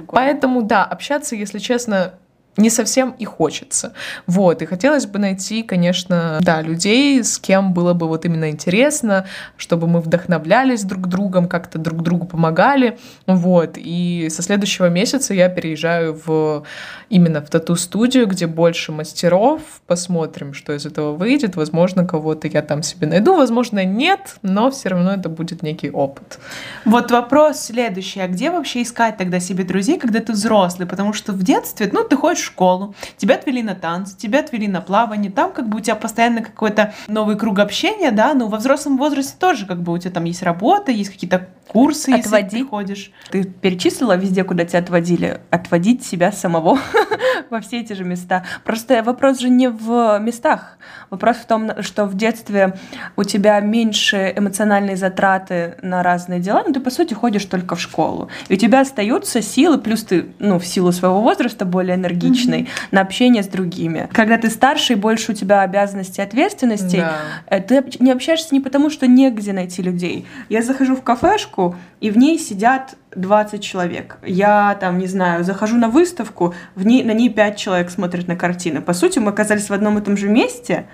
поэтому 0.07 0.63
да, 0.63 0.85
общаться 0.85 1.30
если 1.37 1.59
честно, 1.59 2.15
не 2.57 2.71
совсем 2.71 3.15
и 3.19 3.25
хочется. 3.25 3.93
Вот, 4.27 4.63
и 4.63 4.67
хотелось 4.67 5.07
бы 5.07 5.19
найти, 5.19 5.63
конечно, 5.63 6.39
да, 6.43 6.61
людей, 6.63 7.23
с 7.23 7.39
кем 7.39 7.73
было 7.73 7.95
бы 7.95 8.09
вот 8.09 8.25
именно 8.25 8.51
интересно, 8.51 9.27
чтобы 9.57 9.87
мы 9.87 10.01
вдохновлялись 10.01 10.85
друг 10.85 11.07
другом, 11.07 11.49
как-то 11.49 11.79
друг 11.79 12.03
другу 12.03 12.27
помогали, 12.27 12.99
вот, 13.27 13.73
и 13.77 14.29
со 14.31 14.43
следующего 14.43 14.89
месяца 14.89 15.35
я 15.35 15.49
переезжаю 15.49 16.21
в 16.25 16.65
именно 17.09 17.41
в 17.41 17.51
тату-студию, 17.51 18.27
где 18.27 18.47
больше 18.47 18.93
мастеров, 18.93 19.63
посмотрим, 19.87 20.55
что 20.55 20.73
из 20.73 20.87
этого 20.87 21.15
выйдет, 21.15 21.57
возможно, 21.57 22.07
кого-то 22.07 22.49
я 22.49 22.63
там 22.63 22.83
себе 22.83 23.07
найду, 23.07 23.35
возможно, 23.37 23.85
нет, 23.85 24.37
но 24.43 24.71
все 24.71 24.91
равно 24.91 25.13
это 25.13 25.29
будет 25.29 25.63
некий 25.63 25.91
опыт. 25.91 26.39
Вот 26.85 27.11
вопрос 27.11 27.61
следующий, 27.61 28.21
а 28.21 28.29
где 28.29 28.51
вообще 28.51 28.83
искать 28.83 29.17
тогда 29.17 29.41
себе 29.41 29.65
друзей, 29.65 29.99
когда 29.99 30.21
ты 30.21 30.33
взрослый, 30.33 30.87
потому 30.87 31.13
что 31.13 31.33
в 31.33 31.43
детстве, 31.43 31.91
ну, 31.93 32.05
ты 32.05 32.17
ходишь 32.17 32.50
в 32.50 32.50
школу, 32.51 32.95
тебя 33.17 33.37
отвели 33.37 33.63
на 33.63 33.75
танцы, 33.75 34.17
тебя 34.17 34.41
отвели 34.41 34.69
на 34.69 34.81
плавание, 34.81 35.31
там 35.31 35.53
как 35.53 35.69
бы 35.69 35.79
у 35.79 35.81
тебя 35.81 35.97
постоянно 35.97 36.43
какой-то 36.43 36.93
новый 37.09 37.37
круг 37.37 37.59
общения, 37.59 38.11
да, 38.11 38.35
но 38.35 38.49
во 38.49 38.59
взрослом 38.59 38.97
возрасте 38.97 39.35
тоже 39.39 39.67
как 39.67 39.83
бы 39.83 39.93
у 39.93 39.99
тебя 39.99 40.11
там 40.11 40.25
есть 40.25 40.43
работа, 40.43 40.93
есть 40.93 41.11
какие-то 41.11 41.49
курсы, 41.69 42.11
Отводить. 42.11 42.53
если 42.53 42.59
ты 42.59 42.69
ходишь. 42.69 43.13
Ты 43.31 43.45
перечислила 43.45 44.17
везде, 44.17 44.45
куда 44.45 44.65
тебя 44.65 44.81
отводили? 44.81 45.41
Отводить 45.51 46.05
себя 46.05 46.33
самого 46.33 46.79
во 47.51 47.61
все 47.61 47.81
эти 47.81 47.93
же 47.93 48.05
места. 48.05 48.45
Просто 48.65 49.03
вопрос 49.03 49.39
же 49.39 49.49
не 49.49 49.69
в 49.69 50.19
местах. 50.19 50.79
Вопрос 51.11 51.37
в 51.37 51.47
том, 51.47 51.83
что 51.83 52.07
в 52.07 52.17
детстве 52.17 52.77
у 53.17 53.25
тебя 53.25 53.61
меньше 53.61 54.33
эмоциональные 54.37 54.97
затраты 54.97 55.77
на 55.83 56.03
разные 56.03 56.41
дела, 56.41 56.65
но 56.67 56.73
ты, 56.73 56.81
по 56.81 56.91
сути, 56.91 57.15
ходишь 57.15 57.45
только 57.45 57.77
в 57.77 57.81
школу. 57.81 58.29
И 58.49 58.55
у 58.55 58.57
тебя 58.57 58.81
остаются 58.81 59.41
силы, 59.43 59.79
плюс 59.79 60.03
ты, 60.05 60.33
ну, 60.39 60.59
в 60.59 60.67
силу 60.67 60.93
своего 60.93 61.21
возраста 61.21 61.65
более 61.65 61.97
энергичный, 61.97 62.30
mm-hmm. 62.31 62.69
на 62.91 63.01
общение 63.01 63.43
с 63.43 63.49
другими. 63.49 64.09
Когда 64.13 64.37
ты 64.39 64.51
старше 64.51 64.95
и 64.95 64.97
больше 64.97 65.33
у 65.33 65.35
тебя 65.35 65.63
обязанностей 65.63 66.23
и 66.23 66.25
ответственностей, 66.25 67.01
да. 67.01 67.17
Э, 67.47 67.61
ты 67.61 67.85
не 68.01 68.11
общаешься 68.13 68.55
не 68.55 68.61
потому, 68.61 68.91
что 68.91 69.07
негде 69.07 69.53
найти 69.53 69.83
людей. 69.83 70.27
Я 70.49 70.63
захожу 70.63 70.97
в 70.97 71.03
кафешку, 71.03 71.77
и 72.01 72.11
в 72.11 72.19
ней 72.19 72.39
сидят 72.39 72.97
20 73.15 73.63
человек. 73.63 74.19
Я 74.25 74.77
там, 74.81 74.99
не 74.99 75.07
знаю, 75.07 75.45
захожу 75.45 75.77
на 75.77 75.89
выставку, 75.89 76.55
в 76.75 76.87
ней, 76.87 77.03
на 77.05 77.13
ней 77.13 77.29
5 77.29 77.57
человек 77.57 77.91
смотрят 77.91 78.29
на 78.29 78.37
картины. 78.37 78.81
По 78.81 78.93
сути, 78.93 79.19
мы 79.19 79.31
оказались 79.31 79.69
в 79.69 79.73
одном 79.73 79.99
и 79.99 80.03
том 80.03 80.17
же 80.17 80.29
месте, 80.29 80.87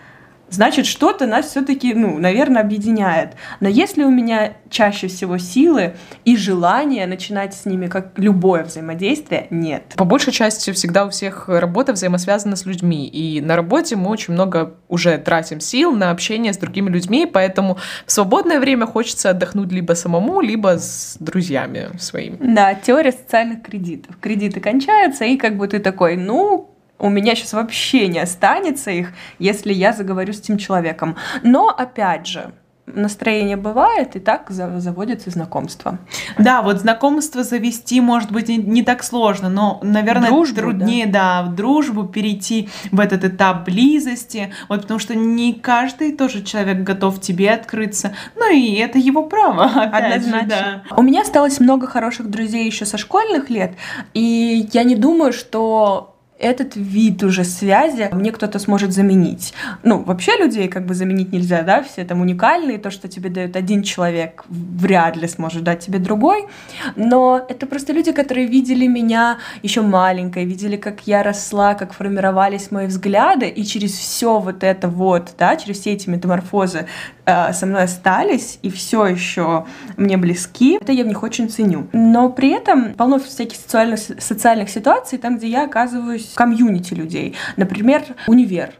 значит, 0.50 0.86
что-то 0.86 1.26
нас 1.26 1.46
все-таки, 1.46 1.94
ну, 1.94 2.18
наверное, 2.18 2.62
объединяет. 2.62 3.34
Но 3.60 3.68
если 3.68 4.04
у 4.04 4.10
меня 4.10 4.54
чаще 4.70 5.08
всего 5.08 5.38
силы 5.38 5.94
и 6.24 6.36
желание 6.36 7.06
начинать 7.06 7.54
с 7.54 7.64
ними 7.64 7.86
как 7.86 8.12
любое 8.16 8.64
взаимодействие, 8.64 9.46
нет. 9.50 9.94
По 9.96 10.04
большей 10.04 10.32
части 10.32 10.72
всегда 10.72 11.06
у 11.06 11.10
всех 11.10 11.48
работа 11.48 11.92
взаимосвязана 11.92 12.56
с 12.56 12.66
людьми. 12.66 13.06
И 13.08 13.40
на 13.40 13.56
работе 13.56 13.96
мы 13.96 14.10
очень 14.10 14.34
много 14.34 14.74
уже 14.88 15.18
тратим 15.18 15.60
сил 15.60 15.92
на 15.92 16.10
общение 16.10 16.52
с 16.52 16.58
другими 16.58 16.90
людьми, 16.90 17.26
поэтому 17.26 17.78
в 18.06 18.12
свободное 18.12 18.60
время 18.60 18.86
хочется 18.86 19.30
отдохнуть 19.30 19.72
либо 19.72 19.94
самому, 19.94 20.40
либо 20.40 20.78
с 20.78 21.16
друзьями 21.20 21.90
своими. 21.98 22.36
Да, 22.40 22.74
теория 22.74 23.12
социальных 23.12 23.62
кредитов. 23.62 24.16
Кредиты 24.20 24.60
кончаются, 24.60 25.24
и 25.24 25.36
как 25.36 25.56
бы 25.56 25.68
ты 25.68 25.78
такой, 25.78 26.16
ну, 26.16 26.75
у 26.98 27.08
меня 27.08 27.34
сейчас 27.34 27.52
вообще 27.52 28.08
не 28.08 28.18
останется 28.18 28.90
их, 28.90 29.12
если 29.38 29.72
я 29.72 29.92
заговорю 29.92 30.32
с 30.32 30.40
этим 30.40 30.58
человеком. 30.58 31.16
Но, 31.42 31.68
опять 31.68 32.26
же, 32.26 32.52
настроение 32.86 33.56
бывает, 33.56 34.14
и 34.16 34.20
так 34.20 34.50
заводятся 34.50 35.30
знакомства. 35.30 35.98
Да, 36.38 36.62
вот 36.62 36.80
знакомство 36.80 37.42
завести, 37.42 38.00
может 38.00 38.30
быть, 38.30 38.48
не, 38.48 38.82
так 38.82 39.02
сложно, 39.02 39.48
но, 39.48 39.80
наверное, 39.82 40.28
дружбу, 40.28 40.60
труднее, 40.60 41.06
да. 41.06 41.42
да, 41.42 41.50
в 41.50 41.54
дружбу 41.54 42.04
перейти 42.04 42.68
в 42.92 43.00
этот 43.00 43.24
этап 43.24 43.64
близости, 43.64 44.52
вот 44.68 44.82
потому 44.82 45.00
что 45.00 45.14
не 45.14 45.54
каждый 45.54 46.12
тоже 46.12 46.42
человек 46.42 46.78
готов 46.78 47.20
тебе 47.20 47.50
открыться, 47.50 48.14
ну 48.36 48.52
и 48.52 48.74
это 48.74 48.98
его 48.98 49.24
право, 49.24 49.64
Однозначно. 49.92 50.40
Же, 50.40 50.46
да. 50.46 50.82
У 50.96 51.02
меня 51.02 51.22
осталось 51.22 51.58
много 51.58 51.86
хороших 51.88 52.30
друзей 52.30 52.66
еще 52.66 52.86
со 52.86 52.98
школьных 52.98 53.50
лет, 53.50 53.74
и 54.14 54.68
я 54.72 54.84
не 54.84 54.94
думаю, 54.94 55.32
что 55.32 56.15
этот 56.38 56.76
вид 56.76 57.22
уже 57.22 57.44
связи 57.44 58.08
мне 58.12 58.32
кто-то 58.32 58.58
сможет 58.58 58.92
заменить. 58.92 59.54
Ну, 59.82 60.02
вообще 60.02 60.36
людей 60.36 60.68
как 60.68 60.84
бы 60.86 60.94
заменить 60.94 61.32
нельзя, 61.32 61.62
да, 61.62 61.82
все 61.82 62.04
там 62.04 62.20
уникальные, 62.20 62.78
то, 62.78 62.90
что 62.90 63.08
тебе 63.08 63.30
дает 63.30 63.56
один 63.56 63.82
человек, 63.82 64.44
вряд 64.48 65.16
ли 65.16 65.28
сможет 65.28 65.64
дать 65.64 65.80
тебе 65.80 65.98
другой, 65.98 66.46
но 66.94 67.44
это 67.48 67.66
просто 67.66 67.92
люди, 67.92 68.12
которые 68.12 68.46
видели 68.46 68.86
меня 68.86 69.38
еще 69.62 69.80
маленькой, 69.80 70.44
видели, 70.44 70.76
как 70.76 71.06
я 71.06 71.22
росла, 71.22 71.74
как 71.74 71.92
формировались 71.92 72.70
мои 72.70 72.86
взгляды, 72.86 73.48
и 73.48 73.64
через 73.64 73.92
все 73.92 74.38
вот 74.38 74.62
это 74.62 74.88
вот, 74.88 75.34
да, 75.38 75.56
через 75.56 75.80
все 75.80 75.92
эти 75.92 76.08
метаморфозы 76.08 76.86
со 77.26 77.66
мной 77.66 77.82
остались 77.82 78.58
и 78.62 78.70
все 78.70 79.06
еще 79.06 79.66
мне 79.96 80.16
близки, 80.16 80.78
это 80.80 80.92
я 80.92 81.04
в 81.04 81.08
них 81.08 81.22
очень 81.22 81.48
ценю. 81.48 81.88
Но 81.92 82.30
при 82.30 82.50
этом 82.50 82.94
полно 82.94 83.18
всяких 83.18 83.58
социальных, 83.58 83.98
социальных 83.98 84.70
ситуаций, 84.70 85.18
там, 85.18 85.36
где 85.36 85.48
я 85.48 85.64
оказываюсь 85.64 86.32
комьюнити 86.34 86.94
людей. 86.94 87.34
Например, 87.56 88.02
универ 88.26 88.70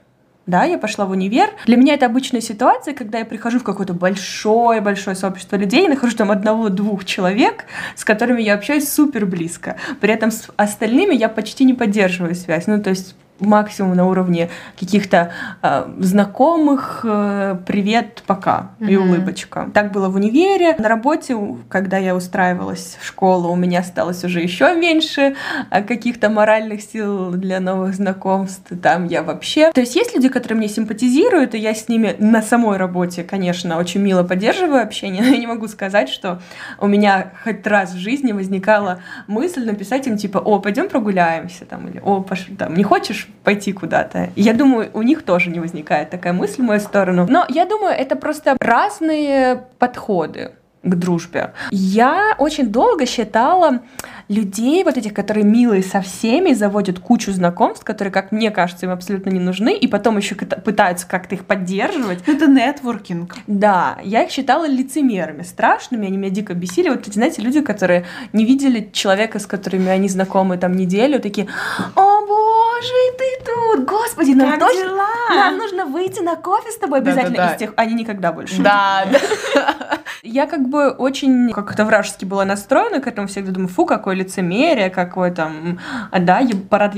да, 0.47 0.63
я 0.63 0.79
пошла 0.79 1.07
в 1.07 1.11
универ. 1.11 1.51
Для 1.67 1.77
меня 1.77 1.95
это 1.95 2.07
обычная 2.07 2.41
ситуация, 2.41 2.95
когда 2.95 3.19
я 3.19 3.25
прихожу 3.25 3.59
в 3.59 3.65
какое-то 3.65 3.95
большое-большое 3.95 5.17
сообщество 5.17 5.57
людей, 5.57 5.89
нахожу 5.89 6.17
там 6.17 6.31
одного-двух 6.31 7.05
человек, 7.05 7.65
с 7.97 8.05
которыми 8.05 8.43
я 8.43 8.55
общаюсь 8.55 8.89
супер 8.89 9.27
близко. 9.27 9.77
При 10.01 10.15
этом 10.15 10.31
с 10.31 10.49
остальными 10.57 11.15
я 11.15 11.29
почти 11.29 11.65
не 11.65 11.75
поддерживаю 11.75 12.37
связь. 12.37 12.69
Ну, 12.69 12.81
то 12.81 12.91
есть 12.91 13.17
максимум 13.41 13.95
на 13.97 14.07
уровне 14.07 14.51
каких-то 14.79 15.33
э, 15.63 15.87
знакомых 15.99 17.01
э, 17.05 17.57
привет 17.67 18.23
пока 18.27 18.71
mm-hmm. 18.81 18.91
и 18.91 18.97
улыбочка. 18.97 19.71
Так 19.75 19.93
было 19.93 20.09
в 20.09 20.17
универе. 20.17 20.75
На 20.79 20.89
работе 20.89 21.37
когда 21.69 21.99
я 21.99 22.15
устраивалась 22.15 22.99
в 23.01 23.07
школу 23.07 23.51
у 23.51 23.57
меня 23.57 23.81
осталось 23.81 24.25
уже 24.25 24.41
еще 24.41 24.75
меньше 24.75 25.37
э, 25.71 25.83
каких-то 25.83 26.31
моральных 26.31 26.83
сил 26.83 27.33
для 27.33 27.61
новых 27.61 27.95
знакомств 27.95 28.73
там 28.83 29.07
я 29.07 29.23
вообще. 29.23 29.73
То 29.73 29.81
есть 29.81 29.97
есть 29.97 30.15
люди 30.15 30.29
которые 30.29 30.59
мне 30.59 30.69
симпатизируют 30.69 31.55
и 31.55 31.59
я 31.59 31.75
с 31.75 31.89
ними 31.89 32.17
на 32.19 32.43
самой 32.43 32.77
работе 32.77 33.23
конечно 33.23 33.79
очень 33.79 34.01
мило 34.01 34.23
поддерживаю 34.23 34.83
общение 34.83 35.23
но 35.23 35.29
я 35.29 35.39
не 35.39 35.47
могу 35.47 35.69
сказать 35.69 36.09
что 36.09 36.41
у 36.81 36.87
меня 36.87 37.33
хоть 37.45 37.67
раз 37.67 37.93
в 37.93 37.99
жизни 37.99 38.33
возникала 38.33 39.01
мысль 39.27 39.65
написать 39.65 40.07
им 40.07 40.17
типа 40.17 40.39
о 40.39 40.59
пойдем 40.61 40.89
прогуляемся 40.89 41.65
там 41.65 41.89
или 41.89 42.01
о 42.05 42.21
пош... 42.21 42.47
там 42.59 42.75
не 42.75 42.85
хочешь 42.85 43.26
пойти 43.45 43.73
куда-то. 43.73 44.31
Я 44.37 44.55
думаю, 44.55 44.91
у 44.93 45.03
них 45.03 45.23
тоже 45.23 45.51
не 45.51 45.61
возникает 45.61 46.11
такая 46.11 46.33
мысль 46.33 46.63
в 46.63 46.65
мою 46.65 46.81
сторону. 46.81 47.27
Но 47.29 47.45
я 47.49 47.65
думаю, 47.65 47.95
это 47.95 48.17
просто 48.17 48.57
разные 48.61 49.65
подходы 49.79 50.53
к 50.83 50.95
дружбе. 50.95 51.53
Я 51.71 52.35
очень 52.39 52.69
долго 52.69 53.07
считала 53.07 53.81
людей, 54.29 54.83
вот 54.85 54.97
этих, 54.97 55.15
которые 55.15 55.45
милые 55.45 55.83
со 55.83 56.01
всеми, 56.01 56.53
заводят 56.53 56.99
кучу 56.99 57.33
знакомств, 57.33 57.85
которые, 57.85 58.13
как 58.13 58.33
мне 58.33 58.51
кажется, 58.51 58.87
им 58.87 58.93
абсолютно 58.93 59.31
не 59.31 59.41
нужны, 59.41 59.77
и 59.77 59.87
потом 59.87 60.17
еще 60.17 60.35
пытаются 60.35 61.07
как-то 61.07 61.35
их 61.35 61.45
поддерживать. 61.45 62.21
Это 62.27 62.47
нетворкинг. 62.47 63.37
Да, 63.47 63.99
я 64.03 64.23
их 64.23 64.31
считала 64.31 64.67
лицемерами, 64.67 65.43
страшными, 65.43 66.07
они 66.07 66.17
меня 66.17 66.31
дико 66.31 66.55
бесили. 66.55 66.89
Вот 66.89 67.07
эти, 67.07 67.15
знаете, 67.15 67.43
люди, 67.43 67.61
которые 67.61 68.05
не 68.33 68.45
видели 68.45 68.91
человека, 68.93 69.39
с 69.39 69.47
которыми 69.47 69.89
они 69.89 70.09
знакомы 70.09 70.59
там 70.59 70.73
неделю, 70.73 71.21
такие, 71.21 71.49
о 71.95 72.16
боже, 72.27 72.95
ты 73.19 73.45
тут, 73.45 73.85
господи, 73.85 74.33
нам 74.33 74.51
как 74.53 74.61
точно, 74.61 74.83
дела? 74.83 75.09
нам 75.31 75.57
нужно 75.57 75.87
выйти 75.87 76.21
на 76.21 76.37
кофе 76.37 76.71
с 76.71 76.77
тобой 76.77 76.99
обязательно. 76.99 77.37
Да-да-да. 77.37 77.55
Из 77.55 77.59
тех, 77.59 77.73
они 77.77 77.95
никогда 77.95 78.33
больше. 78.33 78.63
Да, 78.63 79.07
да. 79.55 80.01
Я 80.23 80.47
как 80.47 80.69
бы 80.69 80.91
очень 80.91 81.53
как-то 81.53 81.85
вражески 81.85 82.25
была 82.25 82.45
настроена 82.45 83.01
к 83.01 83.07
этому, 83.07 83.29
всегда 83.29 83.53
думаю, 83.53 83.69
фу, 83.69 83.87
какое 83.87 84.17
лицемерие, 84.17 84.91
какой 84.91 85.31
там, 85.31 85.79
а, 86.11 86.19
да, 86.19 86.41
парад 86.69 86.95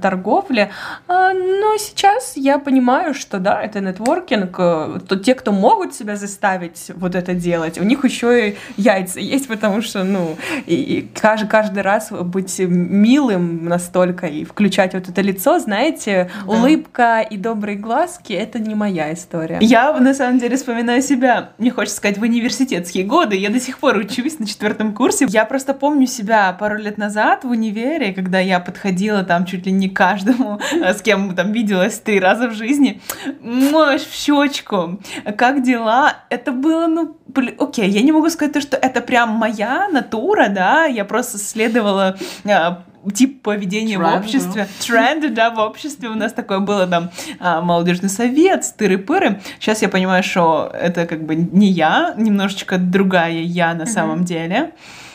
торговли. 0.00 0.70
Но 1.08 1.76
сейчас 1.78 2.36
я 2.36 2.58
понимаю, 2.58 3.14
что 3.14 3.38
да, 3.38 3.62
это 3.62 3.80
нетворкинг, 3.80 4.56
то 4.56 5.16
те, 5.16 5.34
кто 5.34 5.52
могут 5.52 5.94
себя 5.94 6.16
заставить 6.16 6.90
вот 6.96 7.14
это 7.14 7.34
делать, 7.34 7.78
у 7.78 7.84
них 7.84 8.04
еще 8.04 8.50
и 8.50 8.56
яйца 8.76 9.20
есть, 9.20 9.48
потому 9.48 9.80
что, 9.80 10.02
ну, 10.02 10.36
и, 10.66 10.74
и 10.74 11.08
каждый, 11.14 11.48
каждый 11.48 11.82
раз 11.82 12.10
быть 12.10 12.58
милым 12.58 13.66
настолько 13.66 14.26
и 14.26 14.44
включать 14.64 14.94
вот 14.94 15.10
это 15.10 15.20
лицо, 15.20 15.58
знаете, 15.58 16.30
Да. 16.46 16.50
улыбка 16.52 17.20
и 17.20 17.36
добрые 17.36 17.76
глазки, 17.76 18.32
это 18.32 18.58
не 18.58 18.74
моя 18.74 19.12
история. 19.12 19.58
Я 19.60 19.92
на 19.92 20.14
самом 20.14 20.38
деле 20.38 20.56
вспоминаю 20.56 21.02
себя, 21.02 21.50
мне 21.58 21.70
хочется 21.70 21.98
сказать, 21.98 22.16
в 22.16 22.22
университетские 22.22 23.04
годы. 23.04 23.36
Я 23.36 23.50
до 23.50 23.60
сих 23.60 23.78
пор 23.78 23.98
учусь 23.98 24.38
на 24.38 24.46
четвертом 24.46 24.94
курсе. 24.94 25.26
Я 25.28 25.44
просто 25.44 25.74
помню 25.74 26.06
себя 26.06 26.50
пару 26.58 26.78
лет 26.78 26.96
назад 26.96 27.44
в 27.44 27.50
универе, 27.50 28.14
когда 28.14 28.38
я 28.38 28.58
подходила 28.58 29.22
там 29.22 29.44
чуть 29.44 29.66
ли 29.66 29.72
не 29.72 29.90
каждому, 29.90 30.58
э, 30.72 30.94
с 30.94 31.02
кем 31.02 31.34
там 31.36 31.52
виделась 31.52 31.98
три 31.98 32.18
раза 32.18 32.48
в 32.48 32.54
жизни. 32.54 33.02
В 33.42 33.98
щечку. 34.10 34.98
Как 35.36 35.62
дела? 35.62 36.14
Это 36.30 36.52
было, 36.52 36.86
ну, 36.86 37.18
бли- 37.30 37.54
окей, 37.58 37.90
я 37.90 38.00
не 38.00 38.12
могу 38.12 38.30
сказать 38.30 38.54
то, 38.54 38.62
что 38.62 38.78
это 38.78 39.02
прям 39.02 39.28
моя 39.30 39.88
натура, 39.92 40.48
да, 40.48 40.86
я 40.86 41.04
просто 41.04 41.36
следовала 41.36 42.16
а, 42.46 42.82
тип 43.12 43.42
поведения 43.42 43.98
в 43.98 44.00
Тренду. 44.00 44.18
обществе. 44.18 44.68
Тренды, 44.86 45.28
да, 45.30 45.50
в 45.50 45.58
обществе 45.58 46.08
у 46.08 46.14
нас 46.14 46.32
такое 46.32 46.60
было 46.60 46.86
там 46.86 47.10
а, 47.40 47.60
молодежный 47.60 48.08
совет, 48.08 48.64
стыры-пыры. 48.64 49.40
Сейчас 49.58 49.82
я 49.82 49.88
понимаю, 49.88 50.22
что 50.22 50.70
это 50.72 51.06
как 51.06 51.24
бы 51.24 51.34
не 51.34 51.68
я, 51.68 52.14
немножечко 52.16 52.78
другая 52.78 53.40
я 53.40 53.74
на 53.74 53.86
самом 53.86 54.24
деле. 54.24 54.72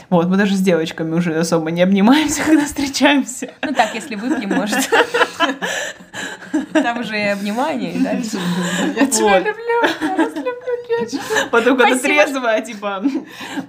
Вот, 0.09 0.27
мы 0.27 0.37
даже 0.37 0.55
с 0.55 0.59
девочками 0.59 1.13
уже 1.13 1.35
особо 1.35 1.69
не 1.69 1.83
обнимаемся, 1.83 2.41
когда 2.45 2.65
встречаемся. 2.65 3.51
Ну 3.61 3.73
так, 3.73 3.93
если 3.93 4.15
выпьем, 4.15 4.49
может. 4.55 4.89
Там 6.73 6.99
уже 6.99 7.19
и 7.19 7.27
обнимание, 7.27 7.93
и 7.93 7.99
дальше. 7.99 8.39
Я 8.95 9.05
тебя 9.05 9.39
люблю, 9.39 9.83
я 10.01 10.15
вас 10.17 10.35
люблю. 10.35 10.68
Потом, 11.51 11.77
когда 11.77 11.97
трезвая, 11.97 12.61
типа, 12.61 13.03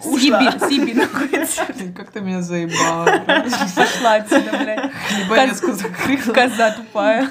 ушла. 0.04 0.52
Сиби, 0.52 0.68
Сиби 0.68 0.92
находится. 0.98 1.66
Как 1.96 2.10
ты 2.10 2.20
меня 2.20 2.42
заебала. 2.42 3.06
Пошла 3.26 4.14
отсюда, 4.14 4.50
блядь. 4.58 4.90
Ебанецку 5.24 5.72
закрыла. 5.72 6.32
Коза 6.32 6.70
тупая. 6.72 7.28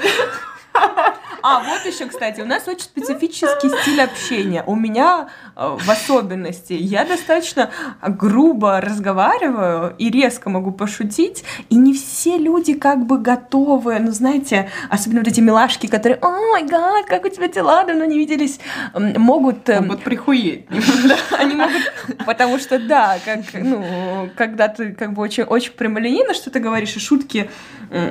А, 1.42 1.60
вот 1.64 1.86
еще, 1.86 2.06
кстати, 2.06 2.42
у 2.42 2.46
нас 2.46 2.68
очень 2.68 2.82
специфический 2.82 3.70
стиль 3.82 4.02
общения. 4.02 4.64
У 4.66 4.76
меня 4.76 5.30
э, 5.56 5.78
в 5.80 5.90
особенности 5.90 6.74
я 6.74 7.06
достаточно 7.06 7.70
грубо 8.08 8.82
разговариваю 8.82 9.96
и 9.98 10.10
резко 10.10 10.50
могу 10.50 10.72
пошутить, 10.72 11.44
и 11.70 11.76
не 11.76 11.94
все 11.94 12.38
люди 12.38 12.74
как 12.74 13.06
бы 13.06 13.18
готовы, 13.20 14.00
ну, 14.00 14.12
знаете, 14.12 14.70
особенно 14.90 15.22
вот 15.22 15.28
эти 15.28 15.40
милашки, 15.40 15.88
которые, 15.88 16.20
о 16.22 16.30
май 16.52 16.64
гад, 16.64 17.06
как 17.06 17.26
у 17.26 17.30
тебя 17.30 17.48
дела, 17.48 17.84
давно 17.84 18.06
не 18.06 18.18
виделись, 18.18 18.60
могут... 18.94 19.70
эм, 19.70 19.88
Вот 19.88 20.04
прихуеть. 20.04 20.66
они 21.38 21.56
могут, 21.56 21.92
потому 22.26 22.60
что 22.60 22.80
да, 22.80 23.18
как, 23.24 23.40
ну, 23.54 24.30
когда 24.36 24.68
ты 24.68 24.94
как 24.94 25.14
бы 25.14 25.22
очень, 25.22 25.44
очень 25.44 25.72
прямолинейно 25.74 26.34
что-то 26.34 26.60
говоришь, 26.60 26.96
и 26.96 27.00
шутки 27.00 27.50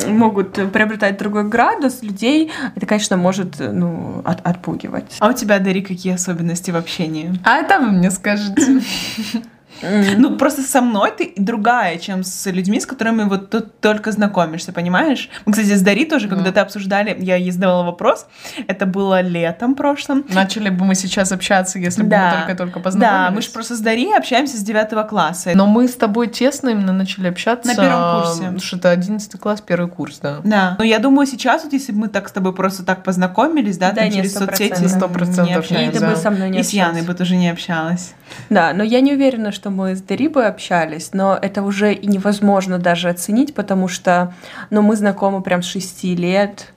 могут 0.07 0.55
приобретать 0.73 1.19
другой 1.19 1.45
градус 1.45 2.03
людей, 2.03 2.51
это, 2.75 2.87
конечно, 2.87 3.17
может, 3.19 3.57
ну, 3.59 4.23
от- 4.25 4.47
отпугивать. 4.47 5.17
А 5.21 5.29
у 5.29 5.33
тебя, 5.33 5.59
Дари, 5.59 5.83
какие 5.83 6.15
особенности 6.15 6.71
в 6.71 6.77
общении? 6.77 7.39
А 7.45 7.57
это 7.59 7.79
вы 7.81 7.91
мне 7.91 8.11
скажете. 8.11 8.81
Ну, 9.83 10.37
просто 10.37 10.63
со 10.63 10.81
мной 10.81 11.13
ты 11.17 11.33
другая, 11.37 11.99
чем 11.99 12.23
с 12.25 12.47
людьми, 12.51 12.81
с 12.81 12.87
которыми 12.87 13.25
вот 13.25 13.51
тут 13.51 13.81
только 13.81 14.13
знакомишься, 14.13 14.73
понимаешь? 14.73 15.29
Мы, 15.47 15.53
кстати, 15.53 15.75
с 15.75 15.83
Дари 15.83 16.05
тоже 16.05 16.29
когда-то 16.29 16.63
обсуждали, 16.63 17.17
я 17.19 17.37
ей 17.37 17.51
задавала 17.51 17.85
вопрос, 17.85 18.27
это 18.67 18.87
было 18.87 19.21
летом 19.21 19.75
прошлым. 19.75 20.25
Начали 20.29 20.71
бы 20.71 20.85
мы 20.85 20.95
сейчас 20.95 21.33
общаться, 21.33 21.79
если 21.79 22.03
бы 22.03 22.09
Да. 22.09 22.31
мы 22.31 22.37
только-только 22.39 22.81
познакомились. 22.81 23.27
Да, 23.27 23.31
мы 23.31 23.43
же 23.43 23.51
просто 23.51 23.77
с 23.77 23.81
Дари 23.81 24.13
общаемся 24.13 24.57
с 24.57 24.63
девятого 24.63 25.03
класса. 25.03 25.51
Но 25.55 25.67
мы 25.67 25.89
с 25.89 25.95
тобой 25.95 26.29
тесно 26.29 26.71
именно 26.71 26.93
начали 26.93 27.29
общаться. 27.29 27.69
На 27.69 27.75
первом 27.75 28.23
курсе. 28.23 28.67
Что 28.67 28.77
это 28.77 28.91
11 28.91 29.39
класс, 29.41 29.61
первый 29.61 29.91
курс, 29.91 30.19
да. 30.21 30.39
Да. 30.45 30.77
Но 30.79 30.85
я 30.85 30.99
думаю, 30.99 31.27
сейчас 31.27 31.65
вот 31.65 31.73
если 31.73 31.93
бы 31.93 31.99
мы 31.99 32.09
так 32.09 32.29
с 32.29 32.33
тобой 32.33 32.55
просто 32.55 32.85
так 32.85 33.03
познакомились, 33.03 33.79
да, 33.79 33.91
Да, 33.93 34.03
там 34.03 34.11
через 34.11 34.31
сто 34.33 34.41
соцсети, 34.41 34.69
процентов. 34.71 34.97
Сто 34.99 35.09
процентов 35.09 35.47
не 35.47 35.49
не, 35.49 35.55
общаемся. 35.55 35.91
И 35.91 35.93
ты 35.95 36.01
да. 36.01 36.11
бы 36.11 36.17
со 36.17 36.31
мной 36.31 36.51
не 36.51 36.61
И 36.61 36.63
с 36.63 36.71
Яной 36.71 37.03
бы 37.03 37.15
тоже 37.15 37.37
не 37.37 37.49
общалась. 37.49 38.15
Да, 38.51 38.73
но 38.75 38.83
я 38.83 39.01
не 39.01 39.13
уверена, 39.15 39.53
что 39.53 39.68
мы 39.71 39.95
с 39.95 40.03
Дерибой 40.03 40.47
общались, 40.49 41.11
но 41.13 41.39
это 41.41 41.63
уже 41.63 41.93
и 41.93 42.07
невозможно 42.07 42.79
даже 42.79 43.09
оценить, 43.09 43.55
потому 43.55 43.89
что, 43.89 44.35
ну, 44.71 44.83
мы 44.83 44.97
знакомы 44.97 45.43
прям 45.43 45.63
с 45.63 45.67
шести 45.67 46.15
лет, 46.17 46.73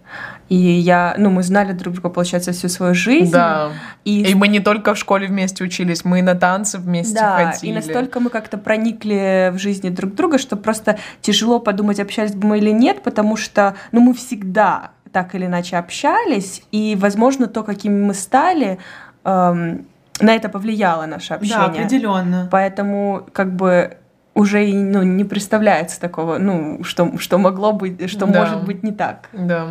и 0.49 0.55
я, 0.55 1.15
ну, 1.17 1.29
мы 1.29 1.43
знали 1.43 1.71
друг 1.71 1.93
друга, 1.93 2.09
получается, 2.09 2.51
всю 2.51 2.67
свою 2.67 2.93
жизнь. 2.93 3.31
Да. 3.31 3.69
И 4.03 4.23
И 4.23 4.35
мы 4.35 4.49
не 4.49 4.59
только 4.59 4.93
в 4.93 4.97
школе 4.97 5.27
вместе 5.27 5.63
учились, 5.63 6.03
мы 6.03 6.19
и 6.19 6.21
на 6.21 6.35
танцы 6.35 6.77
вместе 6.77 7.15
Да, 7.15 7.51
ходили. 7.53 7.71
и 7.71 7.73
настолько 7.73 8.19
мы 8.19 8.29
как-то 8.29 8.57
проникли 8.57 9.49
в 9.53 9.57
жизни 9.57 9.87
друг 9.89 10.13
друга, 10.13 10.37
что 10.37 10.57
просто 10.57 10.97
тяжело 11.21 11.59
подумать, 11.59 12.01
общались 12.01 12.33
бы 12.33 12.47
мы 12.47 12.57
или 12.57 12.71
нет, 12.71 13.01
потому 13.01 13.37
что, 13.37 13.75
ну, 13.93 14.01
мы 14.01 14.13
всегда 14.13 14.91
так 15.13 15.35
или 15.35 15.45
иначе 15.45 15.77
общались, 15.77 16.63
и, 16.71 16.97
возможно, 16.99 17.47
то, 17.47 17.63
какими 17.63 18.01
мы 18.03 18.13
стали, 18.13 18.77
эм, 19.23 19.85
на 20.21 20.35
это 20.35 20.49
повлияло 20.49 21.05
наше 21.05 21.29
Да, 21.29 21.35
общение. 21.35 21.65
определенно. 21.85 22.47
Поэтому, 22.51 23.27
как 23.33 23.55
бы, 23.55 23.97
уже 24.33 24.65
ну, 24.73 25.03
не 25.03 25.23
представляется 25.23 25.99
такого, 25.99 26.37
ну, 26.37 26.83
что, 26.83 27.17
что 27.17 27.37
могло 27.37 27.73
быть, 27.73 28.09
что 28.09 28.25
Да. 28.27 28.39
может 28.41 28.63
быть 28.65 28.83
не 28.83 28.91
так. 28.91 29.29
Да. 29.33 29.67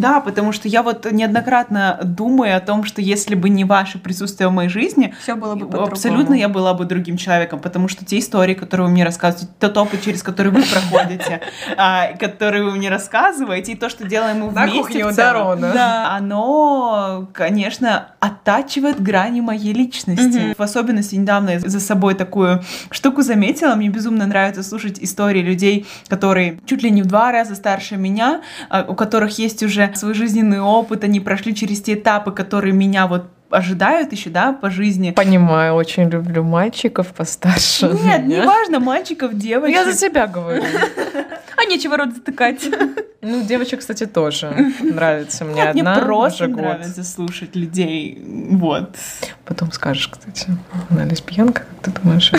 Да, 0.00 0.20
потому 0.20 0.52
что 0.52 0.68
я 0.68 0.82
вот 0.82 1.10
неоднократно 1.10 2.00
думаю 2.02 2.56
о 2.56 2.60
том, 2.60 2.84
что 2.84 3.00
если 3.00 3.34
бы 3.34 3.48
не 3.48 3.64
ваше 3.64 3.98
присутствие 3.98 4.48
в 4.48 4.52
моей 4.52 4.68
жизни, 4.68 5.14
Все 5.22 5.34
было 5.34 5.54
бы 5.54 5.66
по-другому. 5.66 5.92
абсолютно 5.92 6.34
я 6.34 6.48
была 6.48 6.74
бы 6.74 6.84
другим 6.84 7.16
человеком, 7.16 7.60
потому 7.60 7.88
что 7.88 8.04
те 8.04 8.18
истории, 8.18 8.54
которые 8.54 8.86
вы 8.86 8.92
мне 8.92 9.04
рассказываете, 9.04 9.52
тот 9.58 9.76
опыт, 9.76 10.02
через 10.02 10.22
который 10.22 10.52
вы 10.52 10.62
проходите, 10.62 11.40
а, 11.76 12.12
который 12.18 12.62
вы 12.62 12.72
мне 12.72 12.88
рассказываете, 12.88 13.72
и 13.72 13.76
то, 13.76 13.88
что 13.88 14.04
делаем 14.06 14.40
мы 14.40 14.48
вместе 14.48 15.04
в 15.06 15.12
целом, 15.12 15.64
оно, 16.06 17.28
конечно, 17.32 18.08
оттачивает 18.20 19.02
грани 19.02 19.40
моей 19.40 19.72
личности. 19.72 20.54
В 20.56 20.62
особенности 20.62 21.14
недавно 21.16 21.50
я 21.50 21.60
за 21.60 21.80
собой 21.80 22.14
такую 22.14 22.62
штуку 22.90 23.22
заметила. 23.22 23.74
Мне 23.74 23.88
безумно 23.88 24.26
нравится 24.26 24.62
слушать 24.62 24.98
истории 25.00 25.42
людей, 25.42 25.86
которые 26.08 26.60
чуть 26.66 26.82
ли 26.82 26.90
не 26.90 27.02
в 27.02 27.06
два 27.06 27.32
раза 27.32 27.54
старше 27.54 27.96
меня, 27.96 28.40
а, 28.68 28.84
у 28.88 28.94
которых 28.94 29.38
есть 29.38 29.62
уже 29.62 29.89
свой 29.98 30.14
жизненный 30.14 30.60
опыт, 30.60 31.04
они 31.04 31.20
прошли 31.20 31.54
через 31.54 31.80
те 31.82 31.94
этапы, 31.94 32.32
которые 32.32 32.72
меня 32.72 33.06
вот 33.06 33.26
ожидают 33.50 34.12
еще, 34.12 34.30
да, 34.30 34.52
по 34.52 34.70
жизни. 34.70 35.10
Понимаю, 35.10 35.74
очень 35.74 36.08
люблю 36.08 36.42
мальчиков 36.42 37.08
постарше. 37.08 37.90
Нет, 38.02 38.26
не 38.26 38.40
важно, 38.42 38.80
мальчиков, 38.80 39.36
девочек. 39.36 39.74
Я 39.76 39.84
за 39.84 39.92
себя 39.96 40.26
говорю. 40.26 40.62
А 41.56 41.66
нечего 41.66 41.96
рот 41.98 42.14
затыкать. 42.14 42.66
Ну, 43.22 43.44
девочек, 43.44 43.80
кстати, 43.80 44.06
тоже 44.06 44.50
нравится 44.80 45.44
мне 45.44 45.56
Нет, 45.56 45.76
одна. 45.76 45.94
Мне 45.94 46.02
просто 46.02 46.44
уже 46.44 46.52
год. 46.54 46.62
нравится 46.62 47.04
слушать 47.04 47.54
людей. 47.54 48.18
Вот. 48.52 48.96
Потом 49.44 49.72
скажешь, 49.72 50.08
кстати, 50.08 50.46
она 50.88 51.04
лесбиянка, 51.04 51.64
как 51.82 51.92
ты 51.92 52.00
думаешь? 52.00 52.32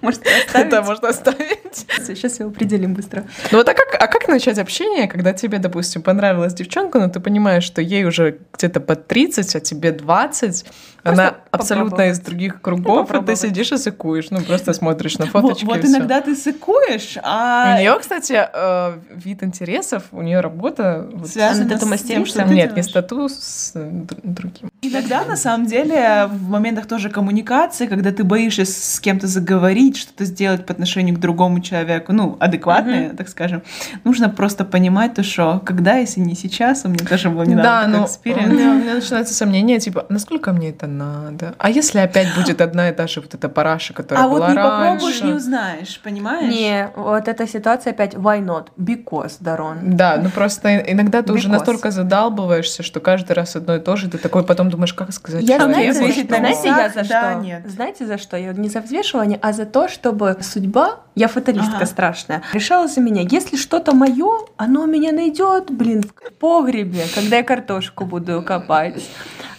Может, 0.00 0.22
оставить? 0.22 0.72
Это 0.72 0.82
можно 0.82 1.08
оставить. 1.08 1.86
Сейчас 2.06 2.40
его 2.40 2.48
определим 2.48 2.94
быстро. 2.94 3.26
Ну 3.50 3.58
вот 3.58 3.68
а 3.68 3.74
как, 3.74 3.94
а 4.00 4.06
как 4.06 4.26
начать 4.28 4.58
общение, 4.58 5.06
когда 5.06 5.34
тебе, 5.34 5.58
допустим, 5.58 6.00
понравилась 6.00 6.54
девчонка, 6.54 6.98
но 6.98 7.10
ты 7.10 7.20
понимаешь, 7.20 7.64
что 7.64 7.82
ей 7.82 8.06
уже 8.06 8.38
где-то 8.54 8.80
под 8.80 9.06
30, 9.06 9.54
а 9.56 9.60
тебе 9.60 9.92
20, 9.92 10.64
она 11.06 11.34
абсолютно 11.50 12.08
из 12.10 12.20
других 12.20 12.60
кругов, 12.60 13.12
и 13.14 13.24
ты 13.24 13.36
сидишь 13.36 13.72
и 13.72 13.76
сыкуешь, 13.78 14.30
ну 14.30 14.40
просто 14.40 14.72
смотришь 14.72 15.18
на 15.18 15.26
фоточки 15.26 15.64
вот 15.64 15.84
иногда 15.84 16.20
ты 16.20 16.34
сыкуешь, 16.34 17.16
а 17.22 17.74
У 17.76 17.80
нее, 17.80 17.96
кстати, 18.00 18.36
э, 18.52 18.98
вид 19.14 19.42
интересов, 19.42 20.04
у 20.12 20.22
нее 20.22 20.40
работа 20.40 21.08
Она 21.14 21.96
с 21.96 22.02
тем, 22.02 22.26
что 22.26 22.44
ты 22.44 22.54
Нет, 22.54 22.76
не 22.76 22.82
статус, 22.82 23.34
с 23.34 23.72
др- 23.74 24.18
другим. 24.22 24.70
Иногда, 24.82 25.24
на 25.24 25.36
самом 25.36 25.66
деле, 25.66 26.26
в 26.30 26.48
моментах 26.48 26.86
тоже 26.86 27.10
коммуникации, 27.10 27.86
когда 27.86 28.12
ты 28.12 28.24
боишься 28.24 28.64
с 28.64 29.00
кем-то 29.00 29.26
заговорить, 29.26 29.96
что-то 29.96 30.24
сделать 30.24 30.64
по 30.66 30.72
отношению 30.72 31.16
к 31.16 31.18
другому 31.18 31.60
человеку, 31.60 32.12
ну, 32.12 32.36
адекватное, 32.40 33.10
так 33.10 33.28
скажем, 33.28 33.62
нужно 34.04 34.28
просто 34.28 34.64
понимать 34.64 35.14
то, 35.14 35.22
что 35.22 35.60
когда, 35.64 35.96
если 35.96 36.20
не 36.20 36.34
сейчас, 36.34 36.84
у 36.84 36.88
меня 36.88 37.04
тоже 37.04 37.30
был 37.30 37.42
недавно 37.42 37.62
Да, 37.62 37.80
такой 37.82 37.92
но 37.96 38.02
у 38.02 38.06
experience. 38.06 38.52
меня, 38.52 38.70
у 38.70 38.74
меня 38.74 38.94
начинается 38.94 39.34
сомнение, 39.34 39.78
типа, 39.80 40.06
насколько 40.08 40.52
мне 40.52 40.70
это 40.70 40.86
надо? 40.96 41.54
А 41.58 41.70
если 41.70 41.98
опять 41.98 42.34
будет 42.34 42.60
одна 42.60 42.88
и 42.88 42.92
та 42.92 43.06
же 43.06 43.20
вот 43.20 43.34
эта 43.34 43.48
параша, 43.48 43.92
которая 43.94 44.24
А 44.24 44.28
вот 44.28 44.36
была 44.38 44.50
не 44.50 44.56
попробуешь, 44.56 45.02
раньше? 45.20 45.24
не 45.26 45.32
узнаешь, 45.32 46.00
понимаешь? 46.02 46.52
Не, 46.52 46.90
вот 46.96 47.28
эта 47.28 47.46
ситуация 47.46 47.92
опять 47.92 48.14
why 48.14 48.40
not? 48.44 48.68
Because, 48.78 49.36
Дарон. 49.40 49.96
Да, 49.96 50.18
ну 50.22 50.30
просто 50.30 50.76
иногда 50.78 51.22
ты 51.22 51.32
уже 51.32 51.48
Because. 51.48 51.52
настолько 51.52 51.90
задалбываешься, 51.90 52.82
что 52.82 53.00
каждый 53.00 53.32
раз 53.32 53.56
одно 53.56 53.76
и 53.76 53.80
то 53.80 53.96
же, 53.96 54.08
ты 54.08 54.18
такой 54.18 54.44
потом 54.44 54.70
думаешь, 54.70 54.94
как 54.94 55.12
сказать 55.12 55.42
Я, 55.42 55.56
знаете, 55.58 55.72
человеку, 55.92 55.98
зависит 55.98 56.24
что- 56.24 56.32
на 56.32 56.38
знаете, 56.38 56.68
я 56.68 56.74
за 56.76 57.00
местах, 57.00 57.08
да, 57.08 57.32
что? 57.32 57.40
нет. 57.42 57.62
Знаете, 57.70 58.06
за 58.06 58.18
что? 58.18 58.36
Я 58.36 58.52
не 58.52 58.68
за 58.68 58.80
взвешивание, 58.80 59.38
а 59.42 59.52
за 59.52 59.66
то, 59.66 59.88
чтобы 59.88 60.36
судьба, 60.40 61.00
я 61.14 61.28
фаталистка 61.28 61.76
Ага. 61.76 61.86
страшная, 61.86 62.42
решала 62.52 62.88
за 62.88 63.00
меня. 63.00 63.22
Если 63.22 63.56
что-то 63.56 63.94
мое, 63.94 64.38
оно 64.56 64.86
меня 64.86 65.12
найдет, 65.12 65.70
блин, 65.70 66.02
в 66.02 66.32
погребе, 66.34 67.04
когда 67.14 67.36
я 67.38 67.42
картошку 67.42 68.04
буду 68.04 68.42
копать. 68.42 69.02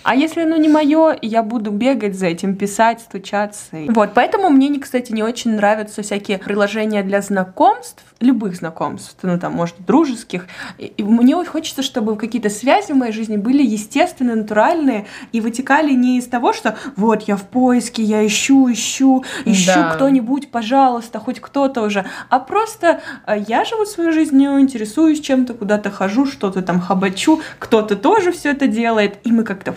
А 0.09 0.15
если 0.15 0.39
оно 0.43 0.55
не 0.55 0.69
мое, 0.69 1.17
я 1.21 1.43
буду 1.43 1.69
бегать 1.69 2.15
за 2.15 2.27
этим, 2.27 2.55
писать, 2.55 3.01
стучаться. 3.01 3.65
Вот, 3.89 4.11
поэтому 4.13 4.49
мне, 4.49 4.69
не- 4.69 4.79
кстати, 4.79 5.11
не 5.11 5.21
очень 5.21 5.51
нравятся 5.55 6.01
всякие 6.01 6.37
приложения 6.37 7.03
для 7.03 7.21
знакомств, 7.21 8.01
любых 8.19 8.55
знакомств, 8.55 9.17
ну 9.21 9.39
там, 9.39 9.53
может, 9.53 9.75
дружеских. 9.85 10.47
И 10.77 10.85
и 10.97 11.03
мне 11.03 11.35
хочется, 11.45 11.83
чтобы 11.83 12.15
какие-то 12.15 12.49
связи 12.49 12.91
в 12.91 12.95
моей 12.95 13.11
жизни 13.11 13.37
были 13.37 13.61
естественные, 13.63 14.35
натуральные 14.37 15.05
и 15.31 15.41
вытекали 15.41 15.93
не 15.93 16.17
из 16.17 16.25
того, 16.25 16.53
что 16.53 16.77
вот 16.95 17.23
я 17.23 17.35
в 17.35 17.43
поиске, 17.43 18.01
я 18.03 18.25
ищу, 18.25 18.71
ищу, 18.71 19.23
ищу 19.45 19.71
Да. 19.75 19.93
кто-нибудь, 19.93 20.49
пожалуйста, 20.49 21.19
хоть 21.19 21.39
кто-то 21.39 21.81
уже, 21.83 22.05
а 22.29 22.39
просто 22.39 23.01
э, 23.27 23.43
я 23.47 23.65
живу 23.65 23.85
своей 23.85 24.11
жизнью, 24.11 24.59
интересуюсь 24.59 25.19
чем-то, 25.19 25.53
куда-то 25.53 25.91
хожу, 25.91 26.25
что-то 26.25 26.61
там 26.61 26.79
хабачу, 26.79 27.41
кто-то 27.59 27.95
тоже 27.95 28.31
все 28.31 28.51
это 28.51 28.67
делает, 28.67 29.19
и 29.23 29.31
мы 29.31 29.43
как-то 29.43 29.71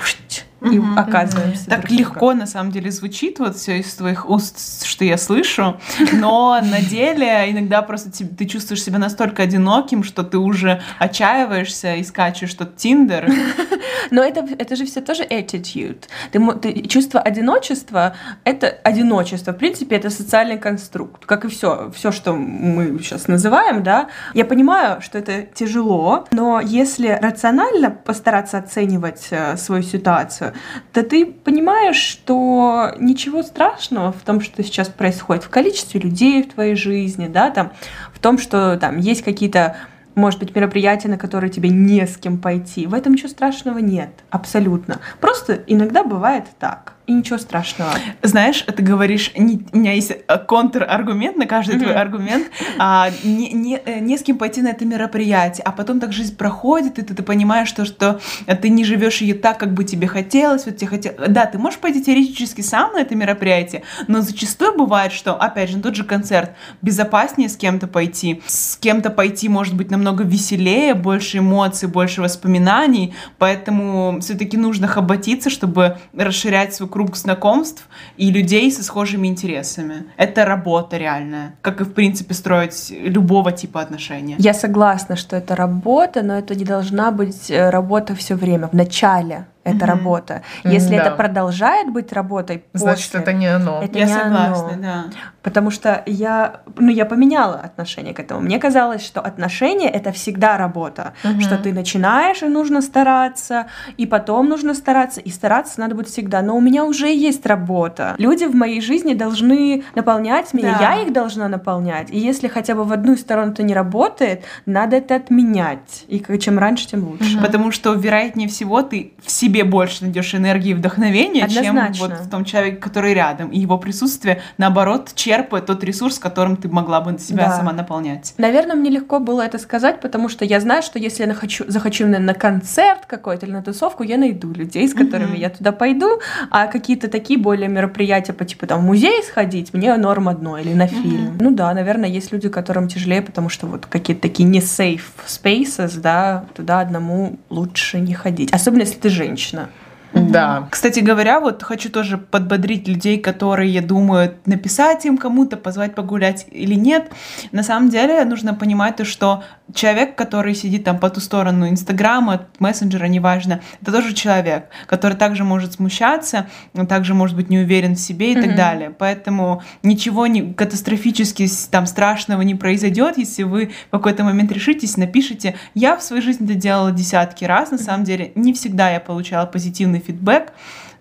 и 0.63 0.79
Мгм, 0.79 0.99
оказываемся. 0.99 1.67
Так 1.71 1.81
друг 1.87 1.91
легко, 1.93 2.35
на 2.35 2.47
самом 2.47 2.71
деле, 2.71 2.91
звучит 2.91 3.39
вот 3.39 3.57
все 3.57 3.79
из 3.79 3.95
твоих 3.95 4.29
уст, 4.29 4.85
что 4.85 5.05
я 5.05 5.17
слышу, 5.17 5.81
но 6.13 6.61
на 6.63 6.81
деле 6.83 7.51
иногда 7.51 7.81
просто 7.83 8.11
те- 8.11 8.27
ты 8.27 8.45
чувствуешь 8.47 8.83
себя 8.83 8.99
настолько 8.99 9.43
одиноким, 9.43 10.03
что 10.05 10.23
ты 10.23 10.37
уже 10.39 10.83
отчаиваешься 10.99 11.95
и 11.97 12.05
скачешь 12.05 12.55
тот 12.55 12.77
Тиндер. 12.77 13.31
Но 14.11 14.23
это, 14.23 14.47
это 14.59 14.77
же 14.77 14.87
все 14.87 15.01
тоже 15.01 15.25
attitude. 15.25 16.05
Ты, 16.33 16.53
ты- 16.61 16.89
чувство 16.89 17.21
одиночества— 17.21 18.15
это 18.45 18.67
одиночество. 18.67 19.53
В 19.53 19.57
принципе, 19.57 19.97
это 19.97 20.11
социальный 20.11 20.59
конструкт, 20.59 21.27
как 21.27 21.45
и 21.45 21.49
все, 21.49 21.91
все, 21.95 22.11
что 22.11 22.33
мы 22.35 22.99
сейчас 22.99 23.29
называем, 23.29 23.83
да. 23.83 24.09
Я 24.35 24.45
понимаю, 24.45 25.01
что 25.01 25.19
это 25.19 25.43
тяжело, 25.43 26.27
но 26.33 26.61
если 26.61 27.19
рационально 27.21 27.91
постараться 27.91 28.59
оценивать 28.59 29.29
э, 29.31 29.57
свою 29.57 29.83
ситуацию, 29.83 30.50
то 30.93 31.03
ты 31.03 31.27
понимаешь, 31.27 31.97
что 31.97 32.93
ничего 32.99 33.43
страшного 33.43 34.13
в 34.13 34.23
том, 34.23 34.41
что 34.41 34.63
сейчас 34.63 34.89
происходит 34.89 35.45
в 35.45 35.49
количестве 35.49 36.01
людей 36.01 36.43
в 36.43 36.53
твоей 36.53 36.75
жизни, 36.75 37.29
да, 37.29 37.51
там, 37.51 37.73
в 38.13 38.19
том, 38.19 38.39
что 38.39 38.77
там 38.79 38.99
есть 38.99 39.23
какие-то 39.23 39.77
может 40.15 40.41
быть, 40.41 40.55
мероприятия, 40.55 41.09
на 41.09 41.17
которые 41.17 41.51
тебе 41.51 41.69
не 41.69 42.07
с 42.07 42.17
кем 42.17 42.39
пойти. 42.39 42.87
В 42.87 42.95
этом 42.95 43.13
ничего 43.13 43.29
страшного 43.29 43.79
нет, 43.79 44.11
абсолютно. 44.31 45.01
Просто 45.21 45.63
иногда 45.67 46.03
бывает 46.03 46.45
так, 46.59 46.95
и 47.11 47.13
ничего 47.13 47.39
страшного. 47.39 47.91
Знаешь, 48.23 48.63
ты 48.63 48.83
говоришь, 48.83 49.33
не- 49.37 49.67
у 49.73 49.77
меня 49.79 49.93
есть 49.95 50.13
э, 50.13 50.39
контраргумент 50.39 51.37
на 51.37 51.47
каждый 51.47 51.77
твой 51.79 51.91
Мгм. 51.91 51.99
аргумент, 52.01 52.47
а, 52.79 53.11
не, 53.25 53.51
не, 53.51 53.81
э, 53.85 53.99
не 53.99 54.17
с 54.17 54.23
кем 54.23 54.39
пойти 54.39 54.63
на 54.63 54.69
это 54.69 54.85
мероприятие, 54.85 55.65
а 55.65 55.73
потом 55.73 55.99
так 55.99 56.13
жизнь 56.13 56.37
проходит, 56.37 56.99
и 56.99 57.03
ты, 57.03 57.15
ты 57.15 57.23
понимаешь, 57.25 57.69
что, 57.69 57.85
что 57.85 58.21
ты 58.63 58.69
не 58.69 58.85
живешь 58.85 59.21
ее 59.23 59.35
так, 59.35 59.59
как 59.59 59.75
бы 59.75 59.83
тебе 59.85 60.07
хотелось, 60.07 60.67
вот 60.67 60.77
тебе 60.77 60.87
хотел... 60.89 61.13
Да, 61.29 61.47
ты 61.47 61.59
можешь 61.59 61.81
пойти 61.81 62.03
теоретически 62.03 62.61
сам 62.61 62.93
на 62.93 62.99
это 63.01 63.17
мероприятие, 63.17 63.83
но 64.07 64.21
зачастую 64.21 64.77
бывает, 64.79 65.11
что, 65.13 65.35
опять 65.35 65.71
же, 65.71 65.79
на 65.79 65.83
тот 65.83 65.97
же 65.97 66.05
концерт 66.05 66.53
безопаснее 66.81 67.49
с 67.49 67.57
кем-то 67.57 67.89
пойти, 67.89 68.41
с 68.47 68.77
кем-то 68.77 69.11
пойти 69.11 69.49
может 69.49 69.75
быть 69.75 69.91
намного 69.91 70.23
веселее, 70.23 70.95
больше 70.95 71.39
эмоций, 71.39 71.89
больше 71.89 72.21
воспоминаний, 72.23 73.15
поэтому 73.39 74.19
все-таки 74.21 74.57
нужно 74.57 74.87
хоботиться, 74.87 75.51
чтобы 75.51 75.97
расширять 76.17 76.73
свой 76.75 76.89
круг 76.89 77.00
знакомств 77.09 77.89
и 78.17 78.31
людей 78.31 78.71
со 78.71 78.83
схожими 78.83 79.27
интересами. 79.27 80.05
Это 80.17 80.45
работа 80.45 80.97
реальная, 80.97 81.55
как 81.63 81.81
и, 81.81 81.85
в 81.85 81.93
принципе, 81.93 82.35
строить 82.35 82.91
любого 82.91 83.53
типа 83.53 83.81
отношения. 83.81 84.37
Я 84.39 84.55
согласна, 84.55 85.17
что 85.17 85.37
это 85.37 85.57
работа, 85.57 86.23
но 86.23 86.39
это 86.39 86.55
не 86.55 86.65
должна 86.65 87.11
быть 87.11 87.51
э, 87.51 87.71
работа 87.71 88.15
все 88.15 88.35
время. 88.35 88.69
В 88.69 88.75
начале 88.75 89.47
это 89.65 89.77
Мгм. 89.77 89.85
работа. 89.87 90.43
Если 90.65 90.95
М-да. 90.97 91.07
это 91.09 91.17
продолжает 91.17 91.91
быть 91.93 92.13
работой, 92.13 92.65
Значит, 92.73 93.05
после, 93.07 93.21
это 93.21 93.33
не 93.33 93.47
оно. 93.47 93.83
Это 93.83 93.99
Я 93.99 94.07
не 94.07 94.13
согласна, 94.13 94.69
оно. 94.75 94.83
да. 94.83 95.05
Потому 95.43 95.71
что 95.71 96.03
я, 96.07 96.61
ну, 96.77 96.91
я 96.91 97.05
поменяла 97.07 97.57
отношение 97.57 98.15
к 98.15 98.21
этому. 98.21 98.41
Мне 98.41 98.59
казалось, 98.59 99.05
что 99.05 99.21
отношения— 99.21 99.89
это 99.91 100.13
всегда 100.13 100.57
работа. 100.57 101.13
Мгм. 101.25 101.41
Что 101.41 101.57
ты 101.59 101.73
начинаешь, 101.73 102.43
и 102.43 102.47
нужно 102.47 102.81
стараться, 102.83 103.67
и 103.97 104.07
потом 104.07 104.49
нужно 104.49 104.75
стараться, 104.75 105.21
и 105.21 105.31
стараться 105.31 105.81
надо 105.81 105.95
будет 105.95 106.09
всегда. 106.09 106.43
Но 106.43 106.57
у 106.57 106.61
меня 106.61 106.85
уже 106.85 107.09
есть 107.15 107.45
работа. 107.47 108.15
Люди 108.19 108.45
в 108.45 108.55
моей 108.55 108.81
жизни 108.81 109.15
должны 109.15 109.85
наполнять 109.95 110.55
меня, 110.55 110.77
Да. 110.79 110.95
я 110.95 111.03
их 111.03 111.13
должна 111.13 111.49
наполнять. 111.49 112.11
И 112.11 112.19
если 112.19 112.49
хотя 112.49 112.75
бы 112.75 112.85
в 112.85 112.93
одну 112.93 113.17
сторону 113.17 113.53
это 113.53 113.63
не 113.63 113.75
работает, 113.75 114.45
надо 114.67 114.97
это 114.97 115.17
отменять. 115.17 116.05
И 116.09 116.23
чем 116.39 116.59
раньше, 116.59 116.87
тем 116.89 117.05
лучше. 117.07 117.35
Мгм. 117.37 117.43
Потому 117.45 117.71
что, 117.73 117.93
вероятнее 117.95 118.49
всего, 118.49 118.83
ты 118.83 119.13
в 119.23 119.31
себе 119.31 119.50
больше 119.65 120.05
найдешь 120.05 120.35
энергии 120.35 120.71
и 120.71 120.75
вдохновения, 120.75 121.49
чем 121.49 121.77
вот 121.99 122.13
в 122.13 122.31
том 122.31 122.45
человеке, 122.45 122.77
который 122.77 123.15
рядом. 123.15 123.49
И 123.51 123.59
его 123.59 123.79
присутствие, 123.79 124.41
наоборот, 124.59 125.11
черпает 125.15 125.67
тот 125.67 125.85
ресурс, 125.85 126.19
которым 126.19 126.57
ты 126.57 126.69
могла 126.69 127.01
бы 127.01 127.19
себя 127.19 127.47
Да. 127.49 127.57
сама 127.57 127.73
наполнять. 127.73 128.35
Наверное, 128.39 128.77
мне 128.77 128.91
легко 128.91 129.19
было 129.21 129.43
это 129.43 129.59
сказать, 129.59 130.01
потому 130.01 130.29
что 130.29 130.45
я 130.45 130.61
знаю, 130.61 130.83
что 130.83 130.99
если 130.99 131.25
я 131.27 131.35
хочу, 131.35 131.65
захочу 131.69 132.07
на 132.07 132.35
концерт 132.35 133.07
какой-то 133.07 133.47
или 133.47 133.53
на 133.53 133.63
тусовку, 133.63 134.03
я 134.03 134.17
найду 134.17 134.53
людей, 134.53 134.89
с 134.89 134.95
которыми 134.95 135.33
Мгм. 135.33 135.41
я 135.41 135.51
туда 135.51 135.73
пойду, 135.73 136.21
а 136.51 136.67
какие-то 136.67 137.09
такие 137.09 137.39
более 137.39 137.69
мероприятия 137.69 138.33
по 138.33 138.45
типу 138.45 138.67
там 138.67 138.81
в 138.81 138.85
музей 138.85 139.23
сходить, 139.25 139.75
мне 139.75 139.97
норм 139.97 140.29
одно 140.29 140.59
или 140.59 140.73
на 140.75 140.87
фильм. 140.87 141.37
Ну 141.41 141.51
да, 141.51 141.73
наверное, 141.75 142.09
есть 142.09 142.33
люди, 142.33 142.49
которым 142.49 142.89
тяжелее, 142.89 143.23
потому 143.23 143.49
что 143.49 143.67
вот 143.67 143.87
какие-то 143.87 144.23
такие 144.23 144.49
не 144.49 144.61
safe 144.61 145.01
spaces, 145.27 145.99
да, 146.01 146.45
туда 146.55 146.81
одному 146.81 147.39
лучше 147.51 147.99
не 148.01 148.15
ходить. 148.15 148.53
Особенно 148.53 148.81
если 148.81 148.99
ты 148.99 149.09
женщина 149.09 149.40
точно. 149.41 149.71
Да. 150.13 150.69
Кстати 150.71 151.01
говоря, 151.01 151.41
вот 151.41 151.63
хочу 151.63 151.91
тоже 151.91 152.19
подбодрить 152.19 152.89
людей, 152.89 153.19
которые 153.19 153.81
думают, 153.81 154.47
написать 154.47 155.05
им 155.07 155.17
кому-то, 155.17 155.57
позвать 155.57 155.95
погулять 155.95 156.47
или 156.51 156.75
нет. 156.75 157.11
На 157.53 157.63
самом 157.63 157.91
деле 157.91 158.25
нужно 158.25 158.55
понимать 158.55 158.97
то, 158.97 159.05
что 159.05 159.45
человек, 159.75 160.17
который 160.17 160.55
сидит 160.55 160.85
там 160.85 160.99
по 160.99 161.11
ту 161.11 161.21
сторону 161.21 161.69
Инстаграма, 161.69 162.47
мессенджера, 162.59 163.07
неважно, 163.07 163.61
это 163.81 163.93
тоже 163.93 164.13
человек, 164.15 164.67
который 164.87 165.17
также 165.17 165.45
может 165.45 165.75
смущаться, 165.75 166.49
также 166.89 167.15
может 167.15 167.37
быть 167.37 167.51
не 167.51 167.59
уверен 167.59 167.95
в 167.95 168.01
себе 168.01 168.33
и 168.33 168.37
mm-hmm. 168.37 168.43
так 168.43 168.57
далее. 168.57 168.95
Поэтому 168.99 169.63
ничего 169.83 170.27
не 170.27 170.53
катастрофически 170.53 171.49
там 171.71 171.87
страшного 171.87 172.43
не 172.43 172.55
произойдет, 172.55 173.17
если 173.19 173.45
вы 173.45 173.73
в 173.89 173.91
какой-то 173.93 174.25
момент 174.25 174.51
решитесь, 174.53 174.97
напишите. 174.97 175.55
Я 175.75 175.97
в 175.97 176.03
своей 176.03 176.23
жизни 176.23 176.47
это 176.47 176.55
делала 176.55 176.91
десятки 176.91 177.45
раз, 177.45 177.71
на 177.71 177.79
самом 177.79 178.05
деле 178.05 178.33
не 178.35 178.53
всегда 178.53 178.91
я 178.91 179.01
получала 179.01 179.47
позитивный 179.47 180.00
фидбэк, 180.01 180.53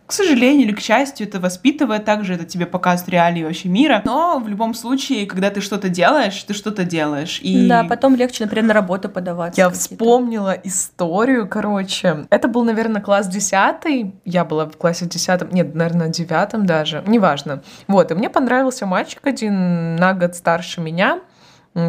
к 0.09 0.11
сожалению 0.11 0.67
или 0.67 0.73
к 0.73 0.79
счастью, 0.79 1.27
это 1.27 1.39
воспитывает, 1.39 2.03
также 2.03 2.33
это 2.33 2.43
тебе 2.43 2.65
показывает 2.65 3.09
реалии 3.09 3.43
вообще 3.43 3.69
мира. 3.69 4.01
Но 4.05 4.39
в 4.39 4.47
любом 4.47 4.73
случае, 4.73 5.27
когда 5.27 5.51
ты 5.51 5.61
что-то 5.61 5.87
делаешь, 5.87 6.43
ты 6.45 6.55
что-то 6.55 6.83
делаешь. 6.83 7.39
И... 7.43 7.67
Да, 7.67 7.83
потом 7.83 8.15
легче, 8.15 8.45
например, 8.45 8.65
на 8.65 8.73
работу 8.73 9.07
подаваться. 9.07 9.61
Я 9.61 9.69
вспомнила 9.69 10.57
историю, 10.63 11.47
короче. 11.47 12.25
Это 12.31 12.47
был, 12.47 12.63
наверное, 12.63 13.03
класс 13.03 13.27
10. 13.27 14.15
Я 14.25 14.45
была 14.45 14.65
в 14.65 14.77
классе 14.77 15.05
10, 15.05 15.53
нет, 15.53 15.75
наверное, 15.75 16.09
9 16.09 16.65
даже, 16.65 17.03
неважно. 17.05 17.61
Вот, 17.87 18.09
и 18.09 18.15
мне 18.15 18.31
понравился 18.31 18.87
мальчик 18.87 19.27
один 19.27 19.95
на 19.95 20.15
год 20.15 20.35
старше 20.35 20.81
меня. 20.81 21.19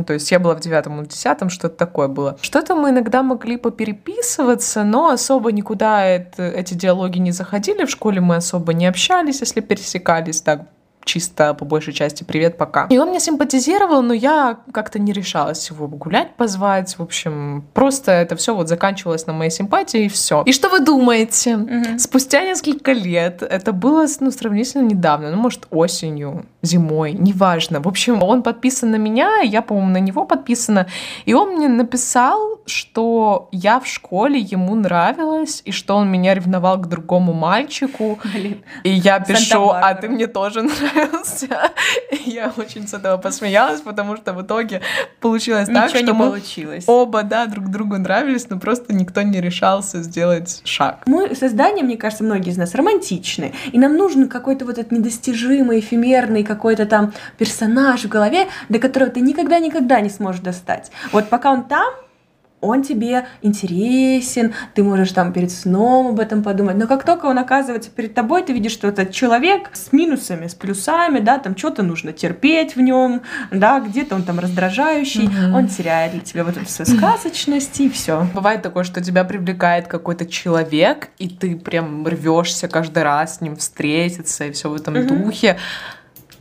То 0.07 0.15
есть 0.15 0.31
я 0.31 0.39
была 0.39 0.55
в 0.55 0.61
девятом, 0.61 1.03
в 1.03 1.07
десятом, 1.07 1.51
что-то 1.51 1.77
такое 1.77 2.09
было. 2.09 2.39
Что-то 2.41 2.75
мы 2.75 2.91
иногда 2.91 3.23
могли 3.23 3.57
попереписываться, 3.57 4.85
но 4.85 5.11
особо 5.11 5.53
никуда 5.53 6.05
это, 6.05 6.43
эти 6.43 6.75
диалоги 6.75 7.19
не 7.19 7.33
заходили. 7.33 7.85
В 7.85 7.91
школе 7.91 8.21
мы 8.21 8.37
особо 8.37 8.73
не 8.73 8.87
общались, 8.87 9.41
если 9.41 9.61
пересекались 9.61 10.41
так 10.41 10.63
чисто 11.11 11.55
по 11.55 11.65
большей 11.65 11.93
части 11.93 12.23
привет, 12.23 12.57
пока. 12.57 12.87
И 12.89 12.99
он 12.99 13.09
мне 13.09 13.19
симпатизировал, 13.19 14.01
но 14.03 14.15
я 14.15 14.59
как-то 14.73 15.01
не 15.01 15.13
решалась 15.13 15.69
его 15.71 15.89
гулять 15.89 16.37
позвать. 16.37 16.97
В 16.99 17.03
общем, 17.03 17.65
просто 17.75 18.13
это 18.13 18.37
все 18.37 18.55
вот 18.55 18.69
заканчивалось 18.69 19.27
на 19.27 19.33
моей 19.33 19.51
симпатии 19.51 20.05
и 20.05 20.09
все. 20.09 20.43
И 20.47 20.53
что 20.53 20.69
вы 20.69 20.81
думаете? 20.81 21.57
Угу. 21.57 21.99
Спустя 21.99 22.45
несколько 22.45 22.93
лет, 22.93 23.43
это 23.43 23.73
было 23.73 24.07
ну, 24.21 24.31
сравнительно 24.31 24.83
недавно, 24.83 25.31
ну, 25.31 25.37
может, 25.37 25.67
осенью, 25.71 26.47
зимой, 26.63 27.13
неважно. 27.13 27.81
В 27.81 27.89
общем, 27.89 28.23
он 28.23 28.43
подписан 28.43 28.93
на 28.93 28.97
меня, 28.97 29.41
я, 29.41 29.63
по-моему, 29.63 29.91
на 29.91 30.01
него 30.01 30.25
подписана. 30.25 30.87
И 31.25 31.35
он 31.35 31.57
мне 31.57 31.69
написал, 31.69 32.61
что 32.67 33.49
я 33.51 33.81
в 33.81 33.87
школе 33.87 34.39
ему 34.39 34.77
нравилась, 34.77 35.63
и 35.65 35.73
что 35.73 35.97
он 35.97 36.09
меня 36.09 36.35
ревновал 36.35 36.79
к 36.79 36.87
другому 36.87 37.33
мальчику. 37.33 38.19
Блин. 38.33 38.63
И 38.85 38.91
я 38.91 39.19
пишу, 39.21 39.71
а 39.71 39.95
ты 39.95 40.09
мне 40.09 40.27
тоже 40.27 40.63
нравился. 41.01 41.71
И 42.11 42.31
я 42.31 42.53
очень 42.57 42.87
с 42.87 42.95
этого 42.95 43.17
посмеялась, 43.17 43.81
потому 43.81 44.17
что 44.17 44.33
в 44.33 44.43
итоге 44.43 44.83
получилось 45.21 45.69
Ничего 45.69 45.81
так, 45.81 45.97
что 45.97 46.15
мы 46.15 46.27
получилось. 46.29 46.85
оба, 46.87 47.23
да, 47.23 47.47
друг 47.47 47.69
другу 47.71 47.97
нравились, 47.99 48.49
но 48.51 48.59
просто 48.59 48.93
никто 48.93 49.23
не 49.23 49.41
решался 49.41 50.03
сделать 50.03 50.63
шаг. 50.65 51.03
Мы 51.07 51.35
создание, 51.35 51.85
мне 51.85 51.97
кажется, 51.97 52.25
многие 52.25 52.51
из 52.51 52.57
нас 52.57 52.75
романтичны, 52.75 53.53
и 53.73 53.79
нам 53.79 53.97
нужен 53.97 54.29
какой-то 54.29 54.65
вот 54.65 54.79
этот 54.79 54.93
недостижимый, 54.93 55.81
эфемерный 55.81 56.45
какой-то 56.45 56.87
там 56.87 57.13
персонаж 57.39 58.05
в 58.05 58.09
голове, 58.09 58.47
до 58.69 58.79
которого 58.79 59.11
ты 59.11 59.21
никогда-никогда 59.21 60.01
не 60.01 60.11
сможешь 60.11 60.41
достать. 60.41 60.91
Вот 61.13 61.29
пока 61.29 61.51
он 61.51 61.65
там, 61.65 61.93
он 62.61 62.83
тебе 62.83 63.27
интересен, 63.43 64.55
ты 64.75 64.83
можешь 64.83 65.13
там 65.13 65.33
перед 65.33 65.51
сном 65.51 66.09
об 66.09 66.21
этом 66.21 66.43
подумать, 66.43 66.77
но 66.77 66.87
как 66.87 67.05
только 67.05 67.27
он 67.27 67.39
оказывается 67.39 67.91
перед 67.91 68.15
тобой, 68.15 68.43
ты 68.43 68.53
видишь, 68.53 68.73
что 68.73 68.89
это 68.89 69.07
человек 69.07 69.71
с 69.73 69.93
минусами, 69.93 70.47
с 70.47 70.55
плюсами, 70.55 71.21
да, 71.21 71.39
там 71.39 71.57
что-то 71.57 71.83
нужно 71.83 72.13
терпеть 72.13 72.77
в 72.77 72.81
нем, 72.81 73.23
да, 73.51 73.81
где-то 73.81 74.15
он 74.15 74.23
там 74.23 74.39
раздражающий, 74.39 75.27
mm-hmm. 75.27 75.57
он 75.57 75.69
теряет 75.69 76.13
для 76.13 76.21
тебя 76.21 76.45
вот 76.45 76.57
эту 76.57 76.69
свою 76.69 76.97
сказочность 76.99 77.81
и 77.81 77.89
все. 77.89 78.27
Бывает 78.35 78.63
такое, 78.63 78.85
что 78.85 79.03
тебя 79.03 79.25
привлекает 79.25 79.87
какой-то 79.87 80.27
человек, 80.27 81.09
и 81.19 81.29
ты 81.29 81.57
прям 81.57 82.07
рвешься 82.07 82.69
каждый 82.69 83.03
раз 83.03 83.37
с 83.37 83.41
ним 83.41 83.57
встретиться 83.57 84.45
и 84.45 84.53
все 84.53 84.69
в 84.69 84.75
этом 84.75 84.95
mm-hmm. 84.95 85.25
духе. 85.25 85.57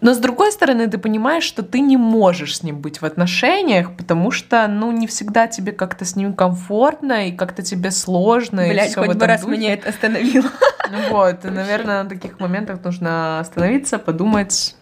Но 0.01 0.13
с 0.13 0.17
другой 0.17 0.51
стороны, 0.51 0.87
ты 0.87 0.97
понимаешь, 0.97 1.43
что 1.43 1.63
ты 1.63 1.79
не 1.81 1.97
можешь 1.97 2.57
с 2.57 2.63
ним 2.63 2.79
быть 2.79 3.01
в 3.01 3.05
отношениях, 3.05 3.95
потому 3.95 4.31
что, 4.31 4.67
ну, 4.67 4.91
не 4.91 5.07
всегда 5.07 5.47
тебе 5.47 5.71
как-то 5.71 6.05
с 6.05 6.15
ним 6.15 6.33
комфортно 6.33 7.27
и 7.27 7.31
как-то 7.31 7.61
тебе 7.61 7.91
сложно. 7.91 8.63
Блять, 8.67 8.95
хоть 8.95 9.15
бы 9.15 9.25
раз 9.25 9.41
духе. 9.41 9.53
меня 9.53 9.73
это 9.73 9.89
остановило. 9.89 10.49
Ну 10.91 10.97
вот, 11.11 11.45
и, 11.45 11.49
наверное, 11.49 12.03
на 12.03 12.09
таких 12.09 12.39
моментах 12.39 12.83
нужно 12.83 13.39
остановиться, 13.39 13.99
подумать, 13.99 14.75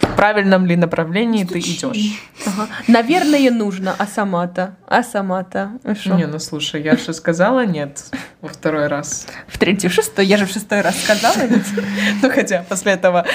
в 0.00 0.16
правильном 0.16 0.66
ли 0.66 0.76
направлении 0.76 1.44
Стучи. 1.44 1.78
ты 1.80 1.86
идешь. 1.88 2.22
Ага. 2.46 2.68
Наверное, 2.88 3.50
нужно, 3.50 3.94
а 3.98 4.06
сама-то? 4.06 4.76
А 4.86 5.02
сама-то? 5.02 5.72
А 5.84 6.16
не, 6.16 6.26
ну 6.26 6.38
слушай, 6.38 6.82
я 6.82 6.96
же 6.96 7.12
сказала 7.12 7.66
нет 7.66 8.04
во 8.40 8.48
второй 8.48 8.86
раз. 8.86 9.26
В 9.48 9.58
третий, 9.58 9.88
в 9.88 9.92
шестой. 9.92 10.26
Я 10.26 10.36
же 10.36 10.46
в 10.46 10.50
шестой 10.50 10.80
раз 10.80 10.96
сказала 11.02 11.46
нет. 11.48 11.64
Ну 12.22 12.30
хотя 12.30 12.64
после 12.68 12.92
этого 12.92 13.26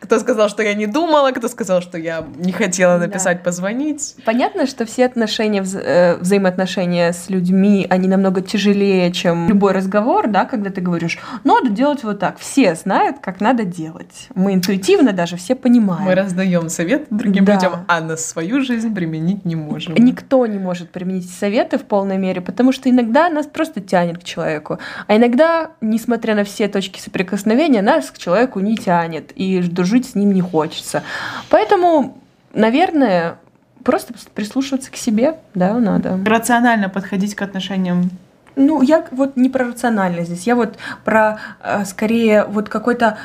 кто 0.00 0.18
сказал, 0.18 0.48
что 0.48 0.62
я 0.62 0.74
не 0.74 0.86
думала, 0.86 1.30
кто 1.32 1.48
сказал, 1.48 1.82
что 1.82 1.98
я 1.98 2.24
не 2.36 2.52
хотела 2.52 2.98
написать, 2.98 3.42
позвонить. 3.42 4.16
Понятно, 4.24 4.66
что 4.66 4.84
все 4.84 5.06
отношения, 5.06 5.62
э, 5.62 6.16
взаимоотношения 6.16 7.12
с 7.12 7.30
людьми, 7.30 7.86
они 7.88 8.08
намного 8.08 8.40
тяжелее, 8.40 9.12
чем 9.12 9.48
любой 9.48 9.72
разговор, 9.72 10.28
да, 10.28 10.44
когда 10.44 10.70
ты 10.70 10.80
говоришь, 10.80 11.18
надо 11.44 11.68
делать 11.70 12.02
вот 12.04 12.18
так. 12.18 12.38
Все 12.38 12.74
знают, 12.74 13.18
как 13.20 13.40
надо 13.40 13.64
делать. 13.64 14.28
Мы 14.34 14.54
интуитивно 14.54 15.12
даже 15.12 15.36
все 15.36 15.54
понимаем. 15.54 16.09
Мы 16.10 16.16
раздаем 16.16 16.68
совет 16.68 17.06
другим 17.10 17.44
да. 17.44 17.54
людям, 17.54 17.84
а 17.86 18.00
на 18.00 18.16
свою 18.16 18.62
жизнь 18.62 18.94
применить 18.94 19.44
не 19.44 19.56
можем. 19.56 19.94
Никто 19.94 20.44
не 20.46 20.58
может 20.58 20.90
применить 20.90 21.30
советы 21.30 21.78
в 21.78 21.82
полной 21.82 22.18
мере, 22.18 22.40
потому 22.40 22.72
что 22.72 22.90
иногда 22.90 23.28
нас 23.28 23.46
просто 23.46 23.80
тянет 23.80 24.18
к 24.18 24.24
человеку. 24.24 24.78
А 25.06 25.16
иногда, 25.16 25.70
несмотря 25.80 26.34
на 26.34 26.44
все 26.44 26.68
точки 26.68 26.98
соприкосновения, 27.00 27.80
нас 27.80 28.10
к 28.10 28.18
человеку 28.18 28.60
не 28.60 28.76
тянет, 28.76 29.32
и 29.32 29.60
дружить 29.62 30.06
с 30.10 30.14
ним 30.14 30.32
не 30.32 30.40
хочется. 30.40 31.02
Поэтому, 31.48 32.18
наверное, 32.52 33.36
просто 33.84 34.14
прислушиваться 34.34 34.90
к 34.90 34.96
себе, 34.96 35.36
да, 35.54 35.74
надо. 35.78 36.18
Рационально 36.24 36.88
подходить 36.88 37.34
к 37.34 37.42
отношениям 37.42 38.10
ну, 38.56 38.82
я 38.82 39.06
вот 39.12 39.36
не 39.36 39.48
про 39.48 39.66
рационально 39.66 40.24
здесь, 40.24 40.46
я 40.46 40.54
вот 40.54 40.76
про 41.04 41.38
э, 41.62 41.84
скорее 41.84 42.44
вот 42.44 42.68
какой-то 42.68 43.16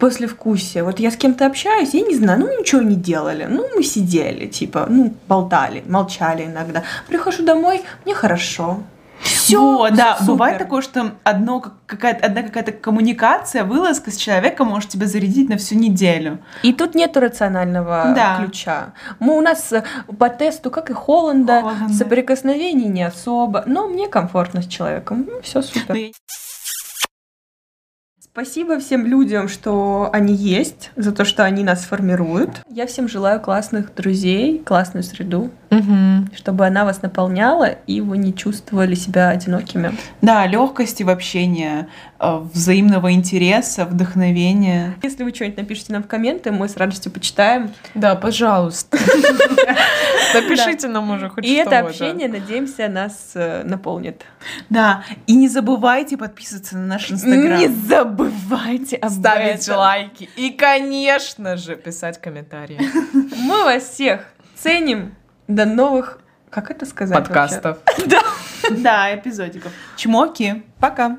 послевкусие. 0.00 0.82
Вот 0.82 0.98
я 0.98 1.10
с 1.10 1.16
кем-то 1.16 1.46
общаюсь, 1.46 1.94
я 1.94 2.00
не 2.00 2.16
знаю, 2.16 2.40
ну 2.40 2.58
ничего 2.58 2.82
не 2.82 2.96
делали. 2.96 3.46
Ну, 3.48 3.68
мы 3.76 3.82
сидели, 3.82 4.46
типа, 4.46 4.86
ну, 4.88 5.14
болтали, 5.28 5.84
молчали 5.86 6.46
иногда. 6.46 6.82
Прихожу 7.06 7.44
домой, 7.44 7.82
мне 8.04 8.14
хорошо. 8.14 8.78
Все, 9.22 9.60
вот, 9.60 9.94
да, 9.94 10.16
супер. 10.16 10.32
бывает 10.32 10.58
такое, 10.58 10.80
что 10.80 11.12
одно, 11.24 11.62
какая-то, 11.86 12.24
одна 12.24 12.42
какая-то 12.42 12.72
коммуникация, 12.72 13.64
вылазка 13.64 14.10
с 14.10 14.16
человеком 14.16 14.68
может 14.68 14.88
тебя 14.88 15.06
зарядить 15.06 15.50
на 15.50 15.58
всю 15.58 15.74
неделю. 15.74 16.38
И 16.62 16.72
тут 16.72 16.94
нет 16.94 17.16
рационального 17.16 18.12
да. 18.16 18.38
ключа. 18.38 18.94
Мы 19.18 19.36
у 19.36 19.42
нас 19.42 19.72
э, 19.72 19.84
по 20.18 20.30
тесту, 20.30 20.70
как 20.70 20.88
и 20.88 20.94
Холланда, 20.94 21.60
Холланда. 21.60 21.92
соприкосновений 21.92 22.88
не 22.88 23.02
особо, 23.02 23.62
но 23.66 23.88
мне 23.88 24.08
комфортно 24.08 24.62
с 24.62 24.66
человеком. 24.66 25.26
Ну, 25.30 25.42
все 25.42 25.60
супер. 25.60 25.94
Но 25.94 26.10
Спасибо 28.40 28.78
всем 28.78 29.04
людям, 29.04 29.48
что 29.48 30.08
они 30.14 30.32
есть, 30.32 30.92
за 30.96 31.12
то, 31.12 31.26
что 31.26 31.44
они 31.44 31.62
нас 31.62 31.80
формируют. 31.82 32.62
Я 32.70 32.86
всем 32.86 33.06
желаю 33.06 33.38
классных 33.38 33.94
друзей, 33.94 34.62
классную 34.64 35.02
среду, 35.02 35.50
угу. 35.70 36.26
чтобы 36.34 36.66
она 36.66 36.86
вас 36.86 37.02
наполняла, 37.02 37.66
и 37.66 38.00
вы 38.00 38.16
не 38.16 38.34
чувствовали 38.34 38.94
себя 38.94 39.28
одинокими. 39.28 39.92
Да, 40.22 40.46
легкости 40.46 41.02
в 41.02 41.10
общении, 41.10 41.86
э, 42.18 42.38
взаимного 42.54 43.12
интереса, 43.12 43.84
вдохновения. 43.84 44.94
Если 45.02 45.22
вы 45.22 45.34
что-нибудь 45.34 45.58
напишите 45.58 45.92
нам 45.92 46.02
в 46.02 46.06
комменты, 46.06 46.50
мы 46.50 46.66
с 46.66 46.78
радостью 46.78 47.12
почитаем. 47.12 47.72
Да, 47.94 48.14
пожалуйста. 48.14 48.96
Напишите 50.34 50.88
нам 50.88 51.10
уже 51.10 51.28
хоть 51.28 51.44
И 51.44 51.52
это 51.52 51.80
общение, 51.80 52.28
надеемся, 52.28 52.88
нас 52.88 53.32
э, 53.34 53.64
наполнит. 53.64 54.22
Да, 54.70 55.04
и 55.26 55.34
не 55.34 55.48
забывайте 55.48 56.16
подписываться 56.16 56.78
на 56.78 56.86
наш 56.86 57.10
инстаграм. 57.10 57.58
Не 57.58 57.68
забывайте 57.68 58.29
ставить 59.08 59.68
лайки 59.68 60.28
и, 60.36 60.50
конечно 60.50 61.56
же, 61.56 61.76
писать 61.76 62.20
комментарии. 62.20 62.80
Мы 63.36 63.64
вас 63.64 63.84
всех 63.84 64.26
ценим. 64.56 65.14
До 65.48 65.64
новых, 65.64 66.20
как 66.50 66.70
это 66.70 66.86
сказать? 66.86 67.16
Подкастов. 67.16 67.78
Да. 68.06 68.22
Да, 68.70 69.14
эпизодиков. 69.14 69.72
Чмоки. 69.96 70.62
Пока. 70.78 71.18